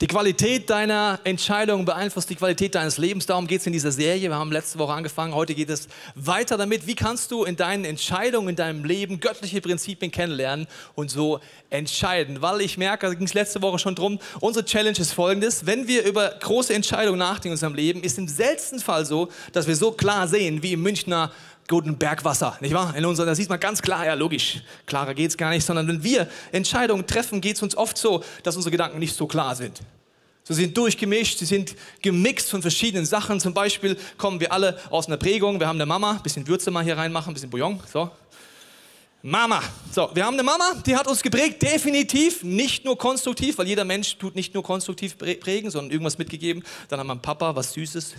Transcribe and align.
Die 0.00 0.08
Qualität 0.08 0.70
deiner 0.70 1.20
Entscheidung 1.22 1.84
beeinflusst 1.84 2.28
die 2.28 2.34
Qualität 2.34 2.74
deines 2.74 2.98
Lebens. 2.98 3.26
Darum 3.26 3.46
geht 3.46 3.60
es 3.60 3.66
in 3.68 3.72
dieser 3.72 3.92
Serie. 3.92 4.28
Wir 4.28 4.34
haben 4.34 4.50
letzte 4.50 4.80
Woche 4.80 4.92
angefangen. 4.92 5.32
Heute 5.36 5.54
geht 5.54 5.70
es 5.70 5.86
weiter 6.16 6.56
damit. 6.56 6.88
Wie 6.88 6.96
kannst 6.96 7.30
du 7.30 7.44
in 7.44 7.54
deinen 7.54 7.84
Entscheidungen, 7.84 8.48
in 8.48 8.56
deinem 8.56 8.84
Leben 8.84 9.20
göttliche 9.20 9.60
Prinzipien 9.60 10.10
kennenlernen 10.10 10.66
und 10.96 11.12
so 11.12 11.38
entscheiden? 11.70 12.42
Weil 12.42 12.62
ich 12.62 12.76
merke, 12.76 13.06
da 13.06 13.14
ging 13.14 13.26
es 13.26 13.34
letzte 13.34 13.62
Woche 13.62 13.78
schon 13.78 13.94
drum. 13.94 14.18
Unsere 14.40 14.64
Challenge 14.64 14.98
ist 14.98 15.12
folgendes. 15.12 15.64
Wenn 15.64 15.86
wir 15.86 16.04
über 16.04 16.28
große 16.40 16.74
Entscheidungen 16.74 17.20
nachdenken 17.20 17.48
in 17.48 17.52
unserem 17.52 17.74
Leben, 17.74 18.02
ist 18.02 18.18
im 18.18 18.26
seltensten 18.26 18.80
Fall 18.80 19.06
so, 19.06 19.28
dass 19.52 19.68
wir 19.68 19.76
so 19.76 19.92
klar 19.92 20.26
sehen 20.26 20.60
wie 20.64 20.72
im 20.72 20.82
Münchner 20.82 21.30
guten 21.68 21.96
Bergwasser, 21.96 22.56
nicht 22.60 22.74
wahr? 22.74 22.94
In 22.96 23.04
unseren, 23.04 23.26
da 23.26 23.34
sieht 23.34 23.48
man 23.48 23.58
ganz 23.60 23.80
klar, 23.80 24.04
ja 24.04 24.14
logisch, 24.14 24.60
klarer 24.86 25.14
geht 25.14 25.30
es 25.30 25.36
gar 25.36 25.50
nicht, 25.50 25.64
sondern 25.64 25.88
wenn 25.88 26.02
wir 26.02 26.28
Entscheidungen 26.52 27.06
treffen, 27.06 27.40
geht 27.40 27.56
es 27.56 27.62
uns 27.62 27.76
oft 27.76 27.96
so, 27.96 28.22
dass 28.42 28.56
unsere 28.56 28.70
Gedanken 28.70 28.98
nicht 28.98 29.16
so 29.16 29.26
klar 29.26 29.54
sind. 29.54 29.80
Sie 30.46 30.52
sind 30.52 30.76
durchgemischt, 30.76 31.38
sie 31.38 31.46
sind 31.46 31.74
gemixt 32.02 32.50
von 32.50 32.60
verschiedenen 32.60 33.06
Sachen. 33.06 33.40
Zum 33.40 33.54
Beispiel 33.54 33.96
kommen 34.18 34.40
wir 34.40 34.52
alle 34.52 34.78
aus 34.90 35.06
einer 35.06 35.16
Prägung. 35.16 35.58
Wir 35.58 35.66
haben 35.66 35.78
eine 35.78 35.86
Mama, 35.86 36.12
ein 36.12 36.22
bisschen 36.22 36.46
Würze 36.46 36.70
mal 36.70 36.84
hier 36.84 36.98
reinmachen, 36.98 37.30
ein 37.30 37.34
bisschen 37.34 37.48
Bouillon. 37.48 37.80
So. 37.90 38.10
Mama. 39.22 39.62
So, 39.90 40.10
wir 40.12 40.26
haben 40.26 40.34
eine 40.34 40.42
Mama, 40.42 40.74
die 40.84 40.94
hat 40.94 41.06
uns 41.06 41.22
geprägt, 41.22 41.62
definitiv, 41.62 42.42
nicht 42.42 42.84
nur 42.84 42.98
konstruktiv, 42.98 43.56
weil 43.56 43.66
jeder 43.66 43.86
Mensch 43.86 44.18
tut 44.18 44.34
nicht 44.34 44.52
nur 44.52 44.62
konstruktiv 44.62 45.16
prägen, 45.16 45.70
sondern 45.70 45.90
irgendwas 45.90 46.18
mitgegeben. 46.18 46.62
Dann 46.90 47.00
haben 47.00 47.06
wir 47.06 47.12
einen 47.12 47.22
Papa, 47.22 47.56
was 47.56 47.72
Süßes, 47.72 48.12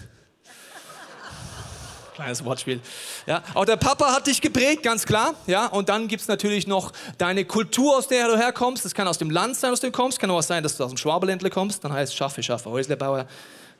Kleines 2.16 2.45
Wortspiel. 2.45 2.80
Ja, 3.25 3.44
auch 3.53 3.66
der 3.66 3.75
Papa 3.75 4.13
hat 4.13 4.27
dich 4.27 4.39
geprägt, 4.39 4.83
ganz 4.83 5.05
klar. 5.05 5.33
Ja, 5.47 5.66
und 5.66 5.89
dann 5.89 6.08
gibt 6.08 6.22
es 6.22 6.30
natürlich 6.30 6.66
noch 6.66 6.94
deine 7.17 7.44
Kultur, 7.44 7.97
aus 7.97 8.07
der 8.07 8.30
du 8.30 8.38
herkommst. 8.38 8.85
Das 8.85 8.94
kann 8.94 9.05
aus 9.05 9.17
dem 9.17 9.30
Land 9.30 9.57
sein, 9.57 9.73
aus 9.73 9.81
dem 9.81 9.91
du 9.91 9.97
kommst. 9.97 10.22
Kann 10.22 10.31
auch 10.31 10.41
sein, 10.41 10.63
dass 10.63 10.77
du 10.77 10.85
aus 10.85 10.91
dem 10.91 10.97
Schwabeländle 10.97 11.49
kommst. 11.49 11.83
Dann 11.83 11.91
heißt 11.91 12.13
es 12.13 12.17
Schaffe, 12.17 12.41
Schaffe, 12.41 12.69
Häuslebauer. 12.69 13.27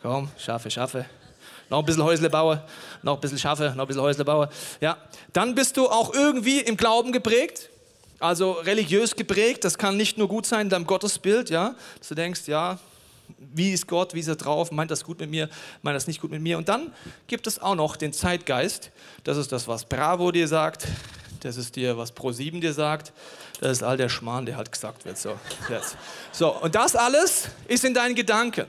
Komm, 0.02 0.27
Schaffe, 0.38 0.69
Schaffe. 0.69 1.05
Noch 1.69 1.80
ein 1.80 1.86
bisschen 1.86 2.03
Häuslebauer, 2.03 2.61
noch 3.03 3.16
ein 3.16 3.22
bisschen 3.22 3.39
Schaffe, 3.39 3.72
noch 3.73 3.86
ein 3.86 3.88
bisschen 3.88 4.02
Häuslebauer. 4.02 4.49
Ja, 4.81 4.97
dann 5.31 5.55
bist 5.55 5.77
du 5.77 5.88
auch 5.88 6.14
irgendwie 6.14 6.59
im 6.59 6.75
Glauben 6.75 7.14
geprägt. 7.14 7.70
Also 8.20 8.52
religiös 8.52 9.16
geprägt. 9.16 9.64
Das 9.64 9.77
kann 9.77 9.95
nicht 9.95 10.17
nur 10.17 10.27
gut 10.27 10.45
sein 10.45 10.61
in 10.61 10.70
deinem 10.70 10.88
Gottesbild, 10.88 11.49
ja, 11.49 11.73
dass 11.99 12.09
du 12.09 12.16
denkst, 12.16 12.42
ja, 12.47 12.80
wie 13.37 13.71
ist 13.71 13.87
Gott, 13.87 14.13
wie 14.13 14.19
ist 14.19 14.27
er 14.27 14.35
drauf, 14.35 14.71
meint 14.71 14.91
das 14.91 15.03
gut 15.03 15.19
mit 15.19 15.29
mir, 15.29 15.49
meint 15.81 15.95
das 15.95 16.07
nicht 16.07 16.21
gut 16.21 16.31
mit 16.31 16.41
mir. 16.41 16.57
Und 16.57 16.69
dann 16.69 16.91
gibt 17.27 17.47
es 17.47 17.59
auch 17.59 17.75
noch 17.75 17.95
den 17.95 18.13
Zeitgeist. 18.13 18.91
Das 19.23 19.37
ist 19.37 19.51
das, 19.51 19.67
was 19.67 19.85
Bravo 19.85 20.31
dir 20.31 20.47
sagt, 20.47 20.87
das 21.41 21.57
ist 21.57 21.75
dir, 21.75 21.97
was 21.97 22.15
Pro7 22.15 22.59
dir 22.59 22.73
sagt, 22.73 23.13
das 23.61 23.73
ist 23.73 23.83
all 23.83 23.97
der 23.97 24.09
Schmarrn, 24.09 24.45
der 24.45 24.57
halt 24.57 24.71
gesagt 24.71 25.05
wird. 25.05 25.17
So, 25.17 25.37
so, 26.31 26.49
und 26.61 26.75
das 26.75 26.95
alles 26.95 27.49
ist 27.67 27.85
in 27.85 27.93
deinen 27.93 28.15
Gedanken. 28.15 28.65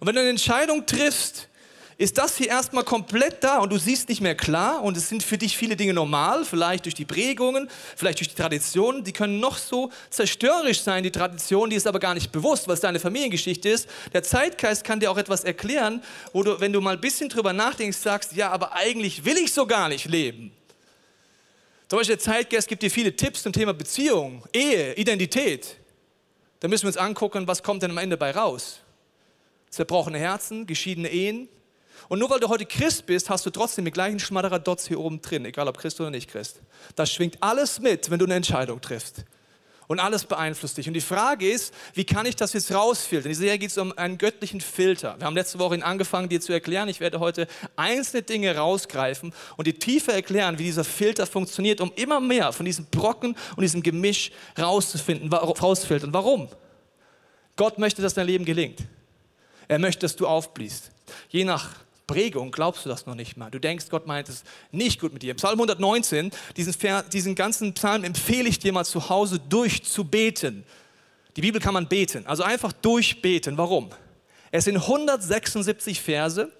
Und 0.00 0.06
wenn 0.06 0.14
du 0.14 0.20
eine 0.20 0.30
Entscheidung 0.30 0.86
triffst, 0.86 1.48
ist 1.96 2.18
das 2.18 2.36
hier 2.36 2.48
erstmal 2.48 2.84
komplett 2.84 3.42
da 3.44 3.58
und 3.58 3.70
du 3.70 3.78
siehst 3.78 4.08
nicht 4.08 4.20
mehr 4.20 4.34
klar 4.34 4.82
und 4.82 4.96
es 4.96 5.08
sind 5.08 5.22
für 5.22 5.38
dich 5.38 5.56
viele 5.56 5.76
Dinge 5.76 5.94
normal, 5.94 6.44
vielleicht 6.44 6.84
durch 6.86 6.94
die 6.94 7.04
Prägungen, 7.04 7.68
vielleicht 7.96 8.18
durch 8.18 8.28
die 8.28 8.34
Traditionen, 8.34 9.04
die 9.04 9.12
können 9.12 9.38
noch 9.40 9.58
so 9.58 9.90
zerstörerisch 10.10 10.82
sein, 10.82 11.02
die 11.02 11.12
Tradition, 11.12 11.70
die 11.70 11.76
ist 11.76 11.86
aber 11.86 12.00
gar 12.00 12.14
nicht 12.14 12.32
bewusst, 12.32 12.68
es 12.68 12.80
deine 12.80 12.98
Familiengeschichte 12.98 13.68
ist. 13.68 13.88
Der 14.12 14.22
Zeitgeist 14.22 14.84
kann 14.84 15.00
dir 15.00 15.10
auch 15.10 15.16
etwas 15.16 15.44
erklären, 15.44 16.02
wo 16.32 16.42
du, 16.42 16.58
wenn 16.60 16.72
du 16.72 16.80
mal 16.80 16.94
ein 16.94 17.00
bisschen 17.00 17.28
drüber 17.28 17.52
nachdenkst, 17.52 17.98
sagst, 17.98 18.32
ja, 18.32 18.50
aber 18.50 18.72
eigentlich 18.72 19.24
will 19.24 19.36
ich 19.36 19.52
so 19.52 19.66
gar 19.66 19.88
nicht 19.88 20.06
leben. 20.06 20.52
Zum 21.88 21.98
Beispiel 21.98 22.16
der 22.16 22.24
Zeitgeist 22.24 22.66
gibt 22.66 22.82
dir 22.82 22.90
viele 22.90 23.14
Tipps 23.14 23.42
zum 23.42 23.52
Thema 23.52 23.72
Beziehung, 23.72 24.42
Ehe, 24.52 24.94
Identität. 24.94 25.76
Da 26.60 26.68
müssen 26.68 26.84
wir 26.84 26.88
uns 26.88 26.96
angucken, 26.96 27.46
was 27.46 27.62
kommt 27.62 27.82
denn 27.82 27.90
am 27.90 27.98
Ende 27.98 28.16
bei 28.16 28.30
raus. 28.30 28.80
Zerbrochene 29.70 30.18
Herzen, 30.18 30.66
geschiedene 30.66 31.08
Ehen, 31.08 31.48
und 32.08 32.18
nur 32.18 32.30
weil 32.30 32.40
du 32.40 32.48
heute 32.48 32.66
Christ 32.66 33.06
bist, 33.06 33.30
hast 33.30 33.46
du 33.46 33.50
trotzdem 33.50 33.84
den 33.84 33.94
gleichen 33.94 34.18
Schmadderadotz 34.18 34.86
hier 34.86 35.00
oben 35.00 35.20
drin, 35.22 35.44
egal 35.44 35.68
ob 35.68 35.78
Christ 35.78 36.00
oder 36.00 36.10
nicht 36.10 36.30
Christ. 36.30 36.60
Das 36.96 37.10
schwingt 37.10 37.38
alles 37.40 37.80
mit, 37.80 38.10
wenn 38.10 38.18
du 38.18 38.24
eine 38.24 38.34
Entscheidung 38.34 38.80
triffst. 38.80 39.24
Und 39.86 40.00
alles 40.00 40.24
beeinflusst 40.24 40.78
dich. 40.78 40.88
Und 40.88 40.94
die 40.94 41.02
Frage 41.02 41.50
ist, 41.50 41.74
wie 41.92 42.04
kann 42.04 42.24
ich 42.24 42.36
das 42.36 42.54
jetzt 42.54 42.72
rausfiltern? 42.72 43.26
In 43.26 43.32
dieser 43.32 43.42
Serie 43.42 43.58
geht 43.58 43.70
es 43.70 43.76
um 43.76 43.96
einen 43.98 44.16
göttlichen 44.16 44.62
Filter. 44.62 45.14
Wir 45.18 45.26
haben 45.26 45.34
letzte 45.34 45.58
Woche 45.58 45.74
ihn 45.74 45.82
angefangen, 45.82 46.30
dir 46.30 46.40
zu 46.40 46.54
erklären. 46.54 46.88
Ich 46.88 47.00
werde 47.00 47.20
heute 47.20 47.46
einzelne 47.76 48.22
Dinge 48.22 48.56
rausgreifen 48.56 49.34
und 49.58 49.66
dir 49.66 49.78
tiefer 49.78 50.14
erklären, 50.14 50.58
wie 50.58 50.64
dieser 50.64 50.84
Filter 50.84 51.26
funktioniert, 51.26 51.82
um 51.82 51.92
immer 51.96 52.18
mehr 52.18 52.52
von 52.52 52.64
diesem 52.64 52.86
Brocken 52.86 53.36
und 53.56 53.60
diesem 53.60 53.82
Gemisch 53.82 54.32
rauszufinden, 54.58 55.30
rausfiltern. 55.30 56.14
Warum? 56.14 56.48
Gott 57.56 57.78
möchte, 57.78 58.00
dass 58.00 58.14
dein 58.14 58.26
Leben 58.26 58.46
gelingt. 58.46 58.80
Er 59.68 59.78
möchte, 59.78 60.00
dass 60.00 60.16
du 60.16 60.26
aufbliehst. 60.26 60.92
Je 61.28 61.44
nach 61.44 61.83
Prägung 62.06 62.50
glaubst 62.50 62.84
du 62.84 62.88
das 62.88 63.06
noch 63.06 63.14
nicht 63.14 63.36
mal. 63.36 63.50
Du 63.50 63.58
denkst, 63.58 63.86
Gott 63.88 64.06
meint 64.06 64.28
es 64.28 64.44
nicht 64.72 65.00
gut 65.00 65.12
mit 65.12 65.22
dir. 65.22 65.34
Psalm 65.34 65.54
119, 65.54 66.30
diesen, 66.56 66.74
diesen 67.12 67.34
ganzen 67.34 67.72
Psalm 67.72 68.04
empfehle 68.04 68.48
ich 68.48 68.58
dir 68.58 68.72
mal 68.72 68.84
zu 68.84 69.08
Hause 69.08 69.38
durchzubeten. 69.38 70.64
Die 71.36 71.40
Bibel 71.40 71.60
kann 71.60 71.74
man 71.74 71.88
beten, 71.88 72.26
also 72.26 72.42
einfach 72.42 72.72
durchbeten. 72.72 73.56
Warum? 73.56 73.90
Es 74.50 74.64
sind 74.64 74.76
176 74.76 76.00
Verse, 76.00 76.52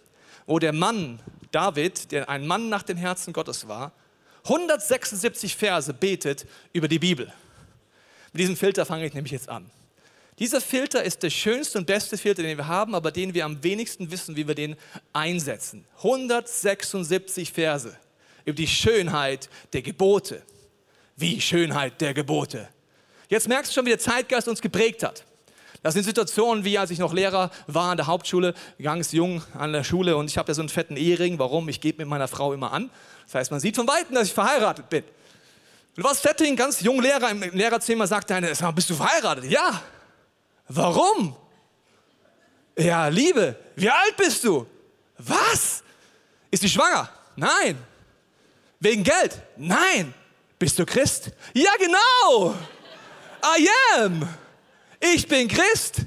wo 0.46 0.58
der 0.58 0.72
Mann 0.72 1.20
David, 1.52 2.10
der 2.10 2.28
ein 2.28 2.46
Mann 2.46 2.68
nach 2.68 2.82
dem 2.82 2.96
Herzen 2.96 3.32
Gottes 3.32 3.68
war, 3.68 3.92
176 4.44 5.56
Verse 5.56 5.92
betet 5.94 6.46
über 6.72 6.88
die 6.88 6.98
Bibel. 6.98 7.32
Mit 8.32 8.40
diesem 8.40 8.56
Filter 8.56 8.84
fange 8.84 9.06
ich 9.06 9.14
nämlich 9.14 9.32
jetzt 9.32 9.48
an. 9.48 9.70
Dieser 10.38 10.60
Filter 10.60 11.04
ist 11.04 11.22
der 11.22 11.30
schönste 11.30 11.78
und 11.78 11.86
beste 11.86 12.18
Filter, 12.18 12.42
den 12.42 12.56
wir 12.56 12.66
haben, 12.66 12.94
aber 12.94 13.12
den 13.12 13.34
wir 13.34 13.44
am 13.44 13.62
wenigsten 13.62 14.10
wissen, 14.10 14.34
wie 14.34 14.48
wir 14.48 14.54
den 14.54 14.76
einsetzen. 15.12 15.86
176 15.98 17.52
Verse 17.52 17.96
über 18.44 18.56
die 18.56 18.66
Schönheit 18.66 19.48
der 19.72 19.82
Gebote. 19.82 20.42
Wie 21.16 21.40
Schönheit 21.40 22.00
der 22.00 22.14
Gebote. 22.14 22.68
Jetzt 23.28 23.48
merkst 23.48 23.70
du 23.70 23.74
schon, 23.74 23.86
wie 23.86 23.90
der 23.90 24.00
Zeitgeist 24.00 24.48
uns 24.48 24.60
geprägt 24.60 25.04
hat. 25.04 25.24
Das 25.84 25.94
sind 25.94 26.02
Situationen 26.02 26.64
wie, 26.64 26.78
als 26.78 26.90
ich 26.90 26.98
noch 26.98 27.12
Lehrer 27.12 27.50
war 27.66 27.90
an 27.90 27.96
der 27.96 28.06
Hauptschule, 28.06 28.54
ganz 28.82 29.12
jung 29.12 29.42
an 29.52 29.72
der 29.72 29.84
Schule 29.84 30.16
und 30.16 30.30
ich 30.30 30.38
habe 30.38 30.48
ja 30.48 30.54
so 30.54 30.62
einen 30.62 30.70
fetten 30.70 30.96
Ehering. 30.96 31.38
Warum? 31.38 31.68
Ich 31.68 31.80
gebe 31.80 31.98
mit 31.98 32.08
meiner 32.08 32.26
Frau 32.26 32.52
immer 32.52 32.72
an. 32.72 32.90
Das 33.26 33.34
heißt, 33.36 33.50
man 33.50 33.60
sieht 33.60 33.76
von 33.76 33.86
Weitem, 33.86 34.14
dass 34.14 34.28
ich 34.28 34.34
verheiratet 34.34 34.88
bin. 34.88 35.04
Du 35.94 36.02
warst 36.02 36.22
Setting, 36.22 36.56
ganz 36.56 36.80
jung 36.80 37.00
Lehrer 37.00 37.30
im 37.30 37.40
Lehrerzimmer, 37.52 38.06
sagt 38.06 38.32
einer, 38.32 38.48
bist 38.72 38.90
du 38.90 38.94
verheiratet? 38.94 39.44
Ja. 39.44 39.80
Warum? 40.68 41.36
Ja, 42.76 43.08
Liebe, 43.08 43.56
wie 43.76 43.88
alt 43.88 44.16
bist 44.16 44.42
du? 44.44 44.66
Was? 45.18 45.82
Ist 46.50 46.62
sie 46.62 46.68
schwanger? 46.68 47.08
Nein. 47.36 47.78
Wegen 48.80 49.02
Geld? 49.02 49.40
Nein. 49.56 50.12
Bist 50.58 50.78
du 50.78 50.86
Christ? 50.86 51.30
Ja, 51.52 51.72
genau. 51.78 52.54
I 53.44 53.68
am. 53.98 54.28
Ich 55.00 55.26
bin 55.28 55.48
Christ. 55.48 56.02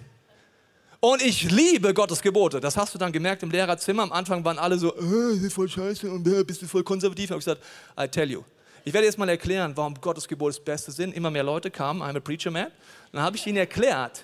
Und 0.99 1.21
ich 1.21 1.49
liebe 1.51 1.93
Gottes 1.93 2.21
Gebote. 2.21 2.59
Das 2.59 2.75
hast 2.75 2.93
du 2.93 2.97
dann 2.97 3.11
gemerkt 3.11 3.43
im 3.43 3.51
Lehrerzimmer. 3.51 4.03
Am 4.03 4.11
Anfang 4.11 4.43
waren 4.43 4.57
alle 4.57 4.77
so, 4.77 4.95
äh, 4.95 5.49
voll 5.49 5.69
scheiße 5.69 6.09
und 6.09 6.27
äh, 6.27 6.43
bist 6.43 6.61
du 6.61 6.67
voll 6.67 6.83
konservativ. 6.83 7.25
Ich 7.25 7.31
habe 7.31 7.39
gesagt, 7.39 7.61
I 7.99 8.07
tell 8.07 8.29
you. 8.29 8.43
Ich 8.83 8.93
werde 8.93 9.05
jetzt 9.05 9.17
mal 9.17 9.29
erklären, 9.29 9.73
warum 9.75 9.93
Gottes 9.95 10.27
Gebote 10.27 10.55
das 10.55 10.65
Beste 10.65 10.91
sind. 10.91 11.13
Immer 11.13 11.29
mehr 11.29 11.43
Leute 11.43 11.69
kamen, 11.69 12.01
I'm 12.01 12.17
a 12.17 12.19
preacher 12.19 12.49
man. 12.49 12.67
Dann 13.11 13.21
habe 13.21 13.35
ich 13.37 13.45
ihnen 13.45 13.57
erklärt, 13.57 14.23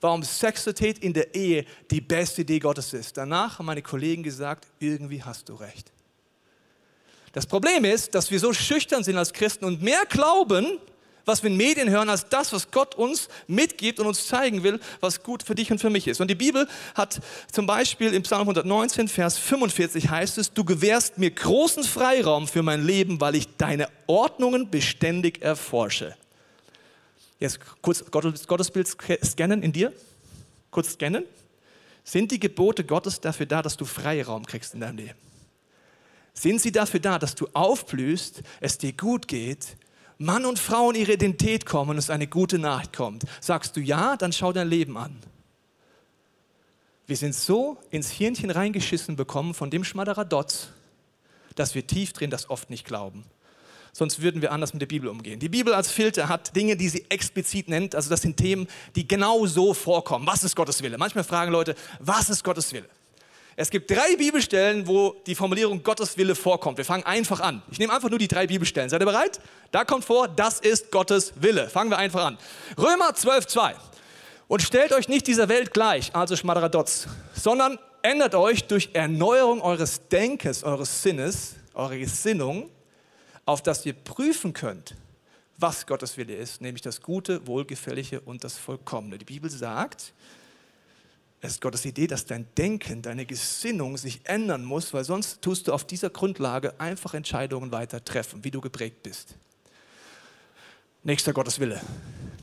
warum 0.00 0.22
Sexualität 0.22 0.98
in 0.98 1.12
der 1.12 1.34
Ehe 1.34 1.64
die 1.90 2.00
beste 2.00 2.42
Idee 2.42 2.58
Gottes 2.58 2.92
ist. 2.92 3.16
Danach 3.16 3.58
haben 3.58 3.66
meine 3.66 3.82
Kollegen 3.82 4.22
gesagt, 4.22 4.66
irgendwie 4.78 5.22
hast 5.22 5.48
du 5.48 5.54
recht. 5.54 5.92
Das 7.32 7.46
Problem 7.46 7.84
ist, 7.84 8.14
dass 8.14 8.30
wir 8.30 8.40
so 8.40 8.52
schüchtern 8.52 9.04
sind 9.04 9.16
als 9.16 9.32
Christen 9.32 9.64
und 9.64 9.82
mehr 9.82 10.04
glauben, 10.08 10.78
was 11.28 11.42
wir 11.42 11.50
in 11.50 11.56
Medien 11.56 11.90
hören, 11.90 12.08
als 12.08 12.28
das, 12.28 12.52
was 12.52 12.70
Gott 12.70 12.94
uns 12.96 13.28
mitgibt 13.46 14.00
und 14.00 14.06
uns 14.06 14.26
zeigen 14.26 14.64
will, 14.64 14.80
was 15.00 15.22
gut 15.22 15.42
für 15.42 15.54
dich 15.54 15.70
und 15.70 15.78
für 15.78 15.90
mich 15.90 16.08
ist. 16.08 16.20
Und 16.20 16.28
die 16.28 16.34
Bibel 16.34 16.66
hat 16.94 17.20
zum 17.52 17.66
Beispiel 17.66 18.14
im 18.14 18.22
Psalm 18.22 18.40
119, 18.40 19.08
Vers 19.08 19.38
45 19.38 20.08
heißt 20.08 20.38
es, 20.38 20.52
du 20.52 20.64
gewährst 20.64 21.18
mir 21.18 21.30
großen 21.30 21.84
Freiraum 21.84 22.48
für 22.48 22.62
mein 22.62 22.84
Leben, 22.84 23.20
weil 23.20 23.36
ich 23.36 23.46
deine 23.58 23.88
Ordnungen 24.06 24.70
beständig 24.70 25.42
erforsche. 25.42 26.16
Jetzt 27.38 27.60
kurz 27.82 28.04
Gottesbild 28.10 28.88
scannen 29.24 29.62
in 29.62 29.72
dir. 29.72 29.92
Kurz 30.70 30.94
scannen. 30.94 31.24
Sind 32.04 32.30
die 32.30 32.40
Gebote 32.40 32.84
Gottes 32.84 33.20
dafür 33.20 33.46
da, 33.46 33.62
dass 33.62 33.76
du 33.76 33.84
Freiraum 33.84 34.46
kriegst 34.46 34.74
in 34.74 34.80
deinem 34.80 34.96
Leben? 34.96 35.18
Sind 36.32 36.60
sie 36.60 36.72
dafür 36.72 37.00
da, 37.00 37.18
dass 37.18 37.34
du 37.34 37.48
aufblühst, 37.52 38.42
es 38.60 38.78
dir 38.78 38.92
gut 38.92 39.28
geht, 39.28 39.76
Mann 40.18 40.44
und 40.44 40.58
Frau 40.58 40.90
in 40.90 40.96
ihre 40.96 41.12
Identität 41.12 41.66
kommen 41.66 41.90
und 41.90 41.98
es 41.98 42.10
eine 42.10 42.26
gute 42.26 42.58
Nacht 42.58 42.96
kommt? 42.96 43.24
Sagst 43.40 43.76
du 43.76 43.80
ja, 43.80 44.16
dann 44.16 44.32
schau 44.32 44.52
dein 44.52 44.68
Leben 44.68 44.96
an. 44.96 45.16
Wir 47.06 47.16
sind 47.16 47.34
so 47.34 47.78
ins 47.90 48.10
Hirnchen 48.10 48.50
reingeschissen 48.50 49.16
bekommen 49.16 49.54
von 49.54 49.70
dem 49.70 49.84
Schmadderadotz, 49.84 50.68
dass 51.54 51.74
wir 51.74 51.86
tief 51.86 52.12
drin 52.12 52.30
das 52.30 52.50
oft 52.50 52.70
nicht 52.70 52.84
glauben. 52.84 53.24
Sonst 53.98 54.22
würden 54.22 54.42
wir 54.42 54.52
anders 54.52 54.72
mit 54.72 54.80
der 54.80 54.86
Bibel 54.86 55.10
umgehen. 55.10 55.40
Die 55.40 55.48
Bibel 55.48 55.74
als 55.74 55.90
Filter 55.90 56.28
hat 56.28 56.54
Dinge, 56.54 56.76
die 56.76 56.88
sie 56.88 57.04
explizit 57.08 57.68
nennt. 57.68 57.96
Also 57.96 58.08
das 58.08 58.22
sind 58.22 58.36
Themen, 58.36 58.68
die 58.94 59.08
genau 59.08 59.44
so 59.46 59.74
vorkommen. 59.74 60.24
Was 60.24 60.44
ist 60.44 60.54
Gottes 60.54 60.80
Wille? 60.84 60.96
Manchmal 60.98 61.24
fragen 61.24 61.50
Leute, 61.50 61.74
was 61.98 62.30
ist 62.30 62.44
Gottes 62.44 62.72
Wille? 62.72 62.88
Es 63.56 63.70
gibt 63.70 63.90
drei 63.90 64.14
Bibelstellen, 64.16 64.86
wo 64.86 65.16
die 65.26 65.34
Formulierung 65.34 65.82
Gottes 65.82 66.16
Wille 66.16 66.36
vorkommt. 66.36 66.78
Wir 66.78 66.84
fangen 66.84 67.02
einfach 67.02 67.40
an. 67.40 67.60
Ich 67.72 67.80
nehme 67.80 67.92
einfach 67.92 68.08
nur 68.08 68.20
die 68.20 68.28
drei 68.28 68.46
Bibelstellen. 68.46 68.88
Seid 68.88 69.02
ihr 69.02 69.04
bereit? 69.04 69.40
Da 69.72 69.84
kommt 69.84 70.04
vor, 70.04 70.28
das 70.28 70.60
ist 70.60 70.92
Gottes 70.92 71.32
Wille. 71.34 71.68
Fangen 71.68 71.90
wir 71.90 71.98
einfach 71.98 72.24
an. 72.24 72.38
Römer 72.78 73.16
12, 73.16 73.48
2. 73.48 73.74
Und 74.46 74.62
stellt 74.62 74.92
euch 74.92 75.08
nicht 75.08 75.26
dieser 75.26 75.48
Welt 75.48 75.74
gleich, 75.74 76.14
also 76.14 76.36
Schmadradotz, 76.36 77.08
sondern 77.34 77.80
ändert 78.02 78.36
euch 78.36 78.62
durch 78.68 78.90
Erneuerung 78.92 79.60
eures 79.60 80.06
Denkens, 80.06 80.62
eures 80.62 81.02
Sinnes, 81.02 81.56
eure 81.74 81.98
Gesinnung, 81.98 82.70
auf 83.48 83.62
das 83.62 83.86
ihr 83.86 83.94
prüfen 83.94 84.52
könnt, 84.52 84.94
was 85.56 85.86
Gottes 85.86 86.18
Wille 86.18 86.36
ist, 86.36 86.60
nämlich 86.60 86.82
das 86.82 87.00
Gute, 87.00 87.46
Wohlgefällige 87.46 88.20
und 88.20 88.44
das 88.44 88.58
Vollkommene. 88.58 89.16
Die 89.16 89.24
Bibel 89.24 89.48
sagt, 89.48 90.12
es 91.40 91.52
ist 91.52 91.62
Gottes 91.62 91.86
Idee, 91.86 92.06
dass 92.06 92.26
dein 92.26 92.46
Denken, 92.58 93.00
deine 93.00 93.24
Gesinnung 93.24 93.96
sich 93.96 94.20
ändern 94.24 94.66
muss, 94.66 94.92
weil 94.92 95.02
sonst 95.02 95.40
tust 95.40 95.66
du 95.66 95.72
auf 95.72 95.86
dieser 95.86 96.10
Grundlage 96.10 96.78
einfach 96.78 97.14
Entscheidungen 97.14 97.72
weiter 97.72 98.04
treffen, 98.04 98.44
wie 98.44 98.50
du 98.50 98.60
geprägt 98.60 99.02
bist. 99.02 99.34
Nächster 101.02 101.32
Gottes 101.32 101.58
Wille. 101.58 101.80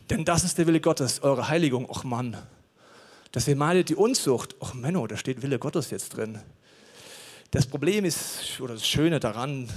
Denn 0.10 0.26
das 0.26 0.44
ist 0.44 0.58
der 0.58 0.66
Wille 0.66 0.82
Gottes, 0.82 1.22
eure 1.22 1.50
Heiligung. 1.50 1.88
Och 1.88 2.04
Mann, 2.04 2.36
dass 3.32 3.48
ihr 3.48 3.56
meidet 3.56 3.90
die 3.90 3.96
Unzucht. 3.96 4.60
Och 4.60 4.74
Menno, 4.74 5.06
da 5.06 5.18
steht 5.18 5.44
Wille 5.44 5.60
Gottes 5.60 5.92
jetzt 5.92 6.18
drin. 6.18 6.40
Das 7.52 7.68
Problem 7.68 8.06
ist, 8.06 8.60
oder 8.60 8.74
das 8.74 8.88
Schöne 8.88 9.20
daran, 9.20 9.70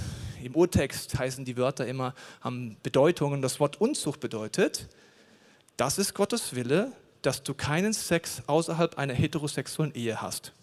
im 0.43 0.55
Urtext 0.55 1.17
heißen 1.17 1.45
die 1.45 1.57
Wörter 1.57 1.85
immer, 1.87 2.13
haben 2.41 2.77
Bedeutungen. 2.83 3.41
Das 3.41 3.59
Wort 3.59 3.79
Unzucht 3.81 4.19
bedeutet, 4.19 4.87
das 5.77 5.97
ist 5.97 6.13
Gottes 6.13 6.55
Wille, 6.55 6.91
dass 7.21 7.43
du 7.43 7.53
keinen 7.53 7.93
Sex 7.93 8.43
außerhalb 8.47 8.97
einer 8.97 9.13
heterosexuellen 9.13 9.93
Ehe 9.93 10.21
hast. 10.21 10.53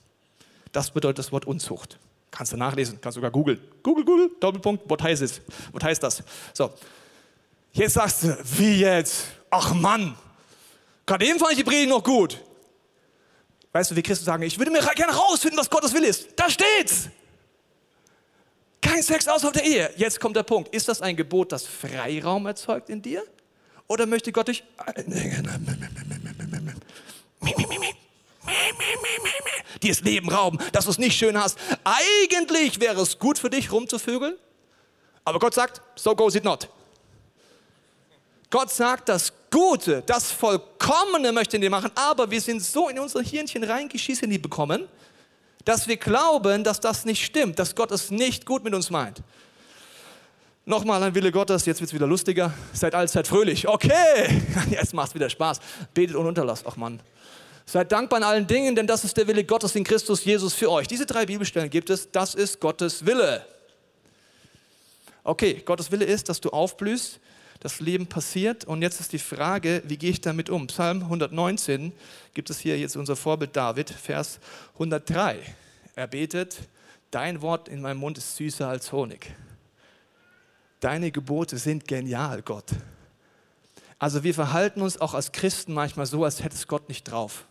Das 0.73 0.91
bedeutet 0.91 1.19
das 1.19 1.33
Wort 1.33 1.47
Unzucht. 1.47 1.99
Kannst 2.31 2.53
du 2.53 2.57
nachlesen, 2.57 3.01
kannst 3.01 3.15
sogar 3.15 3.31
googeln. 3.31 3.61
Google, 3.83 4.05
Google, 4.05 4.31
Doppelpunkt, 4.41 4.85
was 4.89 5.03
heißt 5.03 5.23
es? 5.23 5.41
Was 5.73 5.85
heißt 5.85 6.03
das? 6.03 6.23
So. 6.53 6.73
Jetzt 7.73 7.95
sagst 7.95 8.25
du, 8.25 8.37
wie 8.59 8.81
jetzt? 8.81 9.27
Ach 9.51 9.75
Mann, 9.75 10.17
gerade 11.05 11.27
eben 11.27 11.39
fand 11.39 11.53
ich 11.53 11.59
die 11.59 11.65
Predigt 11.65 11.89
noch 11.89 12.03
gut. 12.03 12.43
Weißt 13.73 13.91
du, 13.91 13.97
wie 13.97 14.03
Christen 14.03 14.25
sagen, 14.25 14.43
ich 14.43 14.59
würde 14.59 14.71
mir 14.71 14.81
gerne 14.81 15.15
rausfinden, 15.15 15.59
was 15.59 15.69
Gottes 15.69 15.93
Will 15.93 16.05
ist. 16.05 16.29
Da 16.37 16.49
steht's. 16.49 17.11
Kein 18.81 19.03
Sex 19.03 19.27
außerhalb 19.27 19.55
der 19.55 19.65
Ehe. 19.65 19.91
Jetzt 19.97 20.21
kommt 20.21 20.37
der 20.37 20.43
Punkt. 20.43 20.75
Ist 20.75 20.89
das 20.89 21.03
ein 21.03 21.17
Gebot, 21.17 21.53
das 21.53 21.67
Freiraum 21.67 22.47
erzeugt 22.47 22.89
in 22.89 23.03
dir? 23.03 23.25
Oder 23.89 24.07
möchte 24.07 24.33
Gott 24.33 24.49
dich 24.49 24.65
dir 29.83 29.91
das 29.91 30.01
Leben 30.01 30.29
rauben, 30.31 30.59
dass 30.73 30.85
du 30.85 30.91
es 30.91 30.99
nicht 30.99 31.17
schön 31.17 31.39
hast. 31.39 31.59
Eigentlich 31.85 32.81
wäre 32.81 33.01
es 33.01 33.19
gut 33.19 33.39
für 33.39 33.51
dich, 33.51 33.71
rumzuvögeln. 33.71 34.37
Aber 35.25 35.39
Gott 35.39 35.55
sagt, 35.55 35.83
so 35.97 36.15
goes 36.15 36.35
it 36.35 36.45
not. 36.45 36.69
Gott 38.51 38.71
sagt, 38.71 39.09
das 39.09 39.33
Gute, 39.51 40.03
das 40.07 40.31
Vollkommene 40.31 41.33
möchte 41.33 41.57
in 41.57 41.63
dir 41.63 41.71
machen, 41.71 41.91
aber 41.95 42.31
wir 42.31 42.41
sind 42.41 42.63
so 42.63 42.89
in 42.89 42.99
unser 42.99 43.23
Hirnchen 43.23 43.65
reingeschissen, 43.65 44.31
die 44.31 44.39
bekommen, 44.39 44.89
dass 45.67 45.89
wir 45.89 45.97
glauben, 45.97 46.65
dass 46.65 46.81
das 46.81 47.05
nicht 47.05 47.23
stimmt, 47.25 47.59
dass 47.59 47.75
Gott 47.75 47.91
es 47.91 48.11
nicht 48.11 48.47
gut 48.47 48.65
mit 48.65 48.73
uns 48.73 48.89
meint. 48.89 49.21
Nochmal 50.65 51.03
ein 51.03 51.15
Wille 51.15 51.33
Gottes, 51.33 51.67
jetzt 51.67 51.81
wird 51.81 51.91
es 51.91 51.95
wieder 51.95 52.07
lustiger. 52.07 52.55
Seid 52.73 52.95
allzeit 52.95 53.27
fröhlich. 53.27 53.69
Okay, 53.69 54.43
jetzt 54.71 54.95
macht 54.95 55.09
es 55.09 55.15
wieder 55.15 55.29
Spaß. 55.29 55.61
Betet 55.93 56.17
und 56.17 56.27
Unterlass. 56.27 56.65
Ach 56.67 56.77
Mann. 56.77 57.01
Seid 57.67 57.91
dankbar 57.91 58.21
in 58.21 58.25
allen 58.25 58.47
Dingen, 58.47 58.77
denn 58.77 58.87
das 58.87 59.05
ist 59.05 59.17
der 59.17 59.27
Wille 59.27 59.43
Gottes 59.43 59.75
in 59.75 59.83
Christus 59.83 60.25
Jesus 60.25 60.55
für 60.55 60.71
euch. 60.71 60.87
Diese 60.87 61.05
drei 61.05 61.27
Bibelstellen 61.27 61.69
gibt 61.69 61.91
es. 61.91 62.11
Das 62.13 62.37
ist 62.37 62.61
Gottes 62.61 63.05
Wille. 63.05 63.45
Okay, 65.25 65.63
Gottes 65.65 65.91
Wille 65.91 66.05
ist, 66.05 66.29
dass 66.29 66.41
du 66.41 66.51
aufblühst, 66.51 67.19
das 67.61 67.81
Leben 67.81 68.07
passiert. 68.07 68.65
Und 68.65 68.83
jetzt 68.83 69.01
ist 69.01 69.13
die 69.13 69.19
Frage, 69.19 69.83
wie 69.87 69.97
gehe 69.97 70.11
ich 70.11 70.21
damit 70.21 70.51
um? 70.51 70.67
Psalm 70.67 71.03
119 71.03 71.93
gibt 72.35 72.51
es 72.51 72.59
hier 72.59 72.79
jetzt 72.79 72.97
unser 72.97 73.17
Vorbild 73.17 73.57
David, 73.57 73.91
Vers 73.91 74.39
103. 74.75 75.39
Er 75.95 76.07
betet, 76.07 76.59
dein 77.11 77.43
Wort 77.43 77.69
in 77.69 77.81
meinem 77.81 77.99
Mund 77.99 78.19
ist 78.19 78.37
süßer 78.37 78.69
als 78.69 78.93
Honig 78.93 79.33
deine 80.87 81.11
Gebote 81.11 81.59
sind 81.59 81.89
genial, 81.89 82.43
Gott. 82.43 82.71
Also 83.99 84.23
wir 84.23 84.35
verhalten 84.35 84.83
uns 84.83 85.01
auch 85.01 85.15
als 85.15 85.33
Christen 85.33 85.75
manchmal 85.75 86.07
so, 86.07 86.23
als 86.23 86.45
hätte 86.45 86.55
es 86.55 86.69
Gott 86.69 86.89
nicht 86.89 87.03
drauf. 87.11 87.45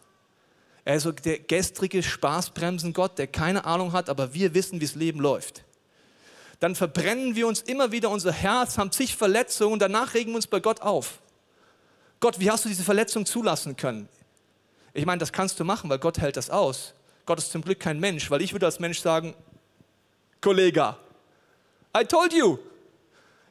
Er 0.86 0.96
ist 0.96 1.04
so 1.04 1.12
der 1.12 1.40
gestrige 1.40 2.02
Spaßbremsen-Gott, 2.02 3.18
der 3.18 3.28
keine 3.28 3.66
Ahnung 3.66 3.92
hat, 3.92 4.10
aber 4.10 4.34
wir 4.34 4.54
wissen, 4.54 4.80
wie 4.80 4.86
das 4.86 4.96
Leben 4.96 5.19
läuft. 5.19 5.64
Dann 6.60 6.75
verbrennen 6.75 7.36
wir 7.36 7.48
uns 7.48 7.62
immer 7.62 7.92
wieder 7.92 8.10
unser 8.10 8.31
Herz, 8.31 8.78
haben 8.78 8.92
zig 8.92 9.16
Verletzungen 9.16 9.74
und 9.74 9.80
danach 9.80 10.13
regen 10.13 10.31
wir 10.31 10.38
uns 10.38 10.48
bei 10.48 10.60
Gott 10.60 10.81
auf. 10.81 11.19
Gott, 12.19 12.40
wie 12.40 12.50
hast 12.50 12.66
du 12.66 12.69
diese 12.69 12.84
Verletzung 12.84 13.25
zulassen 13.25 13.75
können? 13.75 14.07
Ich 14.94 15.06
meine, 15.06 15.19
das 15.19 15.34
kannst 15.34 15.60
du 15.60 15.66
machen, 15.66 15.90
weil 15.90 16.00
Gott 16.00 16.19
hält 16.19 16.38
das 16.38 16.50
aus. 16.50 16.94
Gott 17.25 17.40
ist 17.40 17.52
zum 17.52 17.62
Glück 17.62 17.80
kein 17.80 18.00
Mensch, 18.00 18.31
weil 18.31 18.42
ich 18.42 18.54
würde 18.54 18.66
als 18.66 18.80
Mensch 18.80 19.00
sagen, 19.00 19.34
Kollege, 20.42 20.96
I 21.98 22.06
told 22.06 22.34
you, 22.34 22.57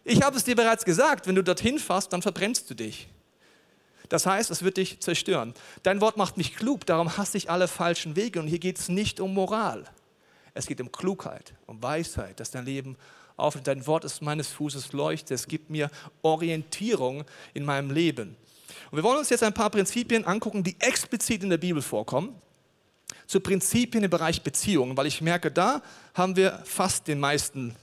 ich 0.05 0.23
habe 0.23 0.37
es 0.37 0.45
dir 0.45 0.55
bereits 0.55 0.85
gesagt, 0.85 1.27
wenn 1.27 1.35
du 1.35 1.43
dorthin 1.43 1.79
fährst, 1.79 2.12
dann 2.12 2.23
verbrennst 2.23 2.69
du 2.71 2.75
dich. 2.75 3.09
Das 4.09 4.27
heißt, 4.27 4.51
es 4.51 4.62
wird 4.62 4.77
dich 4.77 5.01
zerstören. 5.01 5.55
Dein 5.83 6.01
Wort 6.01 6.17
macht 6.17 6.37
mich 6.37 6.55
klug, 6.55 6.85
darum 6.85 7.17
hasse 7.17 7.39
ich 7.39 7.51
alle 7.51 7.69
falschen 7.69 8.17
Wege. 8.17 8.39
Und 8.39 8.47
hier 8.47 8.59
geht 8.59 8.79
es 8.79 8.89
nicht 8.89 9.19
um 9.19 9.33
Moral. 9.33 9.85
Es 10.55 10.67
geht 10.67 10.81
um 10.81 10.91
Klugheit, 10.91 11.55
um 11.67 11.83
Weisheit, 11.83 12.41
dass 12.41 12.51
dein 12.51 12.65
Leben 12.65 12.97
auf. 13.37 13.61
Dein 13.62 13.87
Wort 13.87 14.05
ist 14.05 14.23
meines 14.23 14.49
Fußes 14.49 14.93
Leuchte. 14.93 15.35
Es 15.35 15.47
gibt 15.47 15.69
mir 15.69 15.91
Orientierung 16.23 17.25
in 17.53 17.65
meinem 17.65 17.91
Leben. 17.91 18.37
Und 18.91 18.97
wir 18.97 19.03
wollen 19.03 19.19
uns 19.19 19.31
jetzt 19.31 19.43
ein 19.43 19.55
paar 19.55 19.71
Prinzipien 19.71 20.25
angucken, 20.25 20.62
die 20.62 20.77
explizit 20.81 21.43
in 21.43 21.51
der 21.51 21.59
Bibel 21.59 21.83
vorkommen. 21.83 22.35
Zu 23.27 23.41
Prinzipien 23.41 24.05
im 24.05 24.11
Bereich 24.11 24.43
Beziehungen, 24.43 24.96
weil 24.96 25.06
ich 25.06 25.20
merke, 25.20 25.51
da 25.51 25.82
haben 26.15 26.37
wir 26.37 26.61
fast 26.65 27.08
den 27.08 27.19
meisten 27.19 27.75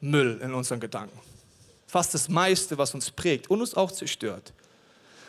Müll 0.00 0.40
in 0.42 0.52
unseren 0.52 0.80
Gedanken 0.80 1.18
fast 1.94 2.12
das 2.12 2.28
meiste, 2.28 2.76
was 2.76 2.92
uns 2.92 3.12
prägt 3.12 3.48
und 3.48 3.60
uns 3.60 3.74
auch 3.74 3.92
zerstört. 3.92 4.52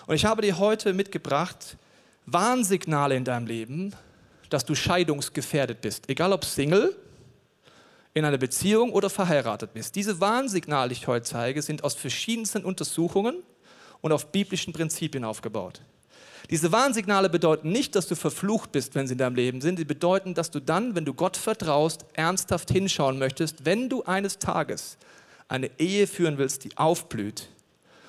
Und 0.08 0.16
ich 0.16 0.26
habe 0.26 0.42
dir 0.42 0.58
heute 0.58 0.94
mitgebracht 0.94 1.78
Warnsignale 2.26 3.16
in 3.16 3.24
deinem 3.24 3.46
Leben, 3.46 3.96
dass 4.50 4.66
du 4.66 4.76
scheidungsgefährdet 4.76 5.82
bist. 5.82 6.10
Egal 6.10 6.34
ob 6.34 6.46
Single, 6.46 6.96
in 8.16 8.24
einer 8.24 8.38
Beziehung 8.38 8.94
oder 8.94 9.10
verheiratet 9.10 9.74
bist. 9.74 9.96
Diese 9.96 10.22
Warnsignale, 10.22 10.90
die 10.90 10.94
ich 10.94 11.08
heute 11.08 11.26
zeige, 11.26 11.62
sind 11.62 11.84
aus 11.84 11.96
verschiedensten 11.96 12.64
Untersuchungen 12.64 13.44
und 14.02 14.14
auf 14.14 14.32
biblischen 14.32 14.72
Prinzipien 14.72 15.26
aufgebaut. 15.26 15.82
Diese 16.50 16.72
Warnsignale 16.72 17.30
bedeuten 17.30 17.72
nicht, 17.72 17.96
dass 17.96 18.08
du 18.08 18.16
verflucht 18.16 18.72
bist, 18.72 18.96
wenn 18.96 19.08
sie 19.08 19.14
in 19.14 19.18
deinem 19.18 19.36
Leben 19.36 19.62
sind. 19.62 19.78
Sie 19.78 19.86
bedeuten, 19.86 20.34
dass 20.34 20.50
du 20.50 20.62
dann, 20.62 20.96
wenn 20.96 21.04
du 21.04 21.14
Gott 21.14 21.36
vertraust, 21.38 22.06
ernsthaft 22.14 22.72
hinschauen 22.72 23.18
möchtest, 23.18 23.66
wenn 23.66 23.90
du 23.90 24.04
eines 24.04 24.40
Tages 24.40 24.98
eine 25.48 25.70
Ehe 25.78 26.08
führen 26.08 26.38
willst, 26.38 26.64
die 26.64 26.78
aufblüht 26.78 27.50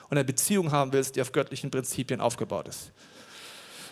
und 0.09 0.19
eine 0.19 0.25
Beziehung 0.25 0.71
haben 0.71 0.93
willst, 0.93 1.17
die 1.17 1.23
auf 1.23 1.33
göttlichen 1.33 1.71
Prinzipien 1.71 2.21
aufgebaut 2.21 2.69
ist. 2.69 2.93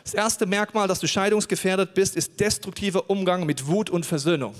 Das 0.04 0.12
erste 0.12 0.44
Merkmal, 0.44 0.86
dass 0.86 1.00
du 1.00 1.08
scheidungsgefährdet 1.08 1.94
bist, 1.94 2.14
ist 2.14 2.38
destruktiver 2.38 3.08
Umgang 3.08 3.46
mit 3.46 3.66
Wut 3.66 3.88
und 3.88 4.04
Versöhnung. 4.04 4.54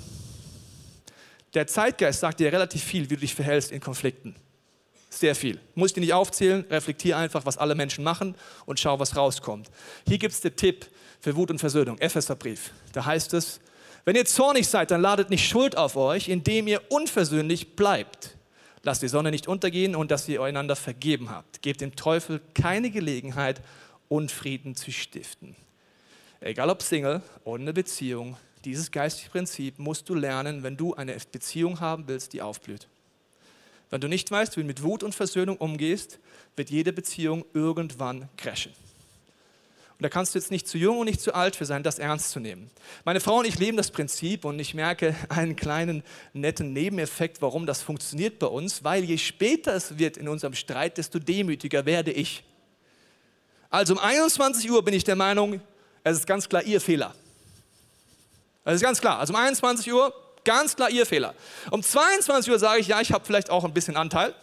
Der 1.53 1.67
Zeitgeist 1.67 2.19
sagt 2.19 2.39
dir 2.39 2.51
relativ 2.51 2.83
viel, 2.83 3.09
wie 3.09 3.13
du 3.13 3.21
dich 3.21 3.35
verhältst 3.35 3.71
in 3.71 3.79
Konflikten. 3.79 4.35
Sehr 5.09 5.35
viel. 5.35 5.59
Muss 5.75 5.91
ich 5.91 5.93
dir 5.93 6.01
nicht 6.01 6.13
aufzählen, 6.13 6.65
reflektier 6.69 7.15
einfach, 7.15 7.45
was 7.45 7.57
alle 7.57 7.75
Menschen 7.75 8.03
machen 8.03 8.35
und 8.65 8.79
schau, 8.79 8.99
was 8.99 9.15
rauskommt. 9.15 9.69
Hier 10.07 10.17
gibt 10.17 10.33
es 10.33 10.41
den 10.41 10.55
Tipp 10.55 10.87
für 11.21 11.35
Wut 11.35 11.51
und 11.51 11.59
Versöhnung, 11.59 11.97
Epheserbrief. 11.99 12.71
Da 12.91 13.05
heißt 13.05 13.33
es, 13.35 13.61
wenn 14.03 14.15
ihr 14.15 14.25
zornig 14.25 14.67
seid, 14.67 14.91
dann 14.91 15.01
ladet 15.01 15.29
nicht 15.29 15.47
Schuld 15.47 15.77
auf 15.77 15.95
euch, 15.95 16.27
indem 16.27 16.67
ihr 16.67 16.81
unversöhnlich 16.89 17.75
bleibt 17.75 18.35
lasst 18.85 19.01
die 19.01 19.07
Sonne 19.07 19.31
nicht 19.31 19.47
untergehen 19.47 19.95
und 19.95 20.11
dass 20.11 20.29
ihr 20.29 20.41
einander 20.41 20.75
vergeben 20.75 21.29
habt. 21.29 21.61
Gebt 21.61 21.81
dem 21.81 21.95
Teufel 21.95 22.39
keine 22.53 22.91
Gelegenheit, 22.91 23.61
Unfrieden 24.09 24.75
zu 24.75 24.91
stiften. 24.91 25.55
Egal 26.39 26.69
ob 26.69 26.81
Single 26.81 27.21
oder 27.43 27.61
eine 27.61 27.73
Beziehung, 27.73 28.37
dieses 28.65 28.91
geistige 28.91 29.29
Prinzip 29.29 29.79
musst 29.79 30.09
du 30.09 30.15
lernen, 30.15 30.63
wenn 30.63 30.77
du 30.77 30.93
eine 30.93 31.17
Beziehung 31.31 31.79
haben 31.79 32.07
willst, 32.07 32.33
die 32.33 32.41
aufblüht. 32.41 32.87
Wenn 33.89 34.01
du 34.01 34.07
nicht 34.07 34.29
weißt, 34.31 34.57
wie 34.57 34.61
du 34.61 34.67
mit 34.67 34.83
Wut 34.83 35.03
und 35.03 35.13
Versöhnung 35.13 35.57
umgehst, 35.57 36.19
wird 36.55 36.69
jede 36.69 36.91
Beziehung 36.91 37.45
irgendwann 37.53 38.27
crashen. 38.37 38.73
Und 39.97 40.03
da 40.03 40.09
kannst 40.09 40.35
du 40.35 40.39
jetzt 40.39 40.51
nicht 40.51 40.67
zu 40.67 40.77
jung 40.77 40.99
und 40.99 41.05
nicht 41.05 41.21
zu 41.21 41.33
alt 41.33 41.55
für 41.55 41.65
sein, 41.65 41.81
das 41.81 41.99
ernst 41.99 42.31
zu 42.31 42.41
nehmen. 42.41 42.69
Meine 43.05 43.21
Frau 43.21 43.39
und 43.39 43.47
ich 43.47 43.57
leben 43.57 43.77
das 43.77 43.91
Prinzip 43.91 44.43
und 44.43 44.59
ich 44.59 44.73
merke 44.73 45.15
einen 45.29 45.55
kleinen 45.55 46.03
netten 46.33 46.73
Nebeneffekt, 46.73 47.41
warum 47.41 47.65
das 47.65 47.81
funktioniert 47.81 48.37
bei 48.39 48.47
uns, 48.47 48.83
weil 48.83 49.05
je 49.05 49.17
später 49.17 49.73
es 49.73 49.97
wird 49.97 50.17
in 50.17 50.27
unserem 50.27 50.53
Streit, 50.53 50.97
desto 50.97 51.19
demütiger 51.19 51.85
werde 51.85 52.11
ich. 52.11 52.43
Also 53.75 53.91
um 53.91 53.99
21 53.99 54.71
Uhr 54.71 54.85
bin 54.85 54.93
ich 54.93 55.03
der 55.03 55.17
Meinung, 55.17 55.59
es 56.01 56.19
ist 56.19 56.25
ganz 56.25 56.47
klar 56.47 56.63
Ihr 56.63 56.79
Fehler. 56.79 57.13
Das 58.63 58.75
ist 58.75 58.81
ganz 58.81 59.01
klar. 59.01 59.19
Also 59.19 59.33
um 59.33 59.39
21 59.39 59.91
Uhr, 59.91 60.13
ganz 60.45 60.77
klar 60.77 60.89
Ihr 60.89 61.05
Fehler. 61.05 61.35
Um 61.71 61.83
22 61.83 62.53
Uhr 62.53 62.57
sage 62.57 62.79
ich, 62.79 62.87
ja, 62.87 63.01
ich 63.01 63.11
habe 63.11 63.25
vielleicht 63.25 63.49
auch 63.49 63.65
ein 63.65 63.73
bisschen 63.73 63.97
Anteil. 63.97 64.33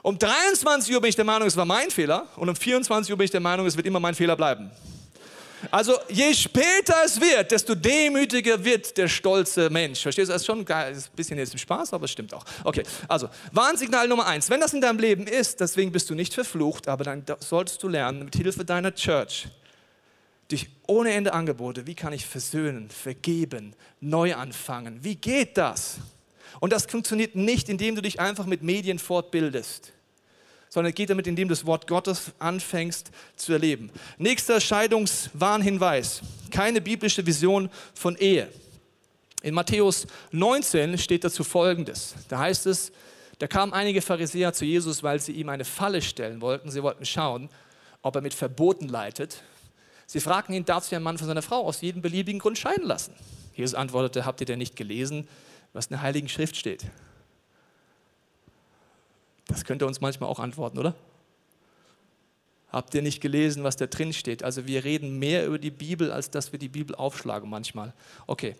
Um 0.00 0.18
23 0.18 0.94
Uhr 0.94 1.02
bin 1.02 1.10
ich 1.10 1.16
der 1.16 1.26
Meinung, 1.26 1.46
es 1.46 1.58
war 1.58 1.66
mein 1.66 1.90
Fehler. 1.90 2.26
Und 2.36 2.48
um 2.48 2.56
24 2.56 3.10
Uhr 3.12 3.18
bin 3.18 3.26
ich 3.26 3.30
der 3.30 3.40
Meinung, 3.40 3.66
es 3.66 3.76
wird 3.76 3.86
immer 3.86 4.00
mein 4.00 4.14
Fehler 4.14 4.34
bleiben. 4.34 4.70
Also 5.70 5.98
je 6.08 6.34
später 6.34 6.96
es 7.04 7.20
wird, 7.20 7.50
desto 7.50 7.74
demütiger 7.74 8.62
wird 8.64 8.96
der 8.96 9.08
stolze 9.08 9.70
Mensch. 9.70 10.00
Verstehst 10.00 10.28
du? 10.28 10.32
Das 10.32 10.42
ist 10.42 10.46
schon 10.46 10.66
ein 10.66 11.02
bisschen 11.14 11.38
jetzt 11.38 11.52
im 11.52 11.58
Spaß, 11.58 11.92
aber 11.92 12.04
es 12.04 12.10
stimmt 12.10 12.34
auch. 12.34 12.44
Okay, 12.64 12.82
also 13.08 13.28
Warnsignal 13.52 14.08
Nummer 14.08 14.26
eins. 14.26 14.50
Wenn 14.50 14.60
das 14.60 14.72
in 14.74 14.80
deinem 14.80 14.98
Leben 14.98 15.26
ist, 15.26 15.60
deswegen 15.60 15.92
bist 15.92 16.10
du 16.10 16.14
nicht 16.14 16.34
verflucht, 16.34 16.88
aber 16.88 17.04
dann 17.04 17.24
solltest 17.40 17.82
du 17.82 17.88
lernen, 17.88 18.24
mit 18.24 18.34
Hilfe 18.34 18.64
deiner 18.64 18.94
Church, 18.94 19.48
durch 20.48 20.68
ohne 20.86 21.12
Ende 21.12 21.32
Angebote, 21.32 21.86
wie 21.86 21.94
kann 21.94 22.12
ich 22.12 22.26
versöhnen, 22.26 22.90
vergeben, 22.90 23.74
neu 24.00 24.34
anfangen? 24.34 24.98
Wie 25.02 25.14
geht 25.16 25.56
das? 25.56 25.98
Und 26.60 26.72
das 26.72 26.86
funktioniert 26.86 27.34
nicht, 27.34 27.68
indem 27.68 27.94
du 27.94 28.02
dich 28.02 28.20
einfach 28.20 28.46
mit 28.46 28.62
Medien 28.62 28.98
fortbildest, 28.98 29.92
sondern 30.72 30.88
es 30.92 30.94
geht 30.94 31.10
damit, 31.10 31.26
indem 31.26 31.48
du 31.48 31.52
das 31.52 31.66
Wort 31.66 31.86
Gottes 31.86 32.32
anfängst 32.38 33.10
zu 33.36 33.52
erleben. 33.52 33.90
Nächster 34.16 34.58
Scheidungswarnhinweis. 34.58 36.22
Keine 36.50 36.80
biblische 36.80 37.26
Vision 37.26 37.68
von 37.92 38.16
Ehe. 38.16 38.48
In 39.42 39.52
Matthäus 39.52 40.06
19 40.30 40.96
steht 40.96 41.24
dazu 41.24 41.44
Folgendes. 41.44 42.14
Da 42.28 42.38
heißt 42.38 42.64
es, 42.68 42.90
da 43.38 43.46
kamen 43.48 43.74
einige 43.74 44.00
Pharisäer 44.00 44.54
zu 44.54 44.64
Jesus, 44.64 45.02
weil 45.02 45.20
sie 45.20 45.32
ihm 45.32 45.50
eine 45.50 45.66
Falle 45.66 46.00
stellen 46.00 46.40
wollten. 46.40 46.70
Sie 46.70 46.82
wollten 46.82 47.04
schauen, 47.04 47.50
ob 48.00 48.14
er 48.16 48.22
mit 48.22 48.32
Verboten 48.32 48.88
leitet. 48.88 49.42
Sie 50.06 50.20
fragten 50.20 50.54
ihn, 50.54 50.64
darf 50.64 50.84
sich 50.84 50.96
ein 50.96 51.02
Mann 51.02 51.18
von 51.18 51.26
seiner 51.26 51.42
Frau 51.42 51.66
aus 51.66 51.82
jedem 51.82 52.00
beliebigen 52.00 52.38
Grund 52.38 52.56
scheiden 52.56 52.86
lassen? 52.86 53.12
Jesus 53.54 53.74
antwortete, 53.74 54.24
habt 54.24 54.40
ihr 54.40 54.46
denn 54.46 54.58
nicht 54.58 54.76
gelesen, 54.76 55.28
was 55.74 55.88
in 55.88 55.96
der 55.96 56.00
Heiligen 56.00 56.30
Schrift 56.30 56.56
steht? 56.56 56.86
Das 59.52 59.64
könnte 59.64 59.86
uns 59.86 60.00
manchmal 60.00 60.30
auch 60.30 60.38
antworten, 60.38 60.78
oder? 60.78 60.94
Habt 62.70 62.94
ihr 62.94 63.02
nicht 63.02 63.20
gelesen, 63.20 63.64
was 63.64 63.76
da 63.76 63.86
drin 63.86 64.14
steht? 64.14 64.42
Also 64.42 64.66
wir 64.66 64.82
reden 64.82 65.18
mehr 65.18 65.46
über 65.46 65.58
die 65.58 65.70
Bibel, 65.70 66.10
als 66.10 66.30
dass 66.30 66.52
wir 66.52 66.58
die 66.58 66.70
Bibel 66.70 66.96
aufschlagen 66.96 67.50
manchmal. 67.50 67.92
Okay. 68.26 68.56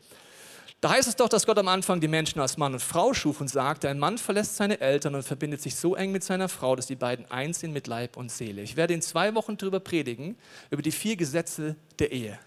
Da 0.82 0.90
heißt 0.90 1.08
es 1.08 1.16
doch, 1.16 1.28
dass 1.28 1.46
Gott 1.46 1.58
am 1.58 1.68
Anfang 1.68 2.00
die 2.00 2.08
Menschen 2.08 2.40
als 2.40 2.58
Mann 2.58 2.75
und 2.75 2.80
Frau 2.80 3.14
schuf 3.14 3.40
und 3.40 3.49
sagte, 3.49 3.88
ein 3.88 3.99
Mann 3.99 4.18
verlässt 4.18 4.56
seine 4.56 4.80
Eltern 4.80 5.14
und 5.14 5.22
verbindet 5.22 5.62
sich 5.62 5.76
so 5.76 5.94
eng 5.94 6.12
mit 6.12 6.25
seiner 6.25 6.49
Frau, 6.49 6.76
dass 6.76 6.88
die 6.88 6.96
beiden 6.96 7.30
eins 7.30 7.61
sind 7.61 7.72
mit 7.72 7.87
Leib 7.87 8.16
und 8.16 8.30
Seele. 8.30 8.62
Ich 8.62 8.76
werde 8.76 8.92
in 8.92 9.00
zwei 9.00 9.34
Wochen 9.34 9.56
darüber 9.56 9.80
predigen, 9.80 10.37
über 10.70 10.82
die 10.82 10.90
vier 10.90 11.16
Gesetze 11.16 11.76
der 12.00 12.11
Ehe. 12.12 12.38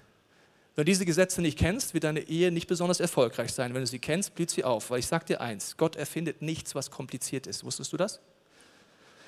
Wenn 0.76 0.84
du 0.84 0.92
diese 0.92 1.06
Gesetze 1.06 1.42
nicht 1.42 1.58
kennst, 1.58 1.94
wird 1.94 2.04
deine 2.04 2.20
Ehe 2.20 2.52
nicht 2.52 2.68
besonders 2.68 3.00
erfolgreich 3.00 3.54
sein. 3.54 3.74
Wenn 3.74 3.82
du 3.82 3.88
sie 3.88 4.00
kennst, 4.00 4.36
blüht 4.36 4.50
sie 4.50 4.66
auf. 4.66 4.90
Weil 4.90 5.00
ich 5.00 5.08
sage 5.08 5.24
dir 5.24 5.40
eins, 5.40 5.78
Gott 5.78 5.96
erfindet 5.96 6.42
nichts, 6.42 6.76
was 6.76 6.92
kompliziert 6.92 7.48
ist. 7.48 7.64
Wusstest 7.64 7.94
du 7.94 7.98
das? 7.98 8.20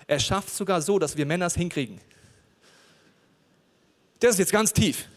Er 0.07 0.19
schafft 0.19 0.55
sogar 0.55 0.81
so, 0.81 0.97
dass 0.97 1.17
wir 1.17 1.25
Männer 1.25 1.47
es 1.47 1.55
hinkriegen. 1.55 1.99
Das 4.19 4.31
ist 4.31 4.39
jetzt 4.39 4.51
ganz 4.51 4.73
tief. 4.73 5.07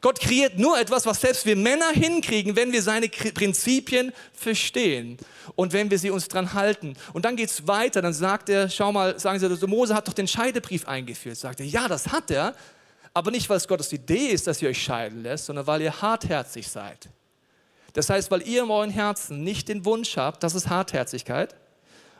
Gott 0.00 0.18
kreiert 0.18 0.58
nur 0.58 0.78
etwas, 0.80 1.06
was 1.06 1.20
selbst 1.20 1.46
wir 1.46 1.54
Männer 1.54 1.90
hinkriegen, 1.90 2.56
wenn 2.56 2.72
wir 2.72 2.82
seine 2.82 3.08
Prinzipien 3.08 4.12
verstehen 4.34 5.16
und 5.54 5.72
wenn 5.72 5.92
wir 5.92 5.98
sie 5.98 6.10
uns 6.10 6.26
dran 6.26 6.54
halten. 6.54 6.96
Und 7.12 7.24
dann 7.24 7.36
geht 7.36 7.50
es 7.50 7.68
weiter, 7.68 8.02
dann 8.02 8.12
sagt 8.12 8.48
er, 8.48 8.68
schau 8.68 8.90
mal, 8.90 9.18
sagen 9.20 9.38
sie, 9.38 9.66
Mose 9.68 9.94
hat 9.94 10.08
doch 10.08 10.12
den 10.12 10.26
Scheidebrief 10.26 10.88
eingeführt. 10.88 11.36
Sagt 11.36 11.60
er, 11.60 11.66
ja, 11.66 11.86
das 11.86 12.08
hat 12.08 12.32
er, 12.32 12.56
aber 13.14 13.30
nicht, 13.30 13.48
weil 13.48 13.58
es 13.58 13.68
Gottes 13.68 13.92
Idee 13.92 14.26
ist, 14.26 14.48
dass 14.48 14.60
ihr 14.60 14.70
euch 14.70 14.82
scheiden 14.82 15.22
lässt, 15.22 15.46
sondern 15.46 15.68
weil 15.68 15.82
ihr 15.82 16.02
hartherzig 16.02 16.66
seid. 16.66 17.08
Das 17.92 18.10
heißt, 18.10 18.28
weil 18.32 18.42
ihr 18.42 18.64
in 18.64 18.70
euren 18.70 18.90
Herzen 18.90 19.44
nicht 19.44 19.68
den 19.68 19.84
Wunsch 19.84 20.16
habt, 20.16 20.42
das 20.42 20.56
ist 20.56 20.68
Hartherzigkeit, 20.68 21.54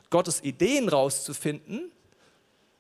Gottes 0.09 0.45
Ideen 0.45 0.89
rauszufinden, 0.89 1.91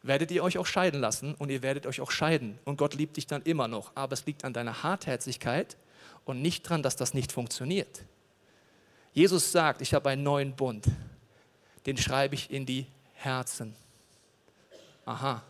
werdet 0.03 0.31
ihr 0.31 0.43
euch 0.43 0.59
auch 0.59 0.67
scheiden 0.67 1.01
lassen 1.01 1.35
und 1.35 1.51
ihr 1.51 1.63
werdet 1.63 1.87
euch 1.87 2.01
auch 2.01 2.11
scheiden. 2.11 2.59
Und 2.65 2.77
Gott 2.77 2.95
liebt 2.95 3.17
dich 3.17 3.27
dann 3.27 3.43
immer 3.43 3.69
noch. 3.69 3.93
Aber 3.95 4.15
es 4.15 4.27
liegt 4.27 4.45
an 4.45 4.53
deiner 4.53 4.83
Hartherzigkeit 4.83 5.77
und 6.25 6.43
nicht 6.43 6.67
daran, 6.67 6.83
dass 6.83 6.97
das 6.97 7.15
nicht 7.15 7.33
funktioniert. 7.33 8.03
Jesus 9.13 9.53
sagt, 9.53 9.83
ich 9.83 9.95
habe 9.95 10.11
einen 10.11 10.23
neuen 10.23 10.57
Bund. 10.57 10.87
Den 11.87 11.97
schreibe 11.97 12.35
ich 12.35 12.51
in 12.51 12.67
die 12.67 12.87
Herzen. 13.15 13.75
Aha. 15.05 15.43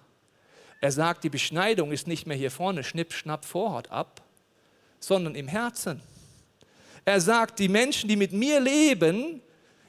Er 0.81 0.93
sagt, 0.93 1.25
die 1.25 1.31
Beschneidung 1.31 1.93
ist 1.93 2.07
nicht 2.07 2.27
mehr 2.27 2.37
hier 2.37 2.51
vorne, 2.51 2.83
schnipp, 2.83 3.13
schnapp, 3.13 3.45
Vorhaut 3.45 3.91
ab, 3.91 4.21
sondern 4.99 5.35
im 5.35 5.47
Herzen. 5.47 6.03
Er 7.05 7.21
sagt, 7.21 7.59
die 7.59 7.69
Menschen, 7.69 8.09
die 8.09 8.17
mit 8.17 8.33
mir 8.33 8.61
leben, 8.61 9.41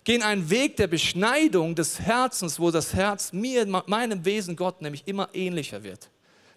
gehen 0.03 0.21
einen 0.21 0.49
Weg 0.49 0.77
der 0.77 0.87
Beschneidung 0.87 1.75
des 1.75 1.99
Herzens, 1.99 2.59
wo 2.59 2.71
das 2.71 2.93
Herz 2.93 3.31
mir, 3.31 3.65
meinem 3.87 4.25
Wesen 4.25 4.55
Gott 4.55 4.81
nämlich 4.81 5.03
immer 5.07 5.29
ähnlicher 5.33 5.83
wird. 5.83 6.09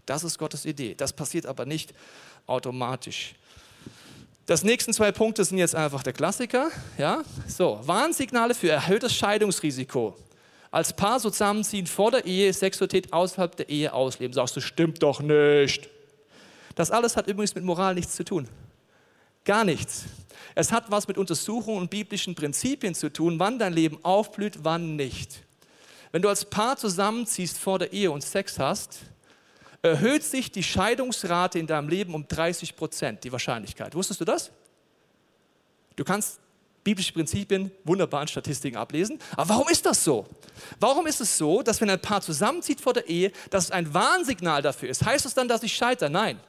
Das 0.04 0.24
ist 0.24 0.38
Gottes 0.38 0.64
Idee. 0.64 0.94
Das 0.94 1.12
passiert 1.12 1.46
aber 1.46 1.66
nicht 1.66 1.92
automatisch. 2.46 3.34
Das 4.46 4.62
nächsten 4.62 4.92
zwei 4.92 5.10
Punkte 5.10 5.44
sind 5.44 5.58
jetzt 5.58 5.74
einfach 5.74 6.04
der 6.04 6.12
Klassiker. 6.12 6.70
Ja? 6.96 7.24
So, 7.48 7.80
Warnsignale 7.82 8.54
für 8.54 8.70
erhöhtes 8.70 9.12
Scheidungsrisiko. 9.14 10.16
Als 10.70 10.92
Paar 10.92 11.18
zusammenziehen 11.18 11.86
vor 11.86 12.12
der 12.12 12.24
Ehe, 12.24 12.52
Sexualität 12.52 13.12
außerhalb 13.12 13.56
der 13.56 13.68
Ehe 13.68 13.92
ausleben. 13.92 14.32
Sagst 14.32 14.56
du, 14.56 14.60
stimmt 14.60 15.02
doch 15.02 15.20
nicht. 15.20 15.88
Das 16.76 16.90
alles 16.90 17.16
hat 17.16 17.26
übrigens 17.26 17.54
mit 17.54 17.64
Moral 17.64 17.94
nichts 17.94 18.14
zu 18.14 18.24
tun. 18.24 18.48
Gar 19.44 19.64
nichts. 19.64 20.04
Es 20.58 20.72
hat 20.72 20.90
was 20.90 21.06
mit 21.06 21.18
Untersuchungen 21.18 21.82
und 21.82 21.90
biblischen 21.90 22.34
Prinzipien 22.34 22.94
zu 22.94 23.12
tun, 23.12 23.38
wann 23.38 23.58
dein 23.58 23.74
Leben 23.74 23.98
aufblüht, 24.02 24.60
wann 24.62 24.96
nicht. 24.96 25.44
Wenn 26.12 26.22
du 26.22 26.30
als 26.30 26.46
Paar 26.46 26.78
zusammenziehst 26.78 27.58
vor 27.58 27.78
der 27.78 27.92
Ehe 27.92 28.10
und 28.10 28.22
Sex 28.22 28.58
hast, 28.58 29.00
erhöht 29.82 30.24
sich 30.24 30.50
die 30.50 30.62
Scheidungsrate 30.62 31.58
in 31.58 31.66
deinem 31.66 31.90
Leben 31.90 32.14
um 32.14 32.26
30 32.26 32.74
Prozent, 32.74 33.22
die 33.24 33.30
Wahrscheinlichkeit. 33.30 33.94
Wusstest 33.94 34.18
du 34.22 34.24
das? 34.24 34.50
Du 35.94 36.04
kannst 36.04 36.40
biblische 36.82 37.12
Prinzipien 37.12 37.70
wunderbar 37.84 38.22
in 38.22 38.28
Statistiken 38.28 38.78
ablesen. 38.78 39.18
Aber 39.32 39.50
warum 39.50 39.68
ist 39.68 39.84
das 39.84 40.02
so? 40.02 40.24
Warum 40.80 41.06
ist 41.06 41.20
es 41.20 41.36
so, 41.36 41.60
dass 41.60 41.82
wenn 41.82 41.90
ein 41.90 42.00
Paar 42.00 42.22
zusammenzieht 42.22 42.80
vor 42.80 42.94
der 42.94 43.06
Ehe, 43.10 43.30
dass 43.50 43.64
es 43.64 43.70
ein 43.72 43.92
Warnsignal 43.92 44.62
dafür 44.62 44.88
ist? 44.88 45.04
Heißt 45.04 45.26
es 45.26 45.34
dann, 45.34 45.48
dass 45.48 45.62
ich 45.62 45.74
scheitere? 45.74 46.08
Nein. 46.08 46.40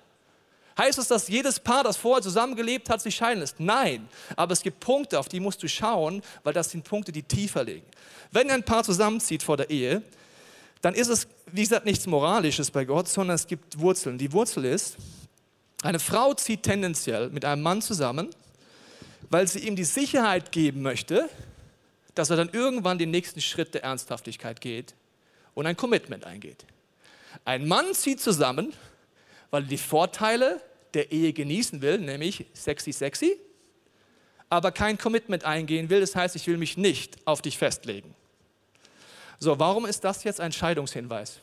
Heißt 0.77 0.99
es, 0.99 1.07
dass 1.07 1.27
jedes 1.27 1.59
Paar, 1.59 1.83
das 1.83 1.97
vorher 1.97 2.21
zusammengelebt 2.21 2.89
hat, 2.89 3.01
sich 3.01 3.15
scheiden 3.15 3.39
lässt? 3.39 3.59
Nein. 3.59 4.07
Aber 4.35 4.53
es 4.53 4.61
gibt 4.61 4.79
Punkte, 4.79 5.19
auf 5.19 5.27
die 5.27 5.39
musst 5.39 5.63
du 5.63 5.67
schauen, 5.67 6.21
weil 6.43 6.53
das 6.53 6.69
sind 6.69 6.83
Punkte, 6.83 7.11
die 7.11 7.23
tiefer 7.23 7.63
liegen. 7.63 7.85
Wenn 8.31 8.51
ein 8.51 8.63
Paar 8.63 8.83
zusammenzieht 8.83 9.41
vor 9.41 9.57
der 9.57 9.69
Ehe, 9.69 10.03
dann 10.81 10.93
ist 10.93 11.07
es, 11.07 11.27
wie 11.51 11.61
gesagt, 11.61 11.85
nichts 11.85 12.05
Moralisches 12.05 12.69
bei 12.69 12.85
Gott, 12.85 13.07
sondern 13.07 13.35
es 13.35 13.47
gibt 13.47 13.79
Wurzeln. 13.79 14.17
Die 14.17 14.31
Wurzel 14.31 14.65
ist, 14.65 14.97
eine 15.81 15.99
Frau 15.99 16.33
zieht 16.33 16.63
tendenziell 16.63 17.29
mit 17.29 17.45
einem 17.45 17.63
Mann 17.63 17.81
zusammen, 17.81 18.29
weil 19.29 19.47
sie 19.47 19.59
ihm 19.59 19.75
die 19.75 19.83
Sicherheit 19.83 20.51
geben 20.51 20.81
möchte, 20.81 21.29
dass 22.13 22.29
er 22.29 22.35
dann 22.35 22.49
irgendwann 22.49 22.97
den 22.97 23.11
nächsten 23.11 23.41
Schritt 23.41 23.73
der 23.73 23.83
Ernsthaftigkeit 23.83 24.61
geht 24.61 24.93
und 25.53 25.65
ein 25.65 25.77
Commitment 25.77 26.25
eingeht. 26.25 26.65
Ein 27.45 27.67
Mann 27.67 27.93
zieht 27.93 28.21
zusammen, 28.21 28.73
weil 29.51 29.63
er 29.63 29.67
die 29.67 29.77
Vorteile 29.77 30.61
der 30.93 31.11
Ehe 31.11 31.33
genießen 31.33 31.81
will, 31.81 31.97
nämlich 31.99 32.45
sexy, 32.53 32.91
sexy, 32.91 33.37
aber 34.49 34.71
kein 34.71 34.97
Commitment 34.97 35.43
eingehen 35.43 35.89
will. 35.89 35.99
Das 35.99 36.15
heißt, 36.15 36.35
ich 36.35 36.47
will 36.47 36.57
mich 36.57 36.77
nicht 36.77 37.17
auf 37.25 37.41
dich 37.41 37.57
festlegen. 37.57 38.15
So, 39.39 39.59
warum 39.59 39.85
ist 39.85 40.03
das 40.03 40.23
jetzt 40.23 40.41
ein 40.41 40.51
Scheidungshinweis? 40.51 41.39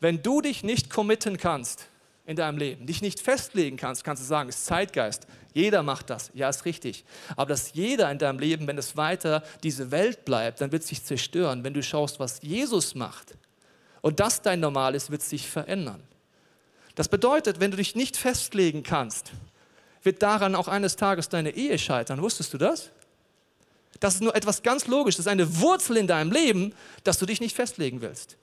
Wenn 0.00 0.22
du 0.22 0.40
dich 0.40 0.64
nicht 0.64 0.90
committen 0.90 1.36
kannst 1.36 1.86
in 2.26 2.36
deinem 2.36 2.58
Leben, 2.58 2.86
dich 2.86 3.00
nicht 3.00 3.20
festlegen 3.20 3.76
kannst, 3.76 4.02
kannst 4.02 4.22
du 4.22 4.26
sagen, 4.26 4.48
es 4.48 4.56
ist 4.56 4.66
Zeitgeist. 4.66 5.26
Jeder 5.52 5.82
macht 5.82 6.10
das. 6.10 6.30
Ja, 6.34 6.48
ist 6.48 6.64
richtig. 6.64 7.04
Aber 7.36 7.50
dass 7.50 7.74
jeder 7.74 8.10
in 8.10 8.18
deinem 8.18 8.40
Leben, 8.40 8.66
wenn 8.66 8.76
es 8.76 8.96
weiter 8.96 9.44
diese 9.62 9.90
Welt 9.92 10.24
bleibt, 10.24 10.60
dann 10.60 10.72
wird 10.72 10.82
es 10.82 10.88
sich 10.88 11.04
zerstören. 11.04 11.62
Wenn 11.62 11.74
du 11.74 11.82
schaust, 11.82 12.18
was 12.18 12.42
Jesus 12.42 12.94
macht 12.94 13.34
und 14.00 14.18
das 14.18 14.42
dein 14.42 14.60
Normal 14.60 14.94
ist, 14.96 15.10
wird 15.10 15.22
es 15.22 15.30
sich 15.30 15.48
verändern. 15.48 16.02
Das 16.94 17.08
bedeutet, 17.08 17.60
wenn 17.60 17.70
du 17.70 17.76
dich 17.76 17.94
nicht 17.94 18.16
festlegen 18.16 18.82
kannst, 18.82 19.32
wird 20.02 20.22
daran 20.22 20.54
auch 20.54 20.68
eines 20.68 20.96
Tages 20.96 21.28
deine 21.28 21.50
Ehe 21.50 21.78
scheitern. 21.78 22.22
Wusstest 22.22 22.52
du 22.52 22.58
das? 22.58 22.90
Das 24.00 24.14
ist 24.14 24.20
nur 24.22 24.34
etwas 24.36 24.62
ganz 24.62 24.86
Logisches. 24.86 25.24
Das 25.24 25.26
ist 25.26 25.32
eine 25.32 25.60
Wurzel 25.60 25.96
in 25.96 26.06
deinem 26.06 26.30
Leben, 26.30 26.74
dass 27.04 27.18
du 27.18 27.26
dich 27.26 27.40
nicht 27.40 27.56
festlegen 27.56 28.00
willst. 28.00 28.36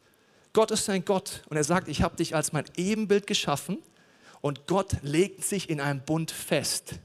Gott 0.53 0.71
ist 0.71 0.89
ein 0.89 1.05
Gott 1.05 1.43
und 1.49 1.57
er 1.57 1.63
sagt, 1.63 1.87
ich 1.87 2.01
habe 2.01 2.15
dich 2.15 2.35
als 2.35 2.51
mein 2.51 2.65
Ebenbild 2.75 3.27
geschaffen 3.27 3.77
Und 4.41 4.67
Gott 4.67 4.97
legt 5.03 5.43
sich 5.43 5.69
in 5.69 5.79
einem 5.79 6.01
Bund 6.01 6.31
fest. 6.31 6.95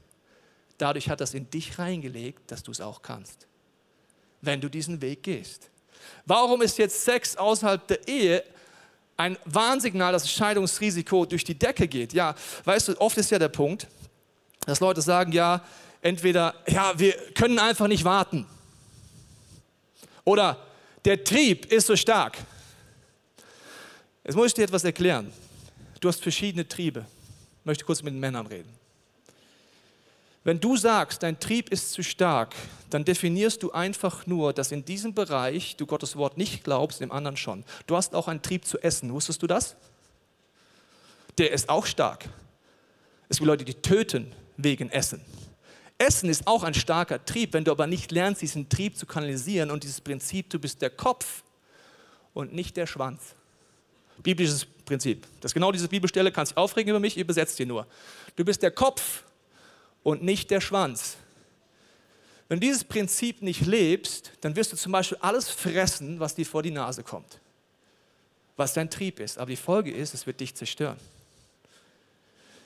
Dadurch 0.77 1.09
hat 1.09 1.21
er 1.21 1.25
es 1.25 1.33
in 1.33 1.49
dich 1.49 1.79
reingelegt, 1.79 2.51
dass 2.51 2.63
du 2.63 2.71
es 2.71 2.81
auch 2.81 3.01
kannst, 3.01 3.47
wenn 4.41 4.59
du 4.59 4.69
diesen 4.69 5.01
Weg 5.01 5.23
gehst. 5.23 5.69
Warum 6.25 6.61
ist 6.61 6.77
jetzt 6.77 7.03
Sex 7.03 7.35
außerhalb 7.37 7.87
der 7.87 8.07
Ehe 8.07 8.43
ein 9.17 9.37
Warnsignal, 9.45 10.13
dass 10.13 10.23
das 10.23 10.31
Scheidungsrisiko 10.31 11.25
durch 11.25 11.43
die 11.43 11.57
Decke 11.57 11.87
geht? 11.87 12.13
Ja, 12.13 12.35
weißt 12.63 12.89
du, 12.89 13.01
oft 13.01 13.17
ist 13.17 13.31
ja 13.31 13.39
der 13.39 13.49
Punkt, 13.49 13.87
dass 14.65 14.79
Leute 14.79 15.01
sagen, 15.01 15.31
ja, 15.31 15.61
entweder, 16.01 16.53
ja, 16.67 16.97
wir 16.97 17.13
können 17.33 17.59
einfach 17.59 17.87
nicht 17.87 18.03
warten. 18.03 18.45
Oder 20.23 20.57
der 21.03 21.23
Trieb 21.23 21.71
ist 21.71 21.87
so 21.87 21.95
stark. 21.95 22.37
Jetzt 24.23 24.35
muss 24.35 24.47
ich 24.47 24.53
dir 24.53 24.63
etwas 24.63 24.83
erklären. 24.83 25.31
Du 25.99 26.09
hast 26.09 26.21
verschiedene 26.21 26.67
Triebe. 26.67 27.05
Ich 27.61 27.65
möchte 27.65 27.85
kurz 27.85 28.03
mit 28.03 28.13
den 28.13 28.19
Männern 28.19 28.45
reden. 28.45 28.76
Wenn 30.47 30.61
du 30.61 30.77
sagst, 30.77 31.23
dein 31.23 31.41
Trieb 31.41 31.73
ist 31.73 31.91
zu 31.91 32.01
stark, 32.01 32.55
dann 32.89 33.03
definierst 33.03 33.63
du 33.63 33.73
einfach 33.73 34.25
nur, 34.27 34.53
dass 34.53 34.71
in 34.71 34.85
diesem 34.85 35.13
Bereich 35.13 35.75
du 35.75 35.85
Gottes 35.85 36.15
Wort 36.15 36.37
nicht 36.37 36.63
glaubst, 36.63 37.01
im 37.01 37.11
anderen 37.11 37.35
schon. 37.35 37.65
Du 37.85 37.97
hast 37.97 38.15
auch 38.15 38.29
einen 38.29 38.41
Trieb 38.41 38.63
zu 38.63 38.81
essen. 38.81 39.11
Wusstest 39.11 39.43
du 39.43 39.47
das? 39.47 39.75
Der 41.37 41.51
ist 41.51 41.67
auch 41.67 41.85
stark. 41.85 42.29
Es 43.27 43.39
gibt 43.39 43.47
Leute, 43.47 43.65
die 43.65 43.73
töten 43.73 44.31
wegen 44.55 44.89
Essen. 44.89 45.19
Essen 45.97 46.29
ist 46.29 46.47
auch 46.47 46.63
ein 46.63 46.73
starker 46.73 47.25
Trieb, 47.25 47.51
wenn 47.51 47.65
du 47.65 47.71
aber 47.71 47.85
nicht 47.85 48.13
lernst, 48.13 48.41
diesen 48.41 48.69
Trieb 48.69 48.95
zu 48.95 49.05
kanalisieren 49.05 49.69
und 49.69 49.83
dieses 49.83 49.99
Prinzip, 49.99 50.49
du 50.49 50.59
bist 50.59 50.81
der 50.81 50.91
Kopf 50.91 51.43
und 52.33 52.53
nicht 52.53 52.77
der 52.77 52.87
Schwanz. 52.87 53.35
Biblisches 54.23 54.65
Prinzip. 54.85 55.27
Das 55.41 55.49
ist 55.49 55.55
genau 55.55 55.73
diese 55.73 55.89
Bibelstelle, 55.89 56.31
kannst 56.31 56.53
dich 56.53 56.57
aufregen 56.57 56.91
über 56.91 57.01
mich, 57.01 57.17
ich 57.17 57.21
übersetze 57.21 57.57
dir 57.57 57.65
nur. 57.65 57.85
Du 58.37 58.45
bist 58.45 58.63
der 58.63 58.71
Kopf 58.71 59.23
und 60.07 60.23
nicht 60.23 60.51
der 60.51 60.61
Schwanz. 60.61 61.17
Wenn 62.47 62.61
du 62.61 62.65
dieses 62.65 62.85
Prinzip 62.85 63.41
nicht 63.41 63.65
lebst, 63.65 64.31
dann 64.39 64.55
wirst 64.55 64.71
du 64.71 64.77
zum 64.77 64.93
Beispiel 64.93 65.17
alles 65.19 65.49
fressen, 65.49 66.21
was 66.21 66.33
dir 66.33 66.45
vor 66.45 66.63
die 66.63 66.71
Nase 66.71 67.03
kommt. 67.03 67.41
Was 68.55 68.73
dein 68.73 68.89
Trieb 68.89 69.19
ist. 69.19 69.37
Aber 69.37 69.49
die 69.49 69.57
Folge 69.57 69.91
ist, 69.91 70.13
es 70.13 70.25
wird 70.25 70.39
dich 70.39 70.55
zerstören. 70.55 70.95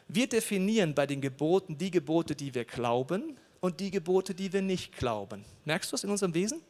Wir 0.08 0.30
definieren 0.30 0.94
bei 0.94 1.08
den 1.08 1.20
Geboten 1.20 1.80
die 1.80 1.90
Gebote, 1.90 2.36
die 2.36 2.54
wir 2.54 2.64
glauben 2.64 3.36
und 3.60 3.80
die 3.80 3.90
Gebote, 3.90 4.36
die 4.36 4.54
wir 4.54 4.62
nicht 4.62 4.96
glauben. 4.96 5.44
Merkst 5.66 5.92
du 5.92 5.96
es 5.96 6.04
in 6.04 6.12
unserem 6.12 6.36
Wesen? 6.36 6.62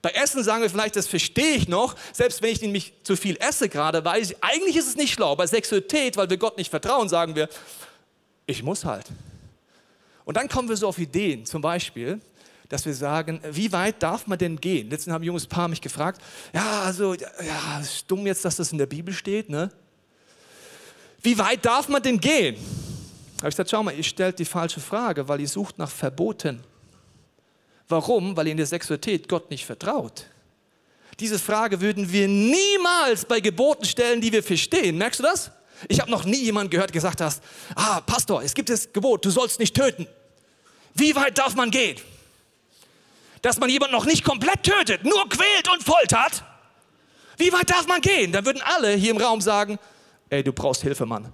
Bei 0.00 0.10
Essen 0.10 0.42
sagen 0.42 0.62
wir 0.62 0.70
vielleicht, 0.70 0.96
das 0.96 1.06
verstehe 1.06 1.54
ich 1.54 1.68
noch, 1.68 1.94
selbst 2.12 2.42
wenn 2.42 2.50
ich 2.50 2.60
nämlich 2.60 2.92
zu 3.04 3.14
viel 3.14 3.36
esse 3.36 3.68
gerade, 3.68 4.04
weiß 4.04 4.32
ich, 4.32 4.42
eigentlich 4.42 4.74
ist 4.74 4.88
es 4.88 4.96
nicht 4.96 5.12
schlau. 5.12 5.36
Bei 5.36 5.46
Sexualität, 5.46 6.16
weil 6.16 6.28
wir 6.28 6.38
Gott 6.38 6.58
nicht 6.58 6.70
vertrauen, 6.70 7.08
sagen 7.08 7.36
wir, 7.36 7.48
ich 8.46 8.64
muss 8.64 8.84
halt. 8.84 9.06
Und 10.24 10.36
dann 10.36 10.48
kommen 10.48 10.68
wir 10.68 10.76
so 10.76 10.88
auf 10.88 10.98
Ideen, 10.98 11.44
zum 11.44 11.62
Beispiel, 11.62 12.20
dass 12.68 12.86
wir 12.86 12.94
sagen, 12.94 13.40
wie 13.50 13.70
weit 13.72 14.02
darf 14.02 14.26
man 14.26 14.38
denn 14.38 14.58
gehen? 14.58 14.88
Letztens 14.88 15.12
haben 15.12 15.22
ein 15.22 15.26
junges 15.26 15.46
Paar 15.46 15.68
mich 15.68 15.80
gefragt, 15.80 16.22
ja, 16.54 16.82
also, 16.82 17.14
ja, 17.14 17.80
ist 17.80 18.10
dumm 18.10 18.26
jetzt, 18.26 18.44
dass 18.44 18.56
das 18.56 18.72
in 18.72 18.78
der 18.78 18.86
Bibel 18.86 19.12
steht, 19.12 19.50
ne? 19.50 19.70
Wie 21.20 21.36
weit 21.38 21.64
darf 21.64 21.88
man 21.88 22.02
denn 22.02 22.18
gehen? 22.18 22.56
Da 23.36 23.42
habe 23.42 23.48
ich 23.50 23.56
gesagt, 23.56 23.70
schau 23.70 23.82
mal, 23.82 23.94
ihr 23.94 24.02
stellt 24.02 24.38
die 24.38 24.44
falsche 24.44 24.80
Frage, 24.80 25.28
weil 25.28 25.40
ihr 25.40 25.48
sucht 25.48 25.78
nach 25.78 25.90
Verboten. 25.90 26.62
Warum? 27.88 28.36
Weil 28.36 28.46
ihr 28.46 28.52
in 28.52 28.56
der 28.56 28.66
Sexualität 28.66 29.28
Gott 29.28 29.50
nicht 29.50 29.66
vertraut. 29.66 30.26
Diese 31.20 31.38
Frage 31.38 31.80
würden 31.80 32.10
wir 32.10 32.26
niemals 32.26 33.24
bei 33.24 33.40
Geboten 33.40 33.84
stellen, 33.84 34.20
die 34.20 34.32
wir 34.32 34.42
verstehen. 34.42 34.96
Merkst 34.96 35.20
du 35.20 35.24
das? 35.24 35.50
Ich 35.88 36.00
habe 36.00 36.10
noch 36.10 36.24
nie 36.24 36.42
jemanden 36.42 36.70
gehört, 36.70 36.92
gesagt 36.92 37.20
hast, 37.20 37.42
ah, 37.74 38.00
Pastor, 38.00 38.42
es 38.42 38.54
gibt 38.54 38.68
das 38.68 38.92
Gebot, 38.92 39.24
du 39.24 39.30
sollst 39.30 39.58
nicht 39.58 39.74
töten. 39.74 40.06
Wie 40.94 41.14
weit 41.14 41.38
darf 41.38 41.54
man 41.54 41.70
gehen? 41.70 41.98
Dass 43.40 43.58
man 43.58 43.68
jemanden 43.68 43.94
noch 43.94 44.04
nicht 44.04 44.24
komplett 44.24 44.62
tötet, 44.62 45.04
nur 45.04 45.28
quält 45.28 45.68
und 45.72 45.82
foltert? 45.82 46.44
Wie 47.38 47.52
weit 47.52 47.70
darf 47.70 47.86
man 47.86 48.00
gehen? 48.00 48.32
Dann 48.32 48.44
würden 48.44 48.62
alle 48.62 48.92
hier 48.92 49.10
im 49.10 49.16
Raum 49.16 49.40
sagen, 49.40 49.78
ey, 50.30 50.42
du 50.44 50.52
brauchst 50.52 50.82
Hilfe, 50.82 51.06
Mann. 51.06 51.32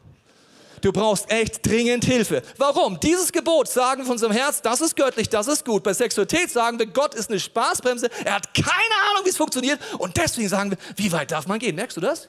Du 0.80 0.92
brauchst 0.92 1.30
echt 1.30 1.66
dringend 1.66 2.04
Hilfe. 2.04 2.42
Warum? 2.56 3.00
Dieses 3.00 3.32
Gebot 3.32 3.68
sagen 3.68 4.04
von 4.04 4.12
unserem 4.12 4.32
Herz, 4.32 4.62
das 4.62 4.80
ist 4.80 4.96
göttlich, 4.96 5.28
das 5.28 5.48
ist 5.48 5.64
gut. 5.64 5.82
Bei 5.82 5.92
Sexualität 5.92 6.50
sagen 6.50 6.78
wir, 6.78 6.86
Gott 6.86 7.14
ist 7.14 7.30
eine 7.30 7.40
Spaßbremse. 7.40 8.08
Er 8.24 8.36
hat 8.36 8.54
keine 8.54 8.94
Ahnung, 9.10 9.24
wie 9.24 9.30
es 9.30 9.36
funktioniert. 9.36 9.80
Und 9.98 10.16
deswegen 10.16 10.48
sagen 10.48 10.70
wir, 10.70 10.78
wie 10.96 11.10
weit 11.10 11.32
darf 11.32 11.46
man 11.46 11.58
gehen? 11.58 11.74
Merkst 11.74 11.96
du 11.96 12.00
das? 12.00 12.28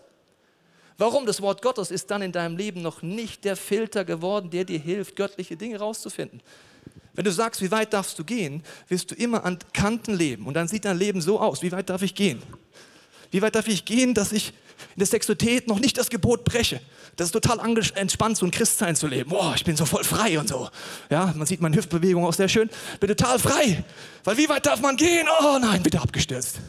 Warum? 1.00 1.26
Das 1.26 1.42
Wort 1.42 1.62
Gottes 1.62 1.92
ist 1.92 2.12
dann 2.12 2.22
in 2.22 2.34
deinem 2.34 2.58
Leben 2.58 2.82
noch 2.82 3.02
nicht 3.02 3.46
der 3.46 3.56
Filter 3.56 4.04
geworden, 4.04 4.50
der 4.50 4.66
dir 4.66 4.80
hilft, 4.80 5.16
göttliche 5.16 5.56
Dinge 5.56 5.80
rauszufinden. 5.80 6.42
Wenn 7.14 7.24
du 7.24 7.32
sagst, 7.32 7.62
wie 7.62 7.72
weit 7.72 7.94
darfst 7.94 8.20
du 8.20 8.26
gehen, 8.26 8.64
wirst 8.90 9.10
du 9.10 9.16
immer 9.16 9.46
an 9.46 9.60
Kanten 9.74 10.14
leben. 10.14 10.46
Und 10.46 10.56
dann 10.56 10.68
sieht 10.68 10.84
dein 10.84 10.98
Leben 10.98 11.22
so 11.22 11.40
aus. 11.40 11.62
Wie 11.62 11.72
weit 11.72 11.90
darf 11.90 12.02
ich 12.02 12.16
gehen? 12.16 12.44
Wie 13.32 13.42
weit 13.42 13.56
darf 13.56 13.70
ich 13.70 13.86
gehen, 13.86 14.14
dass 14.14 14.34
ich 14.34 14.50
in 14.50 15.00
der 15.00 15.08
Sexualität 15.08 15.70
noch 15.70 15.80
nicht 15.80 15.98
das 15.98 16.10
Gebot 16.10 16.44
breche? 16.44 16.82
Das 17.16 17.28
ist 17.28 17.32
total 17.32 17.60
entspannt, 17.96 18.36
so 18.36 18.46
ein 18.46 18.52
Christsein 18.52 18.98
zu 18.98 19.08
leben. 19.08 19.30
Boah, 19.30 19.54
ich 19.56 19.64
bin 19.64 19.78
so 19.78 19.86
voll 19.86 20.04
frei 20.04 20.38
und 20.38 20.50
so. 20.50 20.70
Ja, 21.10 21.34
man 21.34 21.48
sieht 21.48 21.62
meine 21.62 21.78
Hüftbewegung 21.78 22.26
auch 22.26 22.34
sehr 22.34 22.50
schön. 22.50 22.70
Bin 23.00 23.08
total 23.08 23.40
frei. 23.40 23.86
Weil 24.26 24.36
wie 24.36 24.50
weit 24.50 24.66
darf 24.66 24.82
man 24.82 24.98
gehen? 24.98 25.28
Oh 25.42 25.60
nein, 25.62 25.82
bitte 25.82 26.02
abgestürzt. 26.02 26.60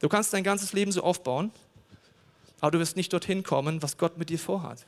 Du 0.00 0.08
kannst 0.08 0.32
dein 0.32 0.42
ganzes 0.42 0.72
Leben 0.72 0.90
so 0.90 1.02
aufbauen 1.02 1.52
aber 2.60 2.72
du 2.72 2.78
wirst 2.78 2.96
nicht 2.96 3.12
dorthin 3.12 3.42
kommen, 3.42 3.82
was 3.82 3.96
Gott 3.96 4.18
mit 4.18 4.30
dir 4.30 4.38
vorhat. 4.38 4.84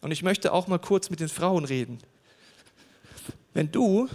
Und 0.00 0.10
ich 0.10 0.22
möchte 0.22 0.52
auch 0.52 0.66
mal 0.66 0.78
kurz 0.78 1.10
mit 1.10 1.20
den 1.20 1.28
Frauen 1.28 1.64
reden. 1.64 1.98
Wenn 3.52 3.70
du 3.70 4.08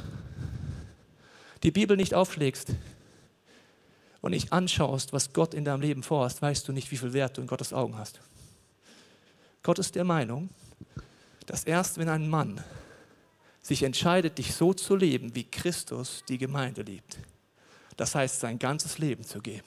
die 1.64 1.72
Bibel 1.72 1.98
nicht 1.98 2.14
aufschlägst 2.14 2.70
und 4.22 4.32
nicht 4.32 4.52
anschaust, 4.52 5.14
was 5.14 5.34
Gott 5.34 5.54
in 5.54 5.66
deinem 5.66 5.82
Leben 5.82 6.04
vorhat, 6.04 6.42
weißt 6.42 6.68
du 6.68 6.72
nicht, 6.72 6.92
wie 6.92 6.98
viel 6.98 7.14
Wert 7.14 7.38
du 7.38 7.42
in 7.42 7.48
Gottes 7.48 7.74
Augen 7.74 7.98
hast. 7.98 8.20
Gott 9.62 9.80
ist 9.80 9.96
der 9.96 10.04
Meinung, 10.04 10.50
dass 11.46 11.64
erst 11.64 11.98
wenn 11.98 12.10
ein 12.10 12.30
Mann 12.30 12.64
sich 13.62 13.84
entscheidet, 13.84 14.38
dich 14.38 14.54
so 14.54 14.74
zu 14.74 14.96
leben, 14.96 15.34
wie 15.34 15.44
Christus 15.44 16.24
die 16.30 16.38
Gemeinde 16.38 16.84
liebt, 16.84 17.18
das 17.98 18.14
heißt, 18.14 18.40
sein 18.40 18.60
ganzes 18.60 19.00
Leben 19.00 19.24
zu 19.24 19.42
geben, 19.42 19.66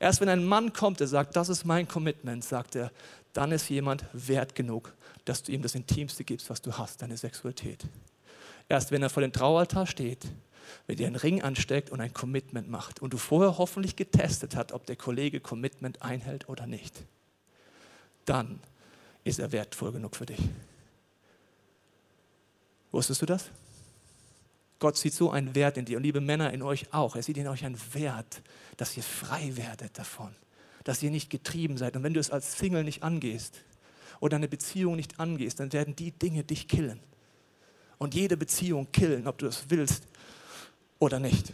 Erst 0.00 0.22
wenn 0.22 0.30
ein 0.30 0.44
Mann 0.44 0.72
kommt, 0.72 0.98
der 0.98 1.06
sagt, 1.06 1.36
das 1.36 1.50
ist 1.50 1.64
mein 1.64 1.86
Commitment, 1.86 2.42
sagt 2.42 2.74
er, 2.74 2.90
dann 3.34 3.52
ist 3.52 3.68
jemand 3.68 4.06
wert 4.14 4.54
genug, 4.54 4.94
dass 5.26 5.42
du 5.42 5.52
ihm 5.52 5.62
das 5.62 5.74
Intimste 5.74 6.24
gibst, 6.24 6.48
was 6.48 6.62
du 6.62 6.72
hast, 6.72 7.02
deine 7.02 7.16
Sexualität. 7.16 7.84
Erst 8.68 8.90
wenn 8.90 9.02
er 9.02 9.10
vor 9.10 9.20
dem 9.20 9.32
Traualtar 9.32 9.86
steht, 9.86 10.26
wenn 10.86 10.96
dir 10.96 11.06
einen 11.06 11.16
Ring 11.16 11.42
ansteckt 11.42 11.90
und 11.90 12.00
ein 12.00 12.14
Commitment 12.14 12.70
macht 12.70 13.02
und 13.02 13.12
du 13.12 13.18
vorher 13.18 13.58
hoffentlich 13.58 13.94
getestet 13.94 14.56
hast, 14.56 14.72
ob 14.72 14.86
der 14.86 14.96
Kollege 14.96 15.38
Commitment 15.38 16.00
einhält 16.00 16.48
oder 16.48 16.66
nicht, 16.66 17.04
dann 18.24 18.58
ist 19.22 19.38
er 19.38 19.52
wertvoll 19.52 19.92
genug 19.92 20.16
für 20.16 20.26
dich. 20.26 20.40
Wusstest 22.90 23.20
du 23.20 23.26
das? 23.26 23.50
Gott 24.80 24.96
sieht 24.96 25.12
so 25.12 25.30
einen 25.30 25.54
Wert 25.54 25.76
in 25.76 25.84
dir 25.84 25.98
und 25.98 26.02
liebe 26.02 26.20
Männer 26.20 26.52
in 26.52 26.62
euch 26.62 26.92
auch. 26.92 27.14
Er 27.14 27.22
sieht 27.22 27.36
in 27.36 27.46
euch 27.46 27.64
einen 27.64 27.78
Wert, 27.92 28.42
dass 28.78 28.96
ihr 28.96 29.02
frei 29.02 29.52
werdet 29.56 29.96
davon, 29.98 30.34
dass 30.84 31.02
ihr 31.02 31.10
nicht 31.10 31.28
getrieben 31.28 31.76
seid. 31.76 31.96
Und 31.96 32.02
wenn 32.02 32.14
du 32.14 32.20
es 32.20 32.30
als 32.30 32.58
Single 32.58 32.82
nicht 32.82 33.02
angehst 33.02 33.60
oder 34.20 34.36
eine 34.36 34.48
Beziehung 34.48 34.96
nicht 34.96 35.20
angehst, 35.20 35.60
dann 35.60 35.72
werden 35.74 35.94
die 35.94 36.12
Dinge 36.12 36.44
dich 36.44 36.66
killen. 36.66 36.98
Und 37.98 38.14
jede 38.14 38.38
Beziehung 38.38 38.90
killen, 38.90 39.26
ob 39.26 39.36
du 39.36 39.46
es 39.46 39.66
willst 39.68 40.04
oder 40.98 41.20
nicht. 41.20 41.52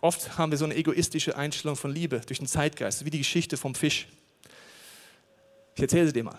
Oft 0.00 0.38
haben 0.38 0.50
wir 0.50 0.56
so 0.56 0.64
eine 0.64 0.76
egoistische 0.76 1.36
Einstellung 1.36 1.76
von 1.76 1.92
Liebe 1.92 2.20
durch 2.20 2.38
den 2.38 2.48
Zeitgeist, 2.48 3.04
wie 3.04 3.10
die 3.10 3.18
Geschichte 3.18 3.58
vom 3.58 3.74
Fisch. 3.74 4.08
Ich 5.74 5.82
erzähle 5.82 6.06
sie 6.06 6.14
dir 6.14 6.24
mal. 6.24 6.38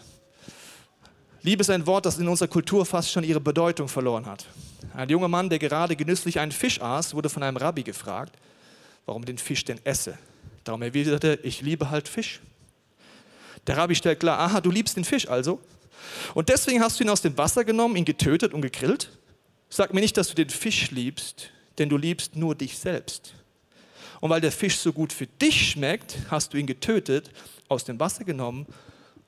Liebe 1.47 1.61
ist 1.61 1.69
ein 1.69 1.87
Wort, 1.87 2.05
das 2.05 2.19
in 2.19 2.27
unserer 2.27 2.49
Kultur 2.49 2.85
fast 2.85 3.09
schon 3.09 3.23
ihre 3.23 3.39
Bedeutung 3.39 3.87
verloren 3.87 4.25
hat. 4.25 4.45
Ein 4.93 5.07
junger 5.07 5.29
Mann, 5.29 5.49
der 5.49 5.59
gerade 5.59 5.95
genüsslich 5.95 6.41
einen 6.41 6.51
Fisch 6.51 6.81
aß, 6.81 7.13
wurde 7.13 7.29
von 7.29 7.41
einem 7.41 7.55
Rabbi 7.55 7.83
gefragt, 7.83 8.35
warum 9.05 9.23
den 9.23 9.37
Fisch 9.37 9.63
denn 9.63 9.79
esse. 9.85 10.17
Darum 10.65 10.81
erwiderte 10.81 11.39
er, 11.39 11.45
ich 11.45 11.61
liebe 11.61 11.89
halt 11.89 12.09
Fisch. 12.09 12.41
Der 13.65 13.77
Rabbi 13.77 13.95
stellt 13.95 14.19
klar, 14.19 14.39
aha, 14.39 14.59
du 14.59 14.69
liebst 14.69 14.97
den 14.97 15.05
Fisch 15.05 15.29
also. 15.29 15.61
Und 16.33 16.49
deswegen 16.49 16.83
hast 16.83 16.99
du 16.99 17.05
ihn 17.05 17.09
aus 17.09 17.21
dem 17.21 17.37
Wasser 17.37 17.63
genommen, 17.63 17.95
ihn 17.95 18.03
getötet 18.03 18.53
und 18.53 18.59
gegrillt. 18.59 19.17
Sag 19.69 19.93
mir 19.93 20.01
nicht, 20.01 20.17
dass 20.17 20.27
du 20.27 20.35
den 20.35 20.49
Fisch 20.49 20.91
liebst, 20.91 21.51
denn 21.77 21.87
du 21.87 21.95
liebst 21.95 22.35
nur 22.35 22.55
dich 22.55 22.77
selbst. 22.77 23.35
Und 24.19 24.29
weil 24.31 24.41
der 24.41 24.51
Fisch 24.51 24.79
so 24.79 24.91
gut 24.91 25.13
für 25.13 25.27
dich 25.27 25.71
schmeckt, 25.71 26.17
hast 26.29 26.53
du 26.53 26.57
ihn 26.57 26.67
getötet, 26.67 27.31
aus 27.69 27.85
dem 27.85 28.01
Wasser 28.01 28.25
genommen 28.25 28.65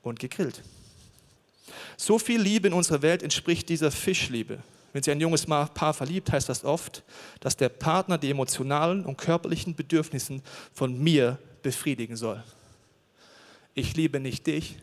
und 0.02 0.20
gegrillt. 0.20 0.62
So 2.02 2.18
viel 2.18 2.40
Liebe 2.40 2.70
in 2.70 2.74
unserer 2.74 3.02
Welt 3.02 3.24
entspricht 3.24 3.68
dieser 3.68 3.92
Fischliebe. 3.92 4.60
Wenn 4.94 5.04
sich 5.04 5.12
ein 5.12 5.20
junges 5.20 5.46
Paar 5.46 5.94
verliebt, 5.94 6.32
heißt 6.32 6.48
das 6.48 6.64
oft, 6.64 7.04
dass 7.42 7.58
der 7.58 7.68
Partner 7.68 8.18
die 8.18 8.32
emotionalen 8.32 9.04
und 9.04 9.18
körperlichen 9.18 9.76
Bedürfnisse 9.76 10.42
von 10.74 10.98
mir 10.98 11.38
befriedigen 11.62 12.16
soll. 12.16 12.42
Ich 13.74 13.98
liebe 13.98 14.22
nicht 14.22 14.48
dich, 14.48 14.78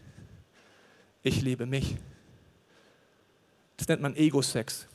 ich 1.23 1.41
liebe 1.41 1.65
mich. 1.65 1.97
Das 3.79 3.89
nennt 3.89 4.03
man 4.03 4.15
Ego-Sex. 4.15 4.87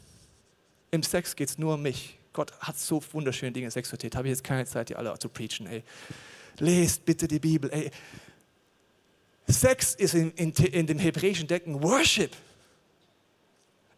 Im 0.92 1.02
Sex 1.02 1.36
geht 1.36 1.50
es 1.50 1.58
nur 1.58 1.74
um 1.74 1.82
mich. 1.82 2.20
Gott 2.34 2.54
hat 2.60 2.78
so 2.78 3.02
wunderschöne 3.14 3.52
Dinge 3.52 3.66
in 3.66 3.72
Sexualität. 3.72 4.16
Habe 4.16 4.28
ich 4.28 4.34
jetzt 4.34 4.44
keine 4.44 4.68
Zeit, 4.68 4.90
die 4.90 4.96
alle 4.96 5.18
zu 5.18 5.28
preachen. 5.28 5.66
Ey. 5.66 5.82
Lest 6.60 7.04
bitte 7.04 7.28
die 7.28 7.40
Bibel. 7.40 7.72
Ey. 7.74 7.90
Sex 9.48 9.96
ist 9.96 10.14
in, 10.14 10.32
in, 10.32 10.52
in 10.52 10.88
dem 10.88 11.00
hebräischen 11.00 11.48
Denken 11.48 11.82
Worship. 11.84 12.32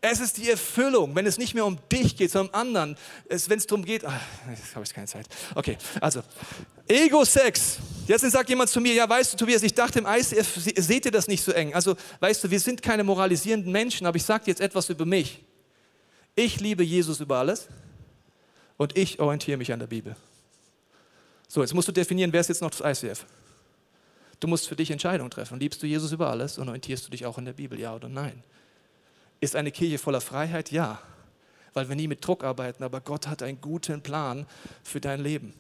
Es 0.06 0.20
ist 0.20 0.36
die 0.36 0.50
Erfüllung, 0.50 1.16
wenn 1.16 1.26
es 1.26 1.38
nicht 1.38 1.54
mehr 1.54 1.66
um 1.66 1.78
dich 1.90 2.18
geht, 2.18 2.30
sondern 2.30 2.54
um 2.54 2.60
anderen. 2.60 2.98
Es, 3.30 3.50
wenn 3.50 3.58
es 3.58 3.66
darum 3.66 3.86
geht, 3.86 4.04
ach, 4.04 4.20
jetzt 4.50 4.76
habe 4.76 4.84
ich 4.86 4.94
keine 4.94 5.08
Zeit. 5.08 5.28
Okay, 5.56 5.78
also 6.02 6.22
Ego-Sex. 6.90 7.78
Jetzt 8.06 8.30
sagt 8.30 8.50
jemand 8.50 8.70
zu 8.70 8.82
mir, 8.82 8.94
ja, 8.94 9.08
weißt 9.08 9.32
du, 9.32 9.38
Tobias, 9.38 9.64
ich 9.64 9.74
dachte 9.74 10.00
im 10.00 10.06
ICF, 10.06 10.58
seht 10.76 11.06
ihr 11.06 11.12
das 11.12 11.30
nicht 11.30 11.42
so 11.42 11.54
eng? 11.54 11.74
Also, 11.74 11.96
weißt 12.20 12.44
du, 12.44 12.52
wir 12.52 12.60
sind 12.60 12.82
keine 12.82 13.06
moralisierenden 13.06 13.72
Menschen, 13.72 14.06
aber 14.06 14.18
ich 14.18 14.26
sage 14.26 14.44
dir 14.44 14.52
jetzt 14.52 14.60
etwas 14.60 14.90
über 14.90 15.06
mich. 15.06 15.42
Ich 16.36 16.60
liebe 16.60 16.84
Jesus 16.84 17.22
über 17.22 17.38
alles 17.38 17.70
und 18.76 18.98
ich 18.98 19.22
orientiere 19.22 19.58
mich 19.58 19.72
an 19.72 19.80
der 19.80 19.88
Bibel. 19.88 20.18
So, 21.48 21.62
jetzt 21.62 21.74
musst 21.74 21.88
du 21.88 21.94
definieren, 21.94 22.34
wer 22.34 22.42
ist 22.42 22.50
jetzt 22.50 22.62
noch 22.62 22.72
das 22.72 22.82
ICF? 23.02 23.26
Du 24.44 24.50
musst 24.50 24.68
für 24.68 24.76
dich 24.76 24.92
Entscheidungen 24.92 25.32
treffen. 25.32 25.58
Liebst 25.58 25.82
du 25.82 25.88
Jesus 25.88 26.12
über 26.12 26.30
alles 26.30 26.58
und 26.58 26.68
orientierst 26.68 27.08
du 27.08 27.12
dich 27.12 27.26
auch 27.26 27.38
an 27.38 27.46
der 27.46 27.54
Bibel, 27.54 27.80
ja 27.80 27.96
oder 27.96 28.10
nein? 28.10 28.44
Ist 29.40 29.56
eine 29.56 29.72
Kirche 29.72 29.98
voller 29.98 30.20
Freiheit? 30.20 30.70
Ja, 30.70 31.00
weil 31.74 31.88
wir 31.88 31.96
nie 31.96 32.10
mit 32.10 32.28
Druck 32.28 32.44
arbeiten, 32.44 32.84
aber 32.84 33.00
Gott 33.00 33.28
hat 33.28 33.42
einen 33.42 33.62
guten 33.62 34.02
Plan 34.02 34.46
für 34.84 35.00
dein 35.00 35.22
Leben. 35.22 35.54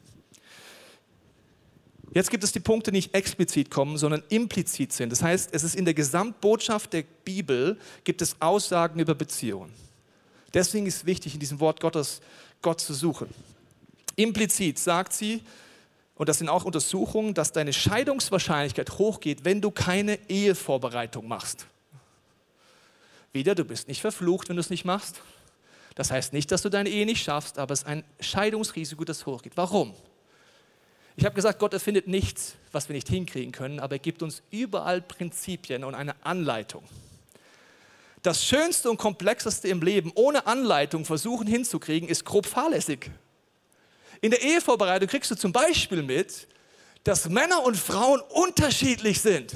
Jetzt 2.13 2.29
gibt 2.29 2.43
es 2.43 2.51
die 2.51 2.59
Punkte, 2.59 2.91
die 2.91 2.97
nicht 2.97 3.15
explizit 3.15 3.71
kommen, 3.71 3.97
sondern 3.97 4.21
implizit 4.27 4.91
sind. 4.91 5.13
Das 5.13 5.23
heißt, 5.23 5.53
es 5.53 5.63
ist 5.63 5.75
in 5.75 5.85
der 5.85 5.93
Gesamtbotschaft 5.93 6.91
der 6.91 7.05
Bibel 7.23 7.79
gibt 8.03 8.21
es 8.21 8.35
Aussagen 8.41 8.99
über 8.99 9.15
Beziehungen. 9.15 9.71
Deswegen 10.53 10.87
ist 10.87 10.97
es 10.97 11.05
wichtig, 11.05 11.35
in 11.35 11.39
diesem 11.39 11.61
Wort 11.61 11.79
Gottes 11.79 12.19
Gott 12.61 12.81
zu 12.81 12.93
suchen. 12.93 13.29
Implizit 14.17 14.77
sagt 14.77 15.13
sie, 15.13 15.41
und 16.15 16.30
das 16.30 16.38
sind 16.38 16.49
auch 16.49 16.63
Untersuchungen, 16.63 17.34
dass 17.34 17.52
deine 17.52 17.73
Scheidungswahrscheinlichkeit 17.73 18.97
hochgeht, 18.97 19.45
wenn 19.45 19.62
du 19.62 19.71
keine 19.71 20.19
Ehevorbereitung 20.30 21.28
machst. 21.28 21.65
Wieder, 23.32 23.56
du 23.56 23.65
bist 23.65 23.88
nicht 23.88 24.02
verflucht, 24.02 24.49
wenn 24.49 24.56
du 24.56 24.60
es 24.60 24.69
nicht 24.69 24.86
machst. 24.86 25.21
Das 25.95 26.12
heißt 26.12 26.34
nicht, 26.34 26.52
dass 26.52 26.62
du 26.62 26.69
deine 26.69 26.89
Ehe 26.89 27.06
nicht 27.06 27.23
schaffst, 27.23 27.58
aber 27.58 27.73
es 27.73 27.82
ist 27.82 27.88
ein 27.88 28.04
Scheidungsrisiko, 28.19 29.04
das 29.04 29.26
hochgeht. 29.26 29.54
Warum? 29.56 29.93
Ich 31.15 31.26
habe 31.26 31.36
gesagt, 31.36 31.60
Gott 31.60 31.73
erfindet 31.73 32.08
nichts, 32.08 32.56
was 32.71 32.89
wir 32.89 32.95
nicht 32.95 33.08
hinkriegen 33.08 33.52
können, 33.52 33.80
aber 33.80 33.95
er 33.95 33.99
gibt 33.99 34.23
uns 34.23 34.41
überall 34.49 35.02
Prinzipien 35.02 35.84
und 35.84 35.93
eine 35.93 36.15
Anleitung. 36.26 36.84
Das 38.23 38.43
Schönste 38.43 38.89
und 38.89 38.97
Komplexeste 38.97 39.67
im 39.67 39.82
Leben 39.82 40.12
ohne 40.15 40.47
Anleitung 40.47 41.06
versuchen 41.06 41.45
hinzukriegen, 41.45 42.08
ist 42.08 42.23
grob 42.23 42.45
fahrlässig. 42.45 43.12
In 44.23 44.31
der 44.31 44.41
Ehevorbereitung 44.41 45.09
kriegst 45.09 45.29
du 45.31 45.36
zum 45.36 45.51
Beispiel 45.51 46.01
mit, 46.01 46.47
dass 47.03 47.27
Männer 47.27 47.62
und 47.65 47.75
Frauen 47.75 48.21
unterschiedlich 48.29 49.19
sind. 49.19 49.53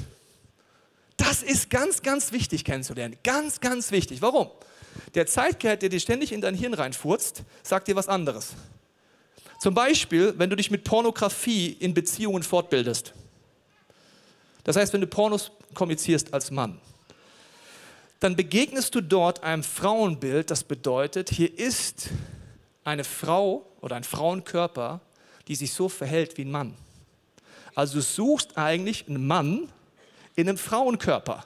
Das 1.16 1.42
ist 1.42 1.70
ganz, 1.70 2.02
ganz 2.02 2.32
wichtig 2.32 2.66
kennenzulernen. 2.66 3.16
Ganz, 3.24 3.60
ganz 3.60 3.90
wichtig. 3.92 4.20
Warum? 4.20 4.50
Der 5.14 5.26
Zeitgehalt, 5.26 5.80
der 5.80 5.88
dir 5.88 6.00
ständig 6.00 6.32
in 6.32 6.42
dein 6.42 6.54
Hirn 6.54 6.74
reinfurzt, 6.74 7.44
sagt 7.62 7.88
dir 7.88 7.96
was 7.96 8.08
anderes. 8.08 8.50
Zum 9.58 9.72
Beispiel, 9.72 10.34
wenn 10.36 10.50
du 10.50 10.56
dich 10.56 10.70
mit 10.70 10.84
Pornografie 10.84 11.68
in 11.80 11.94
Beziehungen 11.94 12.42
fortbildest. 12.42 13.14
Das 14.64 14.76
heißt, 14.76 14.92
wenn 14.92 15.00
du 15.00 15.06
Pornos 15.06 15.50
kommunizierst 15.72 16.34
als 16.34 16.50
Mann, 16.50 16.78
dann 18.20 18.36
begegnest 18.36 18.94
du 18.94 19.00
dort 19.00 19.42
einem 19.42 19.62
Frauenbild, 19.62 20.50
das 20.50 20.62
bedeutet, 20.62 21.30
hier 21.30 21.58
ist 21.58 22.10
eine 22.88 23.04
Frau 23.04 23.66
oder 23.80 23.96
ein 23.96 24.04
Frauenkörper, 24.04 25.00
die 25.46 25.54
sich 25.54 25.72
so 25.72 25.88
verhält 25.88 26.36
wie 26.36 26.44
ein 26.44 26.50
Mann. 26.50 26.76
Also 27.74 27.94
du 27.94 28.02
suchst 28.02 28.56
eigentlich 28.56 29.06
einen 29.08 29.26
Mann, 29.26 29.68
in 30.34 30.48
einem 30.48 30.58
Frauenkörper. 30.58 31.44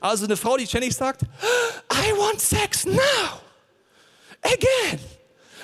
Also 0.00 0.24
eine 0.24 0.36
Frau, 0.36 0.56
die 0.56 0.66
ständig 0.66 0.94
sagt, 0.94 1.22
I 1.22 2.12
want 2.16 2.40
sex 2.40 2.84
now, 2.84 3.40
again. 4.42 5.00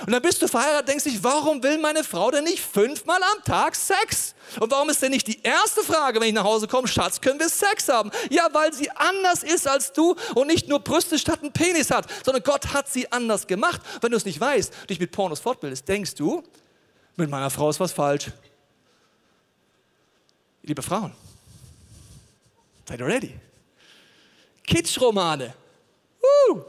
Und 0.00 0.12
dann 0.12 0.22
bist 0.22 0.42
du 0.42 0.48
verheiratet, 0.48 0.88
denkst 0.88 1.04
dich, 1.04 1.22
warum 1.22 1.62
will 1.62 1.78
meine 1.78 2.04
Frau 2.04 2.30
denn 2.30 2.44
nicht 2.44 2.60
fünfmal 2.60 3.20
am 3.34 3.44
Tag 3.44 3.74
Sex? 3.74 4.34
Und 4.60 4.70
warum 4.70 4.90
ist 4.90 5.00
denn 5.02 5.12
nicht 5.12 5.26
die 5.26 5.40
erste 5.42 5.82
Frage, 5.82 6.20
wenn 6.20 6.28
ich 6.28 6.34
nach 6.34 6.44
Hause 6.44 6.68
komme, 6.68 6.88
Schatz, 6.88 7.20
können 7.20 7.38
wir 7.38 7.48
Sex 7.48 7.88
haben? 7.88 8.10
Ja, 8.30 8.48
weil 8.52 8.72
sie 8.72 8.90
anders 8.90 9.42
ist 9.42 9.66
als 9.66 9.92
du 9.92 10.14
und 10.34 10.46
nicht 10.48 10.68
nur 10.68 10.80
Brüste 10.80 11.18
statt 11.18 11.40
einen 11.42 11.52
Penis 11.52 11.90
hat, 11.90 12.06
sondern 12.24 12.42
Gott 12.42 12.72
hat 12.72 12.88
sie 12.88 13.10
anders 13.10 13.46
gemacht. 13.46 13.80
Wenn 14.00 14.10
du 14.10 14.16
es 14.16 14.24
nicht 14.24 14.40
weißt, 14.40 14.72
dich 14.90 15.00
mit 15.00 15.12
Pornos 15.12 15.40
fortbildest, 15.40 15.88
denkst 15.88 16.14
du, 16.14 16.42
mit 17.16 17.30
meiner 17.30 17.50
Frau 17.50 17.70
ist 17.70 17.80
was 17.80 17.92
falsch. 17.92 18.26
Liebe 20.62 20.82
Frauen, 20.82 21.12
Seid 22.88 23.00
ihr 23.00 23.06
ready? 23.06 23.34
Kitschromane. 24.66 25.54
Uh. 26.50 26.60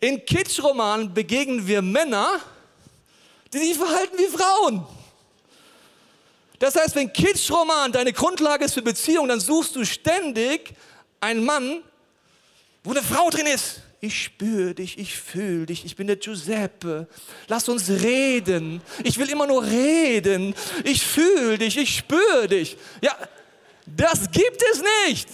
In 0.00 0.24
Kitschromanen 0.24 1.12
begegnen 1.12 1.66
wir 1.66 1.82
Männer, 1.82 2.40
die 3.52 3.58
sich 3.58 3.76
verhalten 3.76 4.16
wie 4.16 4.26
Frauen. 4.26 4.86
Das 6.58 6.76
heißt, 6.76 6.94
wenn 6.94 7.12
Kitschroman 7.12 7.92
deine 7.92 8.12
Grundlage 8.12 8.64
ist 8.64 8.74
für 8.74 8.82
Beziehung, 8.82 9.28
dann 9.28 9.40
suchst 9.40 9.76
du 9.76 9.84
ständig 9.84 10.72
einen 11.20 11.44
Mann, 11.44 11.82
wo 12.84 12.90
eine 12.90 13.02
Frau 13.02 13.30
drin 13.30 13.46
ist. 13.46 13.82
Ich 14.00 14.22
spüre 14.22 14.74
dich, 14.74 14.96
ich 14.98 15.16
fühle 15.16 15.66
dich, 15.66 15.84
ich 15.84 15.96
bin 15.96 16.06
der 16.06 16.16
Giuseppe. 16.16 17.08
Lass 17.48 17.68
uns 17.68 17.90
reden. 17.90 18.80
Ich 19.02 19.18
will 19.18 19.28
immer 19.28 19.46
nur 19.46 19.64
reden. 19.64 20.54
Ich 20.84 21.04
fühle 21.04 21.58
dich, 21.58 21.76
ich 21.76 21.96
spüre 21.96 22.46
dich. 22.46 22.76
Ja, 23.00 23.16
das 23.84 24.30
gibt 24.30 24.62
es 24.72 24.82
nicht. 25.08 25.28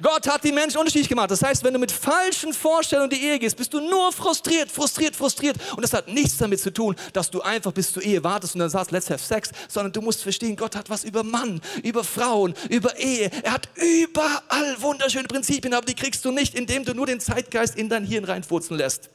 Gott 0.00 0.28
hat 0.28 0.44
die 0.44 0.52
Menschen 0.52 0.78
unterschiedlich 0.78 1.08
gemacht. 1.08 1.30
Das 1.30 1.42
heißt, 1.42 1.64
wenn 1.64 1.72
du 1.72 1.78
mit 1.78 1.90
falschen 1.90 2.52
Vorstellungen 2.52 3.10
in 3.10 3.18
die 3.18 3.24
Ehe 3.24 3.38
gehst, 3.38 3.56
bist 3.56 3.74
du 3.74 3.80
nur 3.80 4.12
frustriert, 4.12 4.70
frustriert, 4.70 5.16
frustriert. 5.16 5.56
Und 5.74 5.82
das 5.82 5.92
hat 5.92 6.08
nichts 6.08 6.36
damit 6.36 6.60
zu 6.60 6.72
tun, 6.72 6.94
dass 7.12 7.30
du 7.30 7.40
einfach 7.40 7.72
bis 7.72 7.92
zur 7.92 8.02
Ehe 8.02 8.22
wartest 8.22 8.54
und 8.54 8.60
dann 8.60 8.70
sagst, 8.70 8.92
let's 8.92 9.10
have 9.10 9.22
sex, 9.22 9.50
sondern 9.68 9.92
du 9.92 10.00
musst 10.00 10.22
verstehen, 10.22 10.54
Gott 10.56 10.76
hat 10.76 10.88
was 10.88 11.04
über 11.04 11.24
Mann, 11.24 11.60
über 11.82 12.04
Frauen, 12.04 12.54
über 12.68 12.96
Ehe. 12.98 13.30
Er 13.42 13.52
hat 13.52 13.68
überall 13.74 14.80
wunderschöne 14.80 15.26
Prinzipien, 15.26 15.74
aber 15.74 15.86
die 15.86 15.94
kriegst 15.94 16.24
du 16.24 16.30
nicht, 16.30 16.54
indem 16.54 16.84
du 16.84 16.94
nur 16.94 17.06
den 17.06 17.20
Zeitgeist 17.20 17.76
in 17.76 17.88
dein 17.88 18.04
Hirn 18.04 18.24
reinfurzen 18.24 18.76
lässt. 18.76 19.10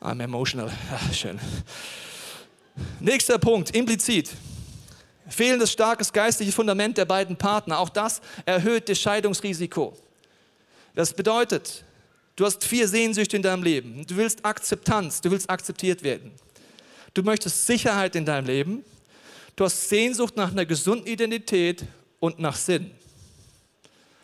I'm 0.00 0.22
emotional. 0.22 0.70
Ach, 0.92 1.12
schön. 1.14 1.40
Nächster 3.00 3.38
Punkt, 3.38 3.74
implizit. 3.74 4.30
Fehlendes 5.28 5.72
starkes 5.72 6.12
geistliches 6.12 6.54
Fundament 6.54 6.98
der 6.98 7.06
beiden 7.06 7.36
Partner, 7.36 7.78
auch 7.78 7.88
das 7.88 8.20
erhöht 8.44 8.88
das 8.88 8.98
Scheidungsrisiko. 8.98 9.96
Das 10.94 11.12
bedeutet, 11.12 11.84
du 12.36 12.44
hast 12.44 12.64
vier 12.64 12.86
Sehnsüchte 12.86 13.36
in 13.36 13.42
deinem 13.42 13.62
Leben. 13.62 14.06
Du 14.06 14.16
willst 14.16 14.44
Akzeptanz, 14.44 15.20
du 15.20 15.30
willst 15.30 15.48
akzeptiert 15.48 16.02
werden. 16.02 16.32
Du 17.14 17.22
möchtest 17.22 17.66
Sicherheit 17.66 18.16
in 18.16 18.24
deinem 18.24 18.46
Leben. 18.46 18.84
Du 19.56 19.64
hast 19.64 19.88
Sehnsucht 19.88 20.36
nach 20.36 20.50
einer 20.50 20.66
gesunden 20.66 21.06
Identität 21.06 21.84
und 22.20 22.38
nach 22.38 22.56
Sinn. 22.56 22.90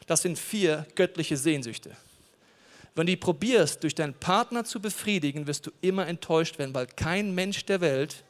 Das 0.06 0.22
sind 0.22 0.38
vier 0.38 0.86
göttliche 0.96 1.36
Sehnsüchte. 1.36 1.96
Wenn 2.94 3.06
du 3.06 3.12
die 3.12 3.16
probierst, 3.16 3.82
durch 3.82 3.94
deinen 3.94 4.14
Partner 4.14 4.64
zu 4.64 4.80
befriedigen, 4.80 5.46
wirst 5.46 5.66
du 5.66 5.70
immer 5.80 6.06
enttäuscht 6.08 6.58
werden, 6.58 6.74
weil 6.74 6.86
kein 6.86 7.34
Mensch 7.34 7.64
der 7.64 7.80
Welt 7.80 8.24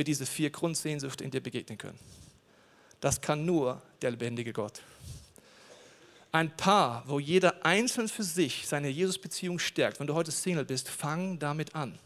wir 0.00 0.04
diese 0.04 0.24
vier 0.24 0.48
Grundsehnsüchte 0.48 1.22
in 1.22 1.30
dir 1.30 1.42
begegnen 1.42 1.76
können. 1.76 1.98
Das 3.02 3.20
kann 3.20 3.44
nur 3.44 3.82
der 4.00 4.12
lebendige 4.12 4.54
Gott. 4.54 4.80
Ein 6.32 6.56
Paar, 6.56 7.04
wo 7.06 7.20
jeder 7.20 7.66
einzeln 7.66 8.08
für 8.08 8.22
sich 8.22 8.66
seine 8.66 8.88
Jesus-Beziehung 8.88 9.58
stärkt. 9.58 10.00
Wenn 10.00 10.06
du 10.06 10.14
heute 10.14 10.30
Single 10.30 10.64
bist, 10.64 10.88
fang 10.88 11.38
damit 11.38 11.74
an, 11.74 11.98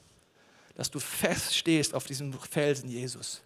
dass 0.74 0.90
du 0.90 0.98
fest 0.98 1.54
stehst 1.54 1.94
auf 1.94 2.06
diesem 2.06 2.32
Felsen 2.32 2.90
Jesus. 2.90 3.42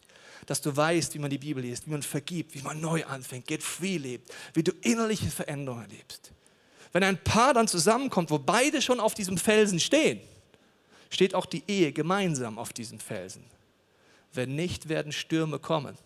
Dass 0.46 0.62
du 0.62 0.74
weißt, 0.74 1.12
wie 1.12 1.18
man 1.18 1.28
die 1.28 1.36
Bibel 1.36 1.62
liest, 1.62 1.86
wie 1.86 1.90
man 1.90 2.02
vergibt, 2.02 2.54
wie 2.54 2.62
man 2.62 2.80
neu 2.80 3.04
anfängt, 3.04 3.46
get 3.46 3.62
free 3.62 3.98
lebt, 3.98 4.32
wie 4.54 4.62
du 4.62 4.72
innerliche 4.80 5.30
Veränderungen 5.30 5.82
erlebst. 5.82 6.32
Wenn 6.94 7.02
ein 7.02 7.22
Paar 7.22 7.52
dann 7.52 7.68
zusammenkommt, 7.68 8.30
wo 8.30 8.38
beide 8.38 8.80
schon 8.80 8.98
auf 8.98 9.12
diesem 9.12 9.36
Felsen 9.36 9.78
stehen, 9.78 10.20
steht 11.10 11.34
auch 11.34 11.44
die 11.44 11.64
Ehe 11.68 11.92
gemeinsam 11.92 12.58
auf 12.58 12.72
diesem 12.72 12.98
Felsen. 12.98 13.44
Wenn 14.32 14.54
nicht, 14.54 14.88
werden 14.88 15.12
Stürme 15.12 15.58
kommen. 15.58 15.96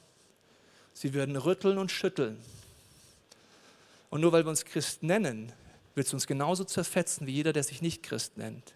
Sie 0.94 1.14
werden 1.14 1.36
rütteln 1.36 1.78
und 1.78 1.90
schütteln. 1.90 2.38
Und 4.10 4.20
nur 4.20 4.32
weil 4.32 4.44
wir 4.44 4.50
uns 4.50 4.64
Christ 4.64 5.02
nennen, 5.02 5.52
wird 5.94 6.06
es 6.06 6.14
uns 6.14 6.26
genauso 6.26 6.64
zerfetzen 6.64 7.26
wie 7.26 7.32
jeder, 7.32 7.52
der 7.52 7.62
sich 7.62 7.82
nicht 7.82 8.02
Christ 8.02 8.36
nennt, 8.36 8.74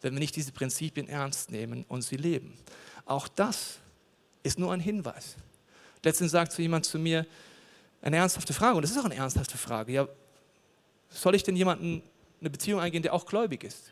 wenn 0.00 0.12
wir 0.12 0.20
nicht 0.20 0.36
diese 0.36 0.52
Prinzipien 0.52 1.08
ernst 1.08 1.50
nehmen 1.50 1.84
und 1.88 2.02
sie 2.02 2.16
leben. 2.16 2.58
Auch 3.04 3.28
das 3.28 3.78
ist 4.42 4.58
nur 4.58 4.72
ein 4.72 4.80
Hinweis. 4.80 5.36
Letztens 6.02 6.32
sagt 6.32 6.52
so 6.52 6.62
jemand 6.62 6.84
zu 6.84 6.98
mir, 6.98 7.26
eine 8.02 8.16
ernsthafte 8.16 8.52
Frage, 8.52 8.76
und 8.76 8.82
das 8.82 8.92
ist 8.92 8.98
auch 8.98 9.04
eine 9.04 9.16
ernsthafte 9.16 9.58
Frage, 9.58 9.92
ja, 9.92 10.08
soll 11.08 11.34
ich 11.34 11.42
denn 11.42 11.56
jemanden 11.56 12.02
eine 12.40 12.50
Beziehung 12.50 12.80
eingehen, 12.80 13.02
der 13.02 13.14
auch 13.14 13.26
gläubig 13.26 13.64
ist? 13.64 13.90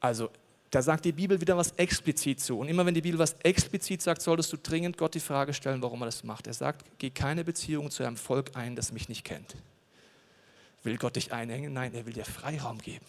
Also, 0.00 0.30
da 0.74 0.82
sagt 0.82 1.04
die 1.04 1.12
Bibel 1.12 1.40
wieder 1.40 1.56
was 1.56 1.70
explizit 1.72 2.40
zu. 2.40 2.58
Und 2.58 2.68
immer 2.68 2.84
wenn 2.84 2.94
die 2.94 3.00
Bibel 3.00 3.18
was 3.18 3.34
explizit 3.44 4.02
sagt, 4.02 4.20
solltest 4.20 4.52
du 4.52 4.56
dringend 4.56 4.98
Gott 4.98 5.14
die 5.14 5.20
Frage 5.20 5.54
stellen, 5.54 5.80
warum 5.82 6.02
er 6.02 6.06
das 6.06 6.24
macht. 6.24 6.48
Er 6.48 6.52
sagt, 6.52 6.84
geh 6.98 7.10
keine 7.10 7.44
Beziehung 7.44 7.92
zu 7.92 8.02
einem 8.02 8.16
Volk 8.16 8.56
ein, 8.56 8.74
das 8.74 8.90
mich 8.90 9.08
nicht 9.08 9.24
kennt. 9.24 9.54
Will 10.82 10.96
Gott 10.96 11.14
dich 11.14 11.32
einhängen? 11.32 11.72
Nein, 11.72 11.94
er 11.94 12.06
will 12.06 12.12
dir 12.12 12.24
Freiraum 12.24 12.78
geben. 12.78 13.04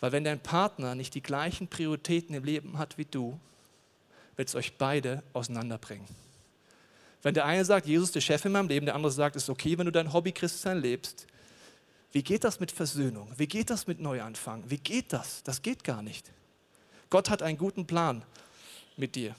Weil 0.00 0.12
wenn 0.12 0.24
dein 0.24 0.40
Partner 0.40 0.94
nicht 0.94 1.14
die 1.14 1.22
gleichen 1.22 1.68
Prioritäten 1.68 2.34
im 2.34 2.44
Leben 2.44 2.78
hat 2.78 2.96
wie 2.96 3.04
du, 3.04 3.38
wird 4.36 4.48
es 4.48 4.54
euch 4.54 4.78
beide 4.78 5.22
auseinanderbringen. 5.34 6.08
Wenn 7.22 7.34
der 7.34 7.44
eine 7.44 7.66
sagt, 7.66 7.86
Jesus 7.86 8.08
ist 8.08 8.14
der 8.14 8.22
Chef 8.22 8.46
in 8.46 8.52
meinem 8.52 8.68
Leben, 8.68 8.86
der 8.86 8.94
andere 8.94 9.12
sagt, 9.12 9.36
es 9.36 9.42
ist 9.42 9.50
okay, 9.50 9.76
wenn 9.76 9.84
du 9.84 9.92
dein 9.92 10.14
Hobby 10.14 10.32
Christsein 10.32 10.80
lebst. 10.80 11.26
Wie 12.12 12.22
geht 12.22 12.44
das 12.44 12.58
mit 12.58 12.72
Versöhnung? 12.72 13.30
Wie 13.36 13.46
geht 13.46 13.70
das 13.70 13.86
mit 13.86 14.00
Neuanfang? 14.00 14.64
Wie 14.68 14.78
geht 14.78 15.12
das? 15.12 15.42
Das 15.44 15.62
geht 15.62 15.84
gar 15.84 16.02
nicht. 16.02 16.30
Gott 17.08 17.30
hat 17.30 17.42
einen 17.42 17.58
guten 17.58 17.86
Plan 17.86 18.22
mit 18.96 19.14
dir. 19.14 19.34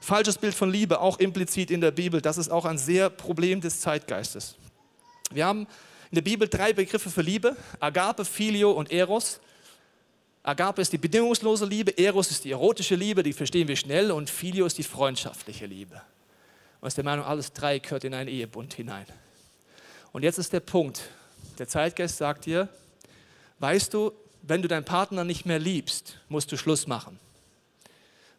Falsches 0.00 0.38
Bild 0.38 0.54
von 0.54 0.70
Liebe, 0.70 1.00
auch 1.00 1.18
implizit 1.18 1.70
in 1.70 1.80
der 1.80 1.90
Bibel, 1.90 2.20
das 2.20 2.38
ist 2.38 2.50
auch 2.50 2.64
ein 2.64 2.78
sehr 2.78 3.10
Problem 3.10 3.60
des 3.60 3.80
Zeitgeistes. 3.80 4.56
Wir 5.30 5.46
haben 5.46 5.66
in 6.10 6.14
der 6.14 6.22
Bibel 6.22 6.48
drei 6.48 6.72
Begriffe 6.72 7.10
für 7.10 7.22
Liebe: 7.22 7.56
Agape, 7.80 8.24
Filio 8.24 8.70
und 8.72 8.90
Eros. 8.92 9.40
Agape 10.42 10.82
ist 10.82 10.92
die 10.92 10.98
bedingungslose 10.98 11.64
Liebe, 11.64 11.96
Eros 11.96 12.30
ist 12.30 12.44
die 12.44 12.52
erotische 12.52 12.94
Liebe, 12.94 13.22
die 13.22 13.32
verstehen 13.32 13.66
wir 13.66 13.76
schnell, 13.76 14.12
und 14.12 14.28
Filio 14.28 14.66
ist 14.66 14.76
die 14.76 14.82
freundschaftliche 14.82 15.64
Liebe. 15.64 16.00
Und 16.80 16.88
ist 16.88 16.98
der 16.98 17.04
Meinung, 17.04 17.24
alles 17.24 17.52
drei 17.52 17.78
gehört 17.78 18.04
in 18.04 18.12
einen 18.12 18.28
Ehebund 18.28 18.74
hinein. 18.74 19.06
Und 20.12 20.22
jetzt 20.22 20.38
ist 20.38 20.52
der 20.52 20.60
Punkt. 20.60 21.02
Der 21.58 21.68
Zeitgeist 21.68 22.18
sagt 22.18 22.46
dir, 22.46 22.68
weißt 23.58 23.94
du, 23.94 24.12
wenn 24.42 24.62
du 24.62 24.68
deinen 24.68 24.84
Partner 24.84 25.24
nicht 25.24 25.46
mehr 25.46 25.58
liebst, 25.58 26.18
musst 26.28 26.50
du 26.52 26.56
Schluss 26.56 26.86
machen. 26.86 27.18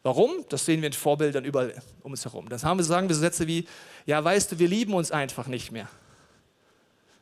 Warum? 0.04 0.46
Das 0.50 0.66
sehen 0.66 0.82
wir 0.82 0.88
in 0.88 0.94
Vorbildern 0.94 1.46
überall 1.46 1.82
um 2.04 2.12
uns 2.12 2.26
herum. 2.26 2.48
Das 2.48 2.64
haben 2.64 2.78
wir, 2.78 2.84
sagen 2.84 3.08
wir 3.10 3.16
so 3.16 3.22
Sätze 3.22 3.48
wie, 3.48 3.68
ja, 4.06 4.24
weißt 4.24 4.52
du, 4.52 4.60
wir 4.60 4.68
lieben 4.68 4.94
uns 4.94 5.12
einfach 5.12 5.48
nicht 5.48 5.72
mehr. 5.72 5.90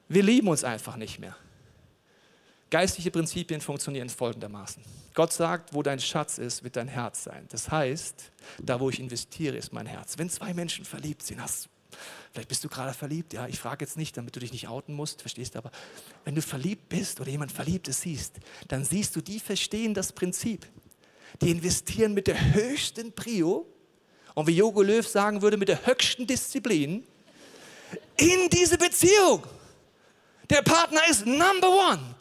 Wir 0.10 0.22
lieben 0.22 0.50
uns 0.50 0.66
einfach 0.66 0.98
nicht 0.98 1.18
mehr. 1.18 1.36
Geistliche 2.70 3.12
Prinzipien 3.12 3.62
funktionieren 3.62 4.10
folgendermaßen. 4.10 4.84
Gott 5.14 5.32
sagt, 5.32 5.74
wo 5.74 5.84
dein 5.84 6.00
Schatz 6.00 6.40
ist, 6.40 6.64
wird 6.64 6.76
dein 6.76 6.88
Herz 6.88 7.24
sein. 7.24 7.46
Das 7.50 7.72
heißt, 7.72 8.32
da 8.60 8.80
wo 8.80 8.90
ich 8.90 9.00
investiere, 9.00 9.56
ist 9.56 9.72
mein 9.72 9.86
Herz. 9.86 10.18
Wenn 10.18 10.30
zwei 10.30 10.54
Menschen 10.54 10.84
verliebt 10.84 11.24
sind, 11.24 11.42
hast, 11.42 11.70
vielleicht 12.32 12.50
bist 12.50 12.64
du 12.64 12.70
gerade 12.70 12.94
verliebt, 12.94 13.34
ja, 13.34 13.48
ich 13.48 13.60
frage 13.60 13.86
jetzt 13.86 13.98
nicht, 13.98 14.18
damit 14.18 14.36
du 14.36 14.40
dich 14.40 14.52
nicht 14.52 14.68
outen 14.68 14.94
musst, 14.94 15.22
verstehst 15.22 15.56
du, 15.56 15.60
aber 15.60 15.72
wenn 16.26 16.36
du 16.36 16.42
verliebt 16.42 16.90
bist 16.90 17.20
oder 17.20 17.30
jemand 17.30 17.52
Verliebtes 17.52 18.02
siehst, 18.02 18.36
dann 18.68 18.84
siehst 18.86 19.16
du, 19.16 19.22
die 19.22 19.40
verstehen 19.40 19.94
das 19.94 20.12
Prinzip. 20.12 20.68
Die 21.42 21.50
investieren 21.50 22.14
mit 22.14 22.28
der 22.28 22.54
höchsten 22.54 23.12
Prio 23.12 23.66
und 24.36 24.48
wie 24.48 24.56
Jogo 24.56 24.82
Löw 24.82 25.08
sagen 25.08 25.42
würde, 25.42 25.58
mit 25.58 25.68
der 25.68 25.86
höchsten 25.86 26.28
Disziplin 26.28 27.06
in 28.18 28.50
diese 28.50 28.78
Beziehung. 28.78 29.44
Der 30.50 30.62
Partner 30.62 31.02
ist 31.10 31.26
Number 31.26 31.70
One. 31.70 32.16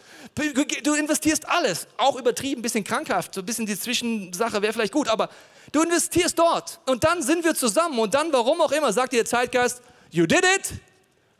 Du 0.82 0.94
investierst 0.94 1.46
alles, 1.46 1.86
auch 1.98 2.16
übertrieben, 2.16 2.60
ein 2.60 2.62
bisschen 2.62 2.84
krankhaft, 2.84 3.34
so 3.34 3.42
ein 3.42 3.46
bisschen 3.46 3.66
die 3.66 3.78
Zwischensache 3.78 4.62
wäre 4.62 4.72
vielleicht 4.72 4.92
gut, 4.92 5.08
aber 5.08 5.28
du 5.72 5.82
investierst 5.82 6.38
dort 6.38 6.80
und 6.86 7.02
dann 7.04 7.22
sind 7.22 7.44
wir 7.44 7.54
zusammen 7.54 7.98
und 7.98 8.14
dann, 8.14 8.32
warum 8.32 8.60
auch 8.60 8.72
immer, 8.72 8.92
sagt 8.92 9.12
dir 9.12 9.18
der 9.18 9.26
Zeitgeist, 9.26 9.82
you 10.10 10.26
did 10.26 10.44
it, 10.44 10.74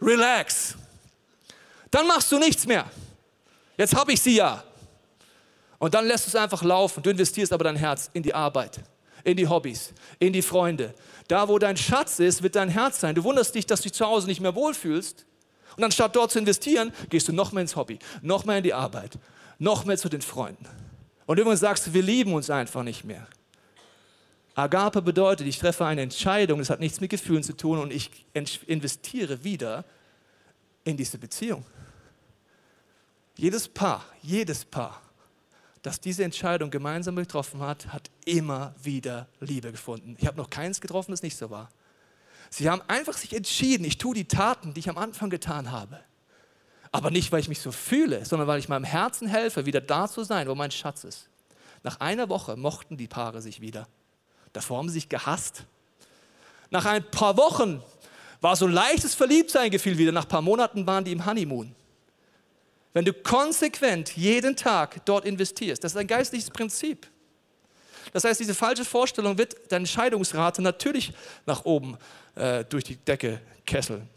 relax. 0.00 0.74
Dann 1.90 2.06
machst 2.06 2.32
du 2.32 2.38
nichts 2.38 2.66
mehr. 2.66 2.90
Jetzt 3.76 3.94
habe 3.94 4.12
ich 4.12 4.20
sie 4.20 4.36
ja. 4.36 4.64
Und 5.78 5.94
dann 5.94 6.06
lässt 6.06 6.26
du 6.26 6.28
es 6.28 6.36
einfach 6.36 6.62
laufen. 6.62 7.02
Du 7.02 7.10
investierst 7.10 7.52
aber 7.52 7.64
dein 7.64 7.76
Herz 7.76 8.08
in 8.12 8.22
die 8.22 8.34
Arbeit, 8.34 8.80
in 9.24 9.36
die 9.36 9.46
Hobbys, 9.46 9.92
in 10.18 10.32
die 10.32 10.42
Freunde. 10.42 10.94
Da, 11.28 11.48
wo 11.48 11.58
dein 11.58 11.76
Schatz 11.76 12.18
ist, 12.18 12.42
wird 12.42 12.56
dein 12.56 12.68
Herz 12.68 13.00
sein. 13.00 13.14
Du 13.14 13.24
wunderst 13.24 13.54
dich, 13.54 13.66
dass 13.66 13.80
du 13.80 13.88
dich 13.88 13.94
zu 13.94 14.06
Hause 14.06 14.26
nicht 14.26 14.40
mehr 14.40 14.54
wohlfühlst. 14.54 15.26
Und 15.76 15.84
anstatt 15.84 16.14
dort 16.14 16.30
zu 16.30 16.38
investieren, 16.38 16.92
gehst 17.08 17.28
du 17.28 17.32
noch 17.32 17.52
mehr 17.52 17.62
ins 17.62 17.76
Hobby, 17.76 17.98
noch 18.20 18.44
mehr 18.44 18.58
in 18.58 18.62
die 18.62 18.74
Arbeit, 18.74 19.18
noch 19.58 19.84
mehr 19.84 19.96
zu 19.96 20.08
den 20.08 20.22
Freunden. 20.22 20.66
Und 21.26 21.38
irgendwann 21.38 21.56
sagst 21.56 21.86
du, 21.86 21.94
wir 21.94 22.02
lieben 22.02 22.34
uns 22.34 22.50
einfach 22.50 22.82
nicht 22.82 23.04
mehr. 23.04 23.26
Agape 24.54 25.00
bedeutet, 25.00 25.46
ich 25.46 25.58
treffe 25.58 25.86
eine 25.86 26.02
Entscheidung, 26.02 26.58
das 26.58 26.68
hat 26.68 26.80
nichts 26.80 27.00
mit 27.00 27.10
Gefühlen 27.10 27.42
zu 27.42 27.56
tun 27.56 27.78
und 27.78 27.92
ich 27.92 28.10
investiere 28.34 29.44
wieder 29.44 29.84
in 30.84 30.96
diese 30.96 31.18
Beziehung. 31.18 31.64
Jedes 33.36 33.66
Paar, 33.66 34.04
jedes 34.20 34.64
Paar, 34.64 35.00
das 35.80 36.00
diese 36.00 36.22
Entscheidung 36.22 36.70
gemeinsam 36.70 37.16
getroffen 37.16 37.60
hat, 37.60 37.92
hat 37.92 38.10
immer 38.26 38.74
wieder 38.82 39.26
Liebe 39.40 39.72
gefunden. 39.72 40.16
Ich 40.18 40.26
habe 40.26 40.36
noch 40.36 40.50
keins 40.50 40.80
getroffen, 40.80 41.12
das 41.12 41.22
nicht 41.22 41.36
so 41.36 41.50
war. 41.50 41.70
Sie 42.50 42.68
haben 42.68 42.82
einfach 42.88 43.16
sich 43.16 43.34
entschieden, 43.34 43.84
ich 43.84 43.96
tue 43.96 44.14
die 44.14 44.26
Taten, 44.26 44.74
die 44.74 44.80
ich 44.80 44.90
am 44.90 44.98
Anfang 44.98 45.30
getan 45.30 45.72
habe. 45.72 45.98
Aber 46.92 47.10
nicht, 47.10 47.32
weil 47.32 47.40
ich 47.40 47.48
mich 47.48 47.60
so 47.60 47.72
fühle, 47.72 48.26
sondern 48.26 48.46
weil 48.46 48.58
ich 48.58 48.68
meinem 48.68 48.84
Herzen 48.84 49.26
helfe, 49.26 49.64
wieder 49.64 49.80
da 49.80 50.06
zu 50.08 50.24
sein, 50.24 50.46
wo 50.46 50.54
mein 50.54 50.70
Schatz 50.70 51.04
ist. 51.04 51.30
Nach 51.82 52.00
einer 52.00 52.28
Woche 52.28 52.56
mochten 52.56 52.98
die 52.98 53.08
Paare 53.08 53.40
sich 53.40 53.62
wieder. 53.62 53.88
Davor 54.52 54.78
haben 54.78 54.88
sie 54.88 54.94
sich 54.94 55.08
gehasst. 55.08 55.64
Nach 56.70 56.84
ein 56.84 57.08
paar 57.10 57.36
Wochen 57.36 57.82
war 58.40 58.56
so 58.56 58.66
ein 58.66 58.72
leichtes 58.72 59.14
Verliebtsein-Gefühl 59.14 59.98
wieder. 59.98 60.12
Nach 60.12 60.24
ein 60.24 60.28
paar 60.28 60.42
Monaten 60.42 60.86
waren 60.86 61.04
die 61.04 61.12
im 61.12 61.24
Honeymoon. 61.24 61.74
Wenn 62.92 63.04
du 63.04 63.12
konsequent 63.12 64.16
jeden 64.16 64.56
Tag 64.56 65.04
dort 65.06 65.24
investierst, 65.24 65.82
das 65.82 65.92
ist 65.92 65.98
ein 65.98 66.06
geistliches 66.06 66.50
Prinzip. 66.50 67.06
Das 68.12 68.24
heißt, 68.24 68.40
diese 68.40 68.54
falsche 68.54 68.84
Vorstellung 68.84 69.38
wird 69.38 69.56
deine 69.70 69.86
Scheidungsrate 69.86 70.60
natürlich 70.60 71.12
nach 71.46 71.64
oben 71.64 71.96
äh, 72.34 72.64
durch 72.64 72.84
die 72.84 72.96
Decke 72.96 73.40
kesseln. 73.64 74.08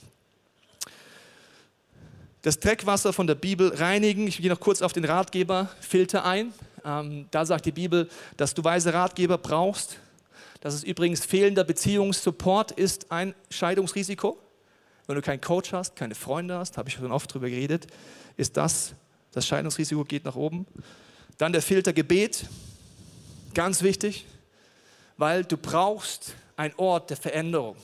Das 2.42 2.60
Dreckwasser 2.60 3.14
von 3.14 3.28
der 3.28 3.36
Bibel 3.36 3.74
reinigen. 3.74 4.28
Ich 4.28 4.38
gehe 4.38 4.50
noch 4.50 4.60
kurz 4.60 4.82
auf 4.82 4.94
den 4.94 5.06
Ratgeberfilter 5.06 6.26
ein. 6.26 6.54
Ähm, 6.84 7.28
da 7.32 7.46
sagt 7.46 7.66
die 7.66 7.72
Bibel, 7.72 8.10
dass 8.38 8.54
du 8.54 8.64
weise 8.64 8.94
Ratgeber 8.94 9.38
brauchst. 9.38 9.98
Dass 10.66 10.74
es 10.74 10.84
übrigens 10.84 11.24
fehlender 11.24 11.64
Beziehungssupport 11.64 12.72
ist 12.72 13.12
ein 13.12 13.36
Scheidungsrisiko. 13.52 14.40
Wenn 15.06 15.16
du 15.16 15.22
keinen 15.22 15.40
Coach 15.40 15.74
hast, 15.74 15.96
keine 15.96 16.16
Freunde 16.16 16.58
hast, 16.58 16.80
habe 16.80 16.90
ich 16.90 16.96
schon 16.96 17.12
oft 17.12 17.30
darüber 17.30 17.52
geredet, 17.52 17.86
ist 18.36 18.58
das, 18.58 18.96
das 19.32 19.46
Scheidungsrisiko 19.46 20.04
geht 20.06 20.26
nach 20.26 20.36
oben. 20.36 20.66
Dann 21.38 21.54
der 21.54 21.62
Filter 21.62 21.94
Gebet. 21.94 22.48
Ganz 23.54 23.84
wichtig, 23.84 24.26
weil 25.18 25.44
du 25.44 25.56
brauchst 25.56 26.34
einen 26.58 26.74
Ort 26.78 27.12
der 27.12 27.18
Veränderung. 27.18 27.76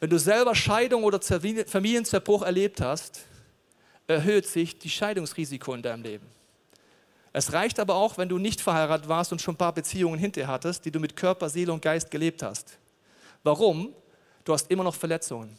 Wenn 0.00 0.08
du 0.08 0.18
selber 0.18 0.54
Scheidung 0.54 1.04
oder 1.04 1.20
Familienzerbruch 1.20 2.44
erlebt 2.44 2.80
hast, 2.80 3.26
erhöht 4.06 4.46
sich 4.46 4.78
die 4.78 4.88
Scheidungsrisiko 4.88 5.74
in 5.74 5.82
deinem 5.82 6.02
Leben. 6.02 6.26
Es 7.36 7.52
reicht 7.52 7.80
aber 7.80 7.96
auch, 7.96 8.16
wenn 8.16 8.28
du 8.28 8.38
nicht 8.38 8.60
verheiratet 8.60 9.08
warst 9.08 9.32
und 9.32 9.42
schon 9.42 9.54
ein 9.54 9.58
paar 9.58 9.74
Beziehungen 9.74 10.20
hinter 10.20 10.46
hattest, 10.46 10.84
die 10.84 10.92
du 10.92 11.00
mit 11.00 11.16
Körper, 11.16 11.48
Seele 11.48 11.72
und 11.72 11.82
Geist 11.82 12.12
gelebt 12.12 12.44
hast. 12.44 12.78
Warum? 13.42 13.92
Du 14.44 14.52
hast 14.52 14.70
immer 14.70 14.84
noch 14.84 14.94
Verletzungen. 14.94 15.58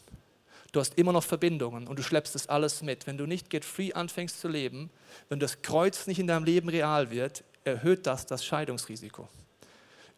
Du 0.72 0.80
hast 0.80 0.96
immer 0.96 1.12
noch 1.12 1.22
Verbindungen 1.22 1.86
und 1.86 1.98
du 1.98 2.02
schleppst 2.02 2.34
das 2.34 2.48
alles 2.48 2.80
mit. 2.80 3.06
Wenn 3.06 3.18
du 3.18 3.26
nicht 3.26 3.50
get 3.50 3.62
free 3.62 3.92
anfängst 3.92 4.40
zu 4.40 4.48
leben, 4.48 4.88
wenn 5.28 5.38
das 5.38 5.60
Kreuz 5.60 6.06
nicht 6.06 6.18
in 6.18 6.26
deinem 6.26 6.44
Leben 6.44 6.70
real 6.70 7.10
wird, 7.10 7.44
erhöht 7.64 8.06
das 8.06 8.24
das 8.24 8.42
Scheidungsrisiko. 8.42 9.28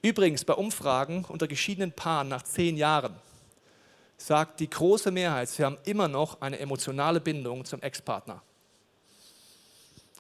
Übrigens, 0.01 0.45
bei 0.45 0.55
Umfragen 0.55 1.25
unter 1.25 1.49
geschiedenen 1.49 1.91
Paaren 1.91 2.29
nach 2.29 2.45
zehn 2.45 2.77
Jahren 2.77 3.17
sagt 4.17 4.61
die 4.61 4.71
große 4.71 5.11
Mehrheit, 5.11 5.49
sie 5.49 5.65
haben 5.65 5.79
immer 5.85 6.07
noch 6.07 6.41
eine 6.41 6.61
emotionale 6.61 7.21
Bindung 7.21 7.65
zum 7.65 7.83
Ex-Partner. 7.83 8.43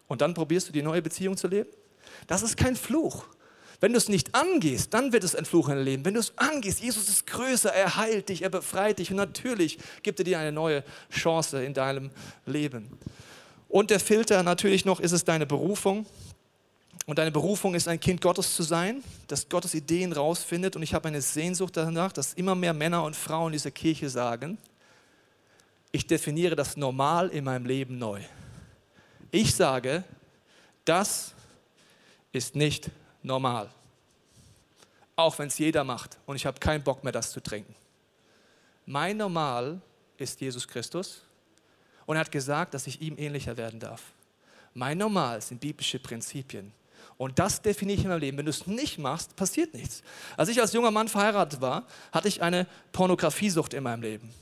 Und 0.08 0.20
dann 0.20 0.34
probierst 0.34 0.68
du 0.68 0.72
die 0.72 0.82
neue 0.82 1.02
Beziehung 1.02 1.36
zu 1.36 1.46
leben? 1.46 1.68
Das 2.26 2.42
ist 2.42 2.56
kein 2.56 2.74
Fluch. 2.74 3.26
Wenn 3.80 3.92
du 3.92 3.98
es 3.98 4.08
nicht 4.08 4.34
angehst, 4.34 4.92
dann 4.92 5.12
wird 5.12 5.22
es 5.22 5.36
ein 5.36 5.44
Fluch 5.44 5.68
in 5.68 5.76
deinem 5.76 5.84
Leben. 5.84 6.04
Wenn 6.04 6.14
du 6.14 6.20
es 6.20 6.36
angehst, 6.36 6.80
Jesus 6.80 7.08
ist 7.08 7.26
größer, 7.28 7.72
er 7.72 7.96
heilt 7.96 8.28
dich, 8.28 8.42
er 8.42 8.48
befreit 8.48 8.98
dich 8.98 9.10
und 9.10 9.16
natürlich 9.16 9.78
gibt 10.02 10.18
er 10.18 10.24
dir 10.24 10.38
eine 10.40 10.50
neue 10.50 10.82
Chance 11.12 11.62
in 11.62 11.74
deinem 11.74 12.10
Leben. 12.44 12.98
Und 13.68 13.90
der 13.90 14.00
Filter 14.00 14.42
natürlich 14.42 14.84
noch, 14.84 14.98
ist 14.98 15.12
es 15.12 15.24
deine 15.24 15.46
Berufung? 15.46 16.06
Und 17.06 17.18
deine 17.18 17.30
Berufung 17.30 17.74
ist, 17.74 17.88
ein 17.88 18.00
Kind 18.00 18.20
Gottes 18.20 18.54
zu 18.54 18.62
sein, 18.62 19.02
das 19.28 19.48
Gottes 19.48 19.74
Ideen 19.74 20.12
rausfindet. 20.12 20.74
Und 20.76 20.82
ich 20.82 20.92
habe 20.92 21.08
eine 21.08 21.22
Sehnsucht 21.22 21.76
danach, 21.76 22.12
dass 22.12 22.34
immer 22.34 22.54
mehr 22.54 22.74
Männer 22.74 23.04
und 23.04 23.14
Frauen 23.14 23.52
dieser 23.52 23.70
Kirche 23.70 24.10
sagen, 24.10 24.58
ich 25.90 26.06
definiere 26.06 26.54
das 26.56 26.76
Normal 26.76 27.28
in 27.28 27.44
meinem 27.44 27.64
Leben 27.64 27.98
neu. 27.98 28.20
Ich 29.30 29.54
sage, 29.54 30.04
das 30.84 31.34
ist 32.32 32.54
nicht 32.54 32.90
normal. 33.22 33.70
Auch 35.16 35.38
wenn 35.38 35.48
es 35.48 35.58
jeder 35.58 35.84
macht. 35.84 36.16
Und 36.26 36.36
ich 36.36 36.46
habe 36.46 36.58
keinen 36.60 36.82
Bock 36.82 37.02
mehr, 37.04 37.12
das 37.12 37.32
zu 37.32 37.40
trinken. 37.40 37.74
Mein 38.86 39.16
Normal 39.16 39.80
ist 40.16 40.40
Jesus 40.40 40.66
Christus. 40.66 41.22
Und 42.06 42.16
er 42.16 42.20
hat 42.20 42.32
gesagt, 42.32 42.72
dass 42.72 42.86
ich 42.86 43.02
ihm 43.02 43.18
ähnlicher 43.18 43.56
werden 43.56 43.80
darf. 43.80 44.02
Mein 44.72 44.96
Normal 44.96 45.42
sind 45.42 45.60
biblische 45.60 45.98
Prinzipien. 45.98 46.72
Und 47.18 47.38
das 47.38 47.60
definiere 47.60 47.98
ich 47.98 48.04
in 48.04 48.10
meinem 48.10 48.20
Leben. 48.20 48.38
Wenn 48.38 48.46
du 48.46 48.50
es 48.50 48.66
nicht 48.66 48.96
machst, 48.98 49.34
passiert 49.34 49.74
nichts. 49.74 50.02
Als 50.36 50.48
ich 50.48 50.60
als 50.60 50.72
junger 50.72 50.92
Mann 50.92 51.08
verheiratet 51.08 51.60
war, 51.60 51.84
hatte 52.12 52.28
ich 52.28 52.40
eine 52.40 52.66
Pornografiesucht 52.92 53.74
in 53.74 53.82
meinem 53.82 54.02
Leben. 54.02 54.32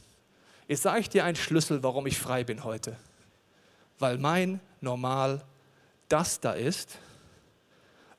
Jetzt 0.68 0.82
sage 0.82 1.00
ich 1.00 1.08
dir 1.08 1.24
einen 1.24 1.36
Schlüssel, 1.36 1.82
warum 1.82 2.06
ich 2.06 2.18
frei 2.18 2.44
bin 2.44 2.64
heute. 2.64 2.96
Weil 3.98 4.18
mein 4.18 4.60
Normal 4.86 5.44
das 6.08 6.40
da 6.40 6.52
ist 6.52 6.98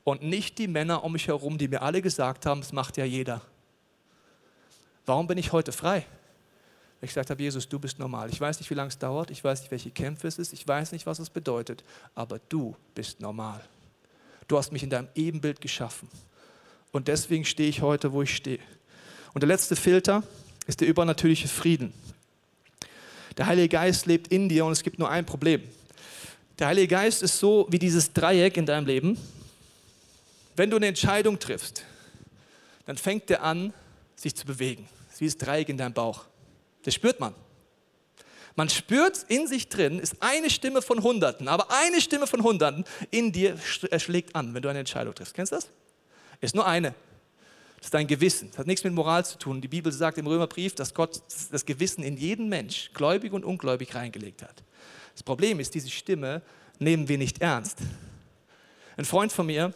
und 0.04 0.22
nicht 0.22 0.58
die 0.58 0.68
Männer 0.68 1.04
um 1.04 1.12
mich 1.12 1.26
herum, 1.26 1.58
die 1.58 1.68
mir 1.68 1.82
alle 1.82 2.02
gesagt 2.02 2.46
haben, 2.46 2.60
das 2.60 2.72
macht 2.72 2.96
ja 2.96 3.04
jeder. 3.04 3.40
Warum 5.06 5.26
bin 5.26 5.38
ich 5.38 5.52
heute 5.52 5.72
frei? 5.72 6.04
Ich 7.00 7.08
gesagt 7.08 7.30
habe, 7.30 7.42
Jesus, 7.42 7.68
du 7.68 7.78
bist 7.78 7.98
normal. 7.98 8.28
Ich 8.30 8.40
weiß 8.40 8.58
nicht, 8.58 8.68
wie 8.70 8.74
lange 8.74 8.88
es 8.88 8.98
dauert, 8.98 9.30
ich 9.30 9.42
weiß 9.42 9.60
nicht, 9.60 9.70
welche 9.70 9.90
Kämpfe 9.90 10.26
es 10.28 10.38
ist, 10.38 10.52
ich 10.52 10.66
weiß 10.66 10.92
nicht, 10.92 11.06
was 11.06 11.18
es 11.18 11.30
bedeutet, 11.30 11.84
aber 12.14 12.40
du 12.48 12.76
bist 12.94 13.20
normal. 13.20 13.62
Du 14.48 14.58
hast 14.58 14.72
mich 14.72 14.82
in 14.82 14.90
deinem 14.90 15.08
Ebenbild 15.14 15.60
geschaffen. 15.60 16.08
Und 16.90 17.08
deswegen 17.08 17.44
stehe 17.44 17.68
ich 17.68 17.82
heute, 17.82 18.12
wo 18.12 18.22
ich 18.22 18.34
stehe. 18.34 18.60
Und 19.32 19.42
der 19.42 19.48
letzte 19.48 19.76
Filter 19.76 20.22
ist 20.66 20.80
der 20.80 20.88
übernatürliche 20.88 21.48
Frieden. 21.48 21.92
Der 23.36 23.46
Heilige 23.46 23.68
Geist 23.68 24.06
lebt 24.06 24.28
in 24.28 24.48
dir 24.48 24.64
und 24.64 24.72
es 24.72 24.82
gibt 24.82 24.98
nur 24.98 25.08
ein 25.08 25.24
Problem. 25.24 25.62
Der 26.58 26.66
Heilige 26.66 26.88
Geist 26.88 27.22
ist 27.22 27.38
so 27.38 27.68
wie 27.70 27.78
dieses 27.78 28.12
Dreieck 28.12 28.56
in 28.56 28.66
deinem 28.66 28.86
Leben. 28.86 29.16
Wenn 30.56 30.70
du 30.70 30.76
eine 30.76 30.88
Entscheidung 30.88 31.38
triffst, 31.38 31.84
dann 32.84 32.98
fängt 32.98 33.30
er 33.30 33.44
an, 33.44 33.72
sich 34.16 34.34
zu 34.34 34.44
bewegen. 34.44 34.88
Das 35.06 35.14
ist 35.14 35.20
wie 35.20 35.26
das 35.26 35.36
Dreieck 35.36 35.68
in 35.68 35.78
deinem 35.78 35.92
Bauch. 35.92 36.24
Das 36.82 36.94
spürt 36.94 37.20
man. 37.20 37.32
Man 38.56 38.68
spürt 38.68 39.24
in 39.28 39.46
sich 39.46 39.68
drin, 39.68 40.00
ist 40.00 40.16
eine 40.18 40.50
Stimme 40.50 40.82
von 40.82 41.04
Hunderten, 41.04 41.46
aber 41.46 41.68
eine 41.70 42.00
Stimme 42.00 42.26
von 42.26 42.42
Hunderten 42.42 42.84
in 43.12 43.30
dir 43.30 43.56
schlägt 43.58 44.34
an, 44.34 44.52
wenn 44.52 44.62
du 44.62 44.68
eine 44.68 44.80
Entscheidung 44.80 45.14
triffst. 45.14 45.34
Kennst 45.34 45.52
du 45.52 45.56
das? 45.56 45.68
Ist 46.40 46.56
nur 46.56 46.66
eine. 46.66 46.92
Das 47.76 47.86
ist 47.86 47.94
dein 47.94 48.08
Gewissen. 48.08 48.50
Das 48.50 48.58
hat 48.58 48.66
nichts 48.66 48.82
mit 48.82 48.92
Moral 48.94 49.24
zu 49.24 49.38
tun. 49.38 49.60
Die 49.60 49.68
Bibel 49.68 49.92
sagt 49.92 50.18
im 50.18 50.26
Römerbrief, 50.26 50.74
dass 50.74 50.92
Gott 50.92 51.22
das 51.52 51.64
Gewissen 51.64 52.02
in 52.02 52.16
jeden 52.16 52.48
Mensch, 52.48 52.90
gläubig 52.94 53.32
und 53.32 53.44
ungläubig, 53.44 53.94
reingelegt 53.94 54.42
hat. 54.42 54.64
Das 55.18 55.24
Problem 55.24 55.58
ist, 55.58 55.74
diese 55.74 55.90
Stimme 55.90 56.42
nehmen 56.78 57.08
wir 57.08 57.18
nicht 57.18 57.42
ernst. 57.42 57.78
Ein 58.96 59.04
Freund 59.04 59.32
von 59.32 59.46
mir 59.46 59.74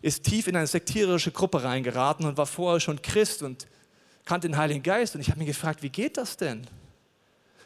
ist 0.00 0.24
tief 0.24 0.46
in 0.46 0.56
eine 0.56 0.66
sektierische 0.66 1.30
Gruppe 1.30 1.62
reingeraten 1.62 2.24
und 2.24 2.38
war 2.38 2.46
vorher 2.46 2.80
schon 2.80 3.02
Christ 3.02 3.42
und 3.42 3.66
kannte 4.24 4.48
den 4.48 4.56
Heiligen 4.56 4.82
Geist. 4.82 5.14
Und 5.14 5.20
ich 5.20 5.28
habe 5.28 5.40
mich 5.40 5.48
gefragt, 5.48 5.82
wie 5.82 5.90
geht 5.90 6.16
das 6.16 6.38
denn? 6.38 6.66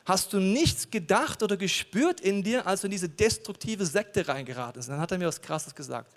Hast 0.04 0.32
du 0.32 0.40
nichts 0.40 0.90
gedacht 0.90 1.44
oder 1.44 1.56
gespürt 1.56 2.20
in 2.20 2.42
dir, 2.42 2.66
als 2.66 2.80
du 2.80 2.88
in 2.88 2.90
diese 2.90 3.08
destruktive 3.08 3.86
Sekte 3.86 4.26
reingeraten 4.26 4.80
bist? 4.80 4.88
Dann 4.88 4.98
hat 4.98 5.12
er 5.12 5.18
mir 5.18 5.28
was 5.28 5.40
Krasses 5.40 5.76
gesagt. 5.76 6.10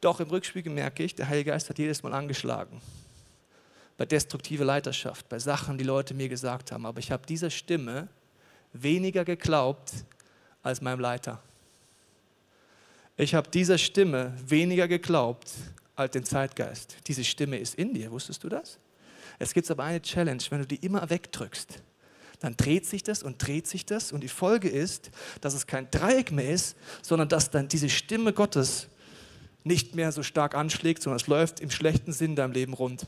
Doch 0.00 0.20
im 0.20 0.28
Rückspiegel 0.28 0.72
merke 0.72 1.02
ich, 1.02 1.16
der 1.16 1.28
Heilige 1.28 1.50
Geist 1.50 1.68
hat 1.68 1.80
jedes 1.80 2.00
Mal 2.04 2.12
angeschlagen. 2.12 2.80
Bei 3.96 4.06
destruktiver 4.06 4.64
Leiterschaft, 4.64 5.28
bei 5.28 5.40
Sachen, 5.40 5.78
die 5.78 5.84
Leute 5.84 6.14
mir 6.14 6.28
gesagt 6.28 6.70
haben. 6.70 6.86
Aber 6.86 7.00
ich 7.00 7.10
habe 7.10 7.26
dieser 7.26 7.50
Stimme 7.50 8.06
weniger 8.74 9.24
geglaubt 9.24 9.92
als 10.62 10.82
meinem 10.82 11.00
Leiter. 11.00 11.42
Ich 13.16 13.34
habe 13.34 13.48
dieser 13.50 13.78
Stimme 13.78 14.34
weniger 14.46 14.88
geglaubt 14.88 15.50
als 15.96 16.12
den 16.12 16.24
Zeitgeist. 16.24 16.96
Diese 17.06 17.24
Stimme 17.24 17.58
ist 17.58 17.76
in 17.76 17.94
dir, 17.94 18.10
wusstest 18.10 18.42
du 18.44 18.48
das? 18.48 18.78
Es 19.38 19.54
gibt 19.54 19.70
aber 19.70 19.84
eine 19.84 20.02
Challenge, 20.02 20.42
wenn 20.50 20.60
du 20.60 20.66
die 20.66 20.76
immer 20.76 21.08
wegdrückst, 21.08 21.80
dann 22.40 22.56
dreht 22.56 22.86
sich 22.86 23.02
das 23.02 23.22
und 23.22 23.44
dreht 23.44 23.66
sich 23.66 23.86
das 23.86 24.12
und 24.12 24.22
die 24.22 24.28
Folge 24.28 24.68
ist, 24.68 25.10
dass 25.40 25.54
es 25.54 25.66
kein 25.66 25.90
Dreieck 25.90 26.30
mehr 26.30 26.50
ist, 26.50 26.76
sondern 27.02 27.28
dass 27.28 27.50
dann 27.50 27.68
diese 27.68 27.88
Stimme 27.88 28.32
Gottes 28.32 28.88
nicht 29.62 29.94
mehr 29.94 30.12
so 30.12 30.22
stark 30.22 30.54
anschlägt, 30.54 31.02
sondern 31.02 31.16
es 31.20 31.26
läuft 31.26 31.60
im 31.60 31.70
schlechten 31.70 32.12
Sinn 32.12 32.36
deinem 32.36 32.52
Leben 32.52 32.74
rund. 32.74 33.06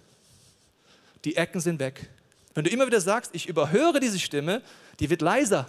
Die 1.25 1.37
Ecken 1.37 1.61
sind 1.61 1.81
weg. 1.81 2.09
Wenn 2.57 2.65
du 2.65 2.71
immer 2.71 2.87
wieder 2.87 3.03
sagst, 3.03 3.33
ich 3.35 3.51
überhöre 3.51 4.01
diese 4.01 4.19
Stimme, 4.19 4.63
die 4.99 5.11
wird 5.11 5.21
leiser. 5.21 5.69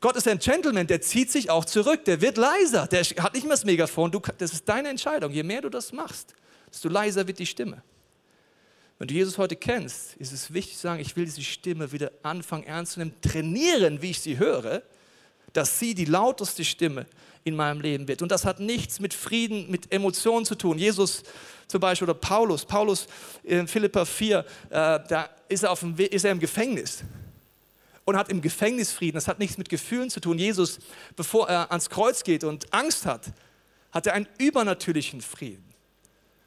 Gott 0.00 0.14
ist 0.14 0.28
ein 0.28 0.38
Gentleman, 0.38 0.86
der 0.86 1.00
zieht 1.00 1.32
sich 1.32 1.50
auch 1.50 1.64
zurück, 1.64 2.04
der 2.04 2.20
wird 2.20 2.36
leiser, 2.36 2.86
der 2.86 3.02
hat 3.02 3.34
nicht 3.34 3.42
mehr 3.42 3.54
das 3.54 3.64
Megafon, 3.64 4.12
du, 4.12 4.22
das 4.38 4.52
ist 4.52 4.68
deine 4.68 4.88
Entscheidung. 4.88 5.32
Je 5.32 5.42
mehr 5.42 5.60
du 5.60 5.68
das 5.68 5.92
machst, 5.92 6.36
desto 6.70 6.88
leiser 6.88 7.26
wird 7.26 7.40
die 7.40 7.46
Stimme. 7.46 7.82
Wenn 9.00 9.08
du 9.08 9.14
Jesus 9.14 9.36
heute 9.36 9.56
kennst, 9.56 10.14
ist 10.18 10.32
es 10.32 10.54
wichtig 10.54 10.76
zu 10.76 10.82
sagen, 10.82 11.00
ich 11.00 11.16
will 11.16 11.24
diese 11.24 11.42
Stimme 11.42 11.90
wieder 11.90 12.12
anfangen 12.22 12.62
ernst 12.62 12.92
zu 12.92 13.00
nehmen, 13.00 13.20
trainieren, 13.20 14.00
wie 14.00 14.10
ich 14.10 14.20
sie 14.20 14.38
höre, 14.38 14.82
dass 15.54 15.80
sie 15.80 15.92
die 15.92 16.04
lauteste 16.04 16.64
Stimme 16.64 17.04
in 17.44 17.56
meinem 17.56 17.80
Leben 17.80 18.08
wird. 18.08 18.22
Und 18.22 18.30
das 18.30 18.44
hat 18.44 18.60
nichts 18.60 19.00
mit 19.00 19.14
Frieden, 19.14 19.70
mit 19.70 19.92
Emotionen 19.92 20.44
zu 20.44 20.54
tun. 20.54 20.78
Jesus 20.78 21.22
zum 21.66 21.80
Beispiel 21.80 22.08
oder 22.08 22.18
Paulus, 22.18 22.64
Paulus 22.64 23.06
in 23.42 23.68
Philippa 23.68 24.04
4, 24.04 24.38
äh, 24.38 24.44
da 24.70 25.28
ist 25.48 25.64
er, 25.64 25.70
auf 25.70 25.80
dem 25.80 25.96
ist 25.98 26.24
er 26.24 26.32
im 26.32 26.40
Gefängnis 26.40 27.02
und 28.04 28.16
hat 28.16 28.30
im 28.30 28.40
Gefängnis 28.40 28.92
Frieden. 28.92 29.16
Das 29.16 29.28
hat 29.28 29.38
nichts 29.38 29.58
mit 29.58 29.68
Gefühlen 29.68 30.10
zu 30.10 30.20
tun. 30.20 30.38
Jesus, 30.38 30.78
bevor 31.16 31.48
er 31.48 31.70
ans 31.70 31.90
Kreuz 31.90 32.24
geht 32.24 32.44
und 32.44 32.72
Angst 32.72 33.04
hat, 33.04 33.26
hat 33.92 34.06
er 34.06 34.14
einen 34.14 34.28
übernatürlichen 34.38 35.20
Frieden. 35.20 35.64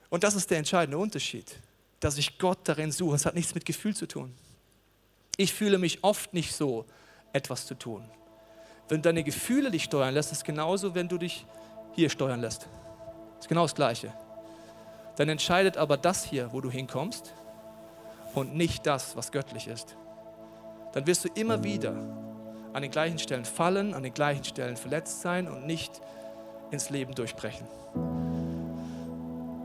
Und 0.09 0.23
das 0.23 0.35
ist 0.35 0.49
der 0.49 0.57
entscheidende 0.57 0.97
Unterschied 0.97 1.45
dass 2.01 2.17
ich 2.17 2.37
Gott 2.37 2.59
darin 2.63 2.91
suche. 2.91 3.15
Es 3.15 3.25
hat 3.25 3.35
nichts 3.35 3.55
mit 3.55 3.63
Gefühl 3.63 3.95
zu 3.95 4.07
tun. 4.07 4.33
Ich 5.37 5.53
fühle 5.53 5.77
mich 5.77 6.03
oft 6.03 6.33
nicht 6.33 6.53
so, 6.53 6.85
etwas 7.31 7.65
zu 7.65 7.75
tun. 7.75 8.03
Wenn 8.91 9.01
deine 9.01 9.23
Gefühle 9.23 9.71
dich 9.71 9.85
steuern 9.85 10.13
lässt, 10.13 10.33
ist 10.33 10.43
genauso, 10.43 10.93
wenn 10.93 11.07
du 11.07 11.17
dich 11.17 11.45
hier 11.93 12.09
steuern 12.09 12.41
lässt. 12.41 12.67
Ist 13.39 13.47
genau 13.47 13.61
das 13.61 13.73
Gleiche. 13.73 14.11
Dann 15.15 15.29
entscheidet 15.29 15.77
aber 15.77 15.95
das 15.95 16.25
hier, 16.25 16.51
wo 16.51 16.59
du 16.59 16.69
hinkommst 16.69 17.33
und 18.35 18.53
nicht 18.53 18.85
das, 18.85 19.15
was 19.15 19.31
göttlich 19.31 19.69
ist. 19.69 19.95
Dann 20.91 21.07
wirst 21.07 21.23
du 21.23 21.29
immer 21.35 21.63
wieder 21.63 21.93
an 22.73 22.81
den 22.81 22.91
gleichen 22.91 23.17
Stellen 23.17 23.45
fallen, 23.45 23.93
an 23.93 24.03
den 24.03 24.13
gleichen 24.13 24.43
Stellen 24.43 24.75
verletzt 24.75 25.21
sein 25.21 25.47
und 25.47 25.65
nicht 25.65 26.01
ins 26.71 26.89
Leben 26.89 27.15
durchbrechen. 27.15 27.65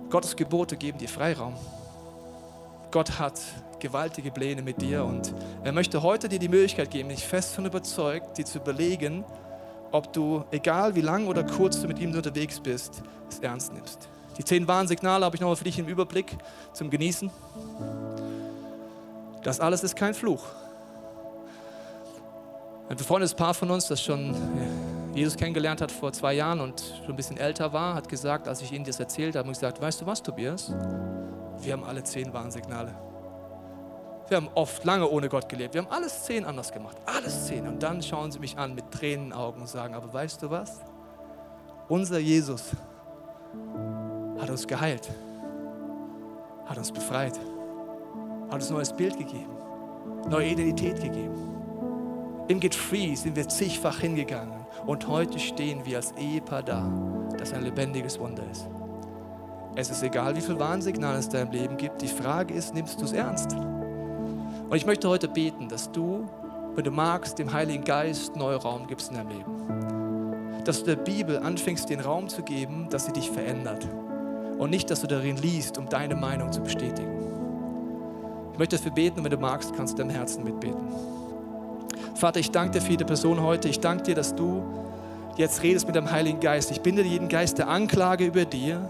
Gottes 0.08 0.36
Gebote 0.36 0.76
geben 0.76 0.98
dir 0.98 1.08
Freiraum. 1.08 1.56
Gott 2.92 3.18
hat 3.18 3.40
gewaltige 3.86 4.32
Pläne 4.32 4.62
mit 4.62 4.82
dir 4.82 5.04
und 5.04 5.32
er 5.62 5.72
möchte 5.72 6.02
heute 6.02 6.28
dir 6.28 6.40
die 6.40 6.48
Möglichkeit 6.48 6.90
geben, 6.90 7.10
ich 7.10 7.24
fest 7.24 7.54
von 7.54 7.66
überzeugt, 7.66 8.36
dir 8.36 8.44
zu 8.44 8.58
überlegen, 8.58 9.24
ob 9.92 10.12
du, 10.12 10.44
egal 10.50 10.96
wie 10.96 11.02
lang 11.02 11.28
oder 11.28 11.44
kurz 11.44 11.80
du 11.80 11.86
mit 11.86 12.00
ihm 12.00 12.12
unterwegs 12.12 12.58
bist, 12.58 13.02
es 13.30 13.38
ernst 13.38 13.72
nimmst. 13.72 14.08
Die 14.38 14.44
zehn 14.44 14.66
Warnsignale 14.66 15.24
habe 15.24 15.36
ich 15.36 15.40
nochmal 15.40 15.56
für 15.56 15.64
dich 15.64 15.78
im 15.78 15.86
Überblick 15.86 16.36
zum 16.72 16.90
Genießen. 16.90 17.30
Das 19.44 19.60
alles 19.60 19.84
ist 19.84 19.94
kein 19.94 20.14
Fluch. 20.14 20.44
Ein 22.88 22.96
befreundetes 22.96 23.34
Paar 23.34 23.54
von 23.54 23.70
uns, 23.70 23.86
das 23.86 24.02
schon 24.02 24.34
Jesus 25.14 25.36
kennengelernt 25.36 25.80
hat 25.80 25.92
vor 25.92 26.12
zwei 26.12 26.34
Jahren 26.34 26.60
und 26.60 26.80
schon 26.98 27.10
ein 27.10 27.16
bisschen 27.16 27.36
älter 27.36 27.72
war, 27.72 27.94
hat 27.94 28.08
gesagt, 28.08 28.48
als 28.48 28.60
ich 28.62 28.72
ihnen 28.72 28.84
das 28.84 28.98
erzählt 28.98 29.36
habe, 29.36 29.46
habe 29.46 29.52
ich 29.52 29.60
gesagt, 29.60 29.80
weißt 29.80 30.00
du 30.00 30.06
was, 30.06 30.22
Tobias? 30.22 30.72
Wir 31.60 31.72
haben 31.72 31.84
alle 31.84 32.02
zehn 32.02 32.32
Warnsignale. 32.32 32.94
Wir 34.28 34.38
haben 34.38 34.48
oft 34.54 34.84
lange 34.84 35.08
ohne 35.08 35.28
Gott 35.28 35.48
gelebt. 35.48 35.74
Wir 35.74 35.82
haben 35.82 35.90
alles 35.90 36.24
zehn 36.24 36.44
anders 36.44 36.72
gemacht. 36.72 36.96
Alles 37.06 37.46
zehn. 37.46 37.66
Und 37.66 37.82
dann 37.82 38.02
schauen 38.02 38.32
sie 38.32 38.40
mich 38.40 38.58
an 38.58 38.74
mit 38.74 38.90
Tränenaugen 38.90 39.60
und 39.60 39.68
sagen, 39.68 39.94
aber 39.94 40.12
weißt 40.12 40.42
du 40.42 40.50
was? 40.50 40.80
Unser 41.88 42.18
Jesus 42.18 42.72
hat 44.40 44.50
uns 44.50 44.66
geheilt, 44.66 45.08
hat 46.66 46.76
uns 46.76 46.90
befreit, 46.90 47.38
hat 48.48 48.54
uns 48.54 48.68
ein 48.68 48.74
neues 48.74 48.92
Bild 48.92 49.16
gegeben, 49.16 49.56
neue 50.28 50.48
Identität 50.48 51.00
gegeben. 51.00 51.34
Im 52.48 52.58
Get 52.58 52.74
Free 52.74 53.14
sind 53.14 53.36
wir 53.36 53.48
zigfach 53.48 54.00
hingegangen 54.00 54.66
und 54.86 55.06
heute 55.06 55.38
stehen 55.38 55.84
wir 55.84 55.98
als 55.98 56.12
Ehepaar 56.12 56.62
da, 56.64 56.90
das 57.38 57.52
ein 57.52 57.62
lebendiges 57.62 58.18
Wunder 58.18 58.42
ist. 58.50 58.68
Es 59.76 59.90
ist 59.90 60.02
egal, 60.02 60.34
wie 60.34 60.40
viel 60.40 60.58
Warnsignale 60.58 61.18
es 61.18 61.28
deinem 61.28 61.52
Leben 61.52 61.76
gibt. 61.76 62.02
Die 62.02 62.08
Frage 62.08 62.54
ist, 62.54 62.74
nimmst 62.74 63.00
du 63.00 63.04
es 63.04 63.12
ernst? 63.12 63.54
Und 64.68 64.76
ich 64.76 64.86
möchte 64.86 65.08
heute 65.08 65.28
beten, 65.28 65.68
dass 65.68 65.92
du, 65.92 66.28
wenn 66.74 66.84
du 66.84 66.90
magst, 66.90 67.38
dem 67.38 67.52
Heiligen 67.52 67.84
Geist 67.84 68.34
neue 68.34 68.56
Raum 68.56 68.86
gibst 68.86 69.10
in 69.10 69.16
deinem 69.16 69.28
Leben. 69.28 70.64
Dass 70.64 70.80
du 70.80 70.86
der 70.86 70.96
Bibel 70.96 71.38
anfängst, 71.38 71.88
den 71.88 72.00
Raum 72.00 72.28
zu 72.28 72.42
geben, 72.42 72.88
dass 72.90 73.06
sie 73.06 73.12
dich 73.12 73.30
verändert. 73.30 73.86
Und 74.58 74.70
nicht, 74.70 74.90
dass 74.90 75.02
du 75.02 75.06
darin 75.06 75.36
liest, 75.36 75.78
um 75.78 75.88
deine 75.88 76.16
Meinung 76.16 76.50
zu 76.50 76.62
bestätigen. 76.62 77.12
Ich 78.52 78.58
möchte 78.58 78.76
dafür 78.76 78.92
beten 78.92 79.22
wenn 79.22 79.30
du 79.30 79.36
magst, 79.36 79.74
kannst 79.76 79.94
du 79.94 79.98
deinem 79.98 80.10
Herzen 80.10 80.42
mitbeten. 80.42 80.88
Vater, 82.14 82.40
ich 82.40 82.50
danke 82.50 82.78
dir 82.78 82.80
für 82.80 82.92
jede 82.92 83.04
Person 83.04 83.42
heute. 83.42 83.68
Ich 83.68 83.78
danke 83.78 84.02
dir, 84.04 84.14
dass 84.14 84.34
du 84.34 84.64
jetzt 85.36 85.62
redest 85.62 85.86
mit 85.86 85.94
dem 85.94 86.10
Heiligen 86.10 86.40
Geist. 86.40 86.70
Ich 86.70 86.80
binde 86.80 87.02
jeden 87.02 87.28
Geist 87.28 87.58
der 87.58 87.68
Anklage 87.68 88.24
über 88.24 88.44
dir 88.44 88.88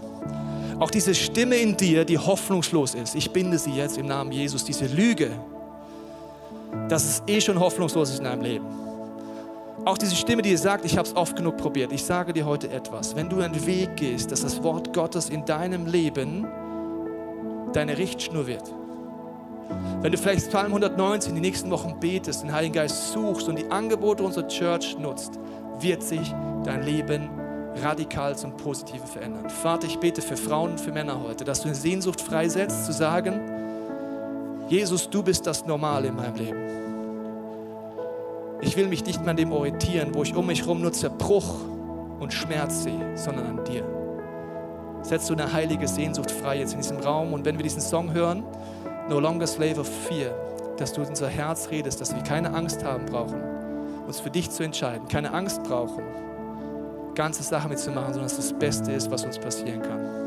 auch 0.79 0.91
diese 0.91 1.15
Stimme 1.15 1.55
in 1.55 1.75
dir, 1.75 2.05
die 2.05 2.19
hoffnungslos 2.19 2.93
ist, 2.93 3.15
ich 3.15 3.31
binde 3.31 3.57
sie 3.57 3.71
jetzt 3.71 3.97
im 3.97 4.05
Namen 4.05 4.31
Jesus, 4.31 4.63
diese 4.63 4.85
Lüge, 4.85 5.31
dass 6.89 7.05
es 7.05 7.23
eh 7.27 7.41
schon 7.41 7.59
hoffnungslos 7.59 8.11
ist 8.11 8.19
in 8.19 8.25
deinem 8.25 8.41
Leben. 8.41 8.65
Auch 9.85 9.97
diese 9.97 10.15
Stimme, 10.15 10.41
die 10.41 10.49
dir 10.49 10.57
sagt, 10.57 10.83
ich 10.85 10.97
habe 10.97 11.07
es 11.07 11.15
oft 11.15 11.35
genug 11.35 11.57
probiert. 11.57 11.93
Ich 11.93 12.03
sage 12.03 12.33
dir 12.33 12.45
heute 12.45 12.69
etwas. 12.69 13.15
Wenn 13.15 13.29
du 13.29 13.39
einen 13.39 13.65
Weg 13.65 13.95
gehst, 13.95 14.31
dass 14.31 14.41
das 14.41 14.61
Wort 14.63 14.93
Gottes 14.93 15.29
in 15.29 15.45
deinem 15.45 15.85
Leben 15.85 16.45
deine 17.73 17.97
Richtschnur 17.97 18.47
wird. 18.47 18.73
Wenn 20.01 20.11
du 20.11 20.17
vielleicht 20.17 20.49
Psalm 20.49 20.67
119 20.67 21.35
die 21.35 21.41
nächsten 21.41 21.69
Wochen 21.71 21.99
betest, 21.99 22.43
den 22.43 22.51
Heiligen 22.51 22.73
Geist 22.73 23.11
suchst 23.11 23.47
und 23.47 23.57
die 23.57 23.69
Angebote 23.69 24.23
unserer 24.23 24.47
Church 24.47 24.97
nutzt, 24.99 25.39
wird 25.79 26.03
sich 26.03 26.33
dein 26.63 26.83
Leben 26.83 27.29
radikal 27.81 28.35
zum 28.35 28.55
Positiven 28.57 29.07
verändern. 29.07 29.49
Vater, 29.49 29.87
ich 29.87 29.97
bete 29.99 30.21
für 30.21 30.37
Frauen 30.37 30.71
und 30.71 30.81
für 30.81 30.91
Männer 30.91 31.21
heute, 31.21 31.43
dass 31.43 31.61
du 31.61 31.67
eine 31.67 31.75
Sehnsucht 31.75 32.21
freisetzt, 32.21 32.85
zu 32.85 32.93
sagen, 32.93 33.39
Jesus, 34.69 35.09
du 35.09 35.23
bist 35.23 35.47
das 35.47 35.65
Normale 35.65 36.09
in 36.09 36.15
meinem 36.15 36.35
Leben. 36.35 36.59
Ich 38.59 38.75
will 38.75 38.87
mich 38.87 39.05
nicht 39.05 39.21
mehr 39.21 39.29
an 39.29 39.37
dem 39.37 39.53
orientieren, 39.53 40.13
wo 40.13 40.23
ich 40.23 40.35
um 40.35 40.47
mich 40.47 40.61
herum 40.61 40.81
nur 40.81 40.91
Zerbruch 40.91 41.55
und 42.19 42.33
Schmerz 42.33 42.83
sehe, 42.83 43.15
sondern 43.15 43.45
an 43.45 43.63
dir. 43.63 43.85
Setzt 45.03 45.29
du 45.29 45.33
eine 45.33 45.53
heilige 45.53 45.87
Sehnsucht 45.87 46.31
frei 46.31 46.59
jetzt 46.59 46.73
in 46.73 46.81
diesem 46.81 46.97
Raum 46.97 47.31
und 47.31 47.45
wenn 47.45 47.57
wir 47.57 47.63
diesen 47.63 47.81
Song 47.81 48.13
hören, 48.13 48.43
No 49.07 49.21
Longer 49.21 49.47
Slave 49.47 49.79
of 49.79 49.87
Fear, 49.87 50.33
dass 50.77 50.91
du 50.91 51.01
unser 51.01 51.29
Herz 51.29 51.69
redest, 51.71 52.01
dass 52.01 52.13
wir 52.13 52.21
keine 52.23 52.53
Angst 52.53 52.83
haben 52.83 53.05
brauchen, 53.05 53.41
uns 54.05 54.19
für 54.19 54.29
dich 54.29 54.51
zu 54.51 54.63
entscheiden, 54.63 55.07
keine 55.07 55.33
Angst 55.33 55.63
brauchen, 55.63 56.03
ganze 57.15 57.41
Sache 57.41 57.69
mitzumachen, 57.69 58.13
sondern 58.13 58.23
dass 58.23 58.35
das 58.35 58.51
Beste 58.51 58.91
ist, 58.91 59.09
was 59.09 59.23
uns 59.23 59.39
passieren 59.39 59.81
kann. 59.81 60.26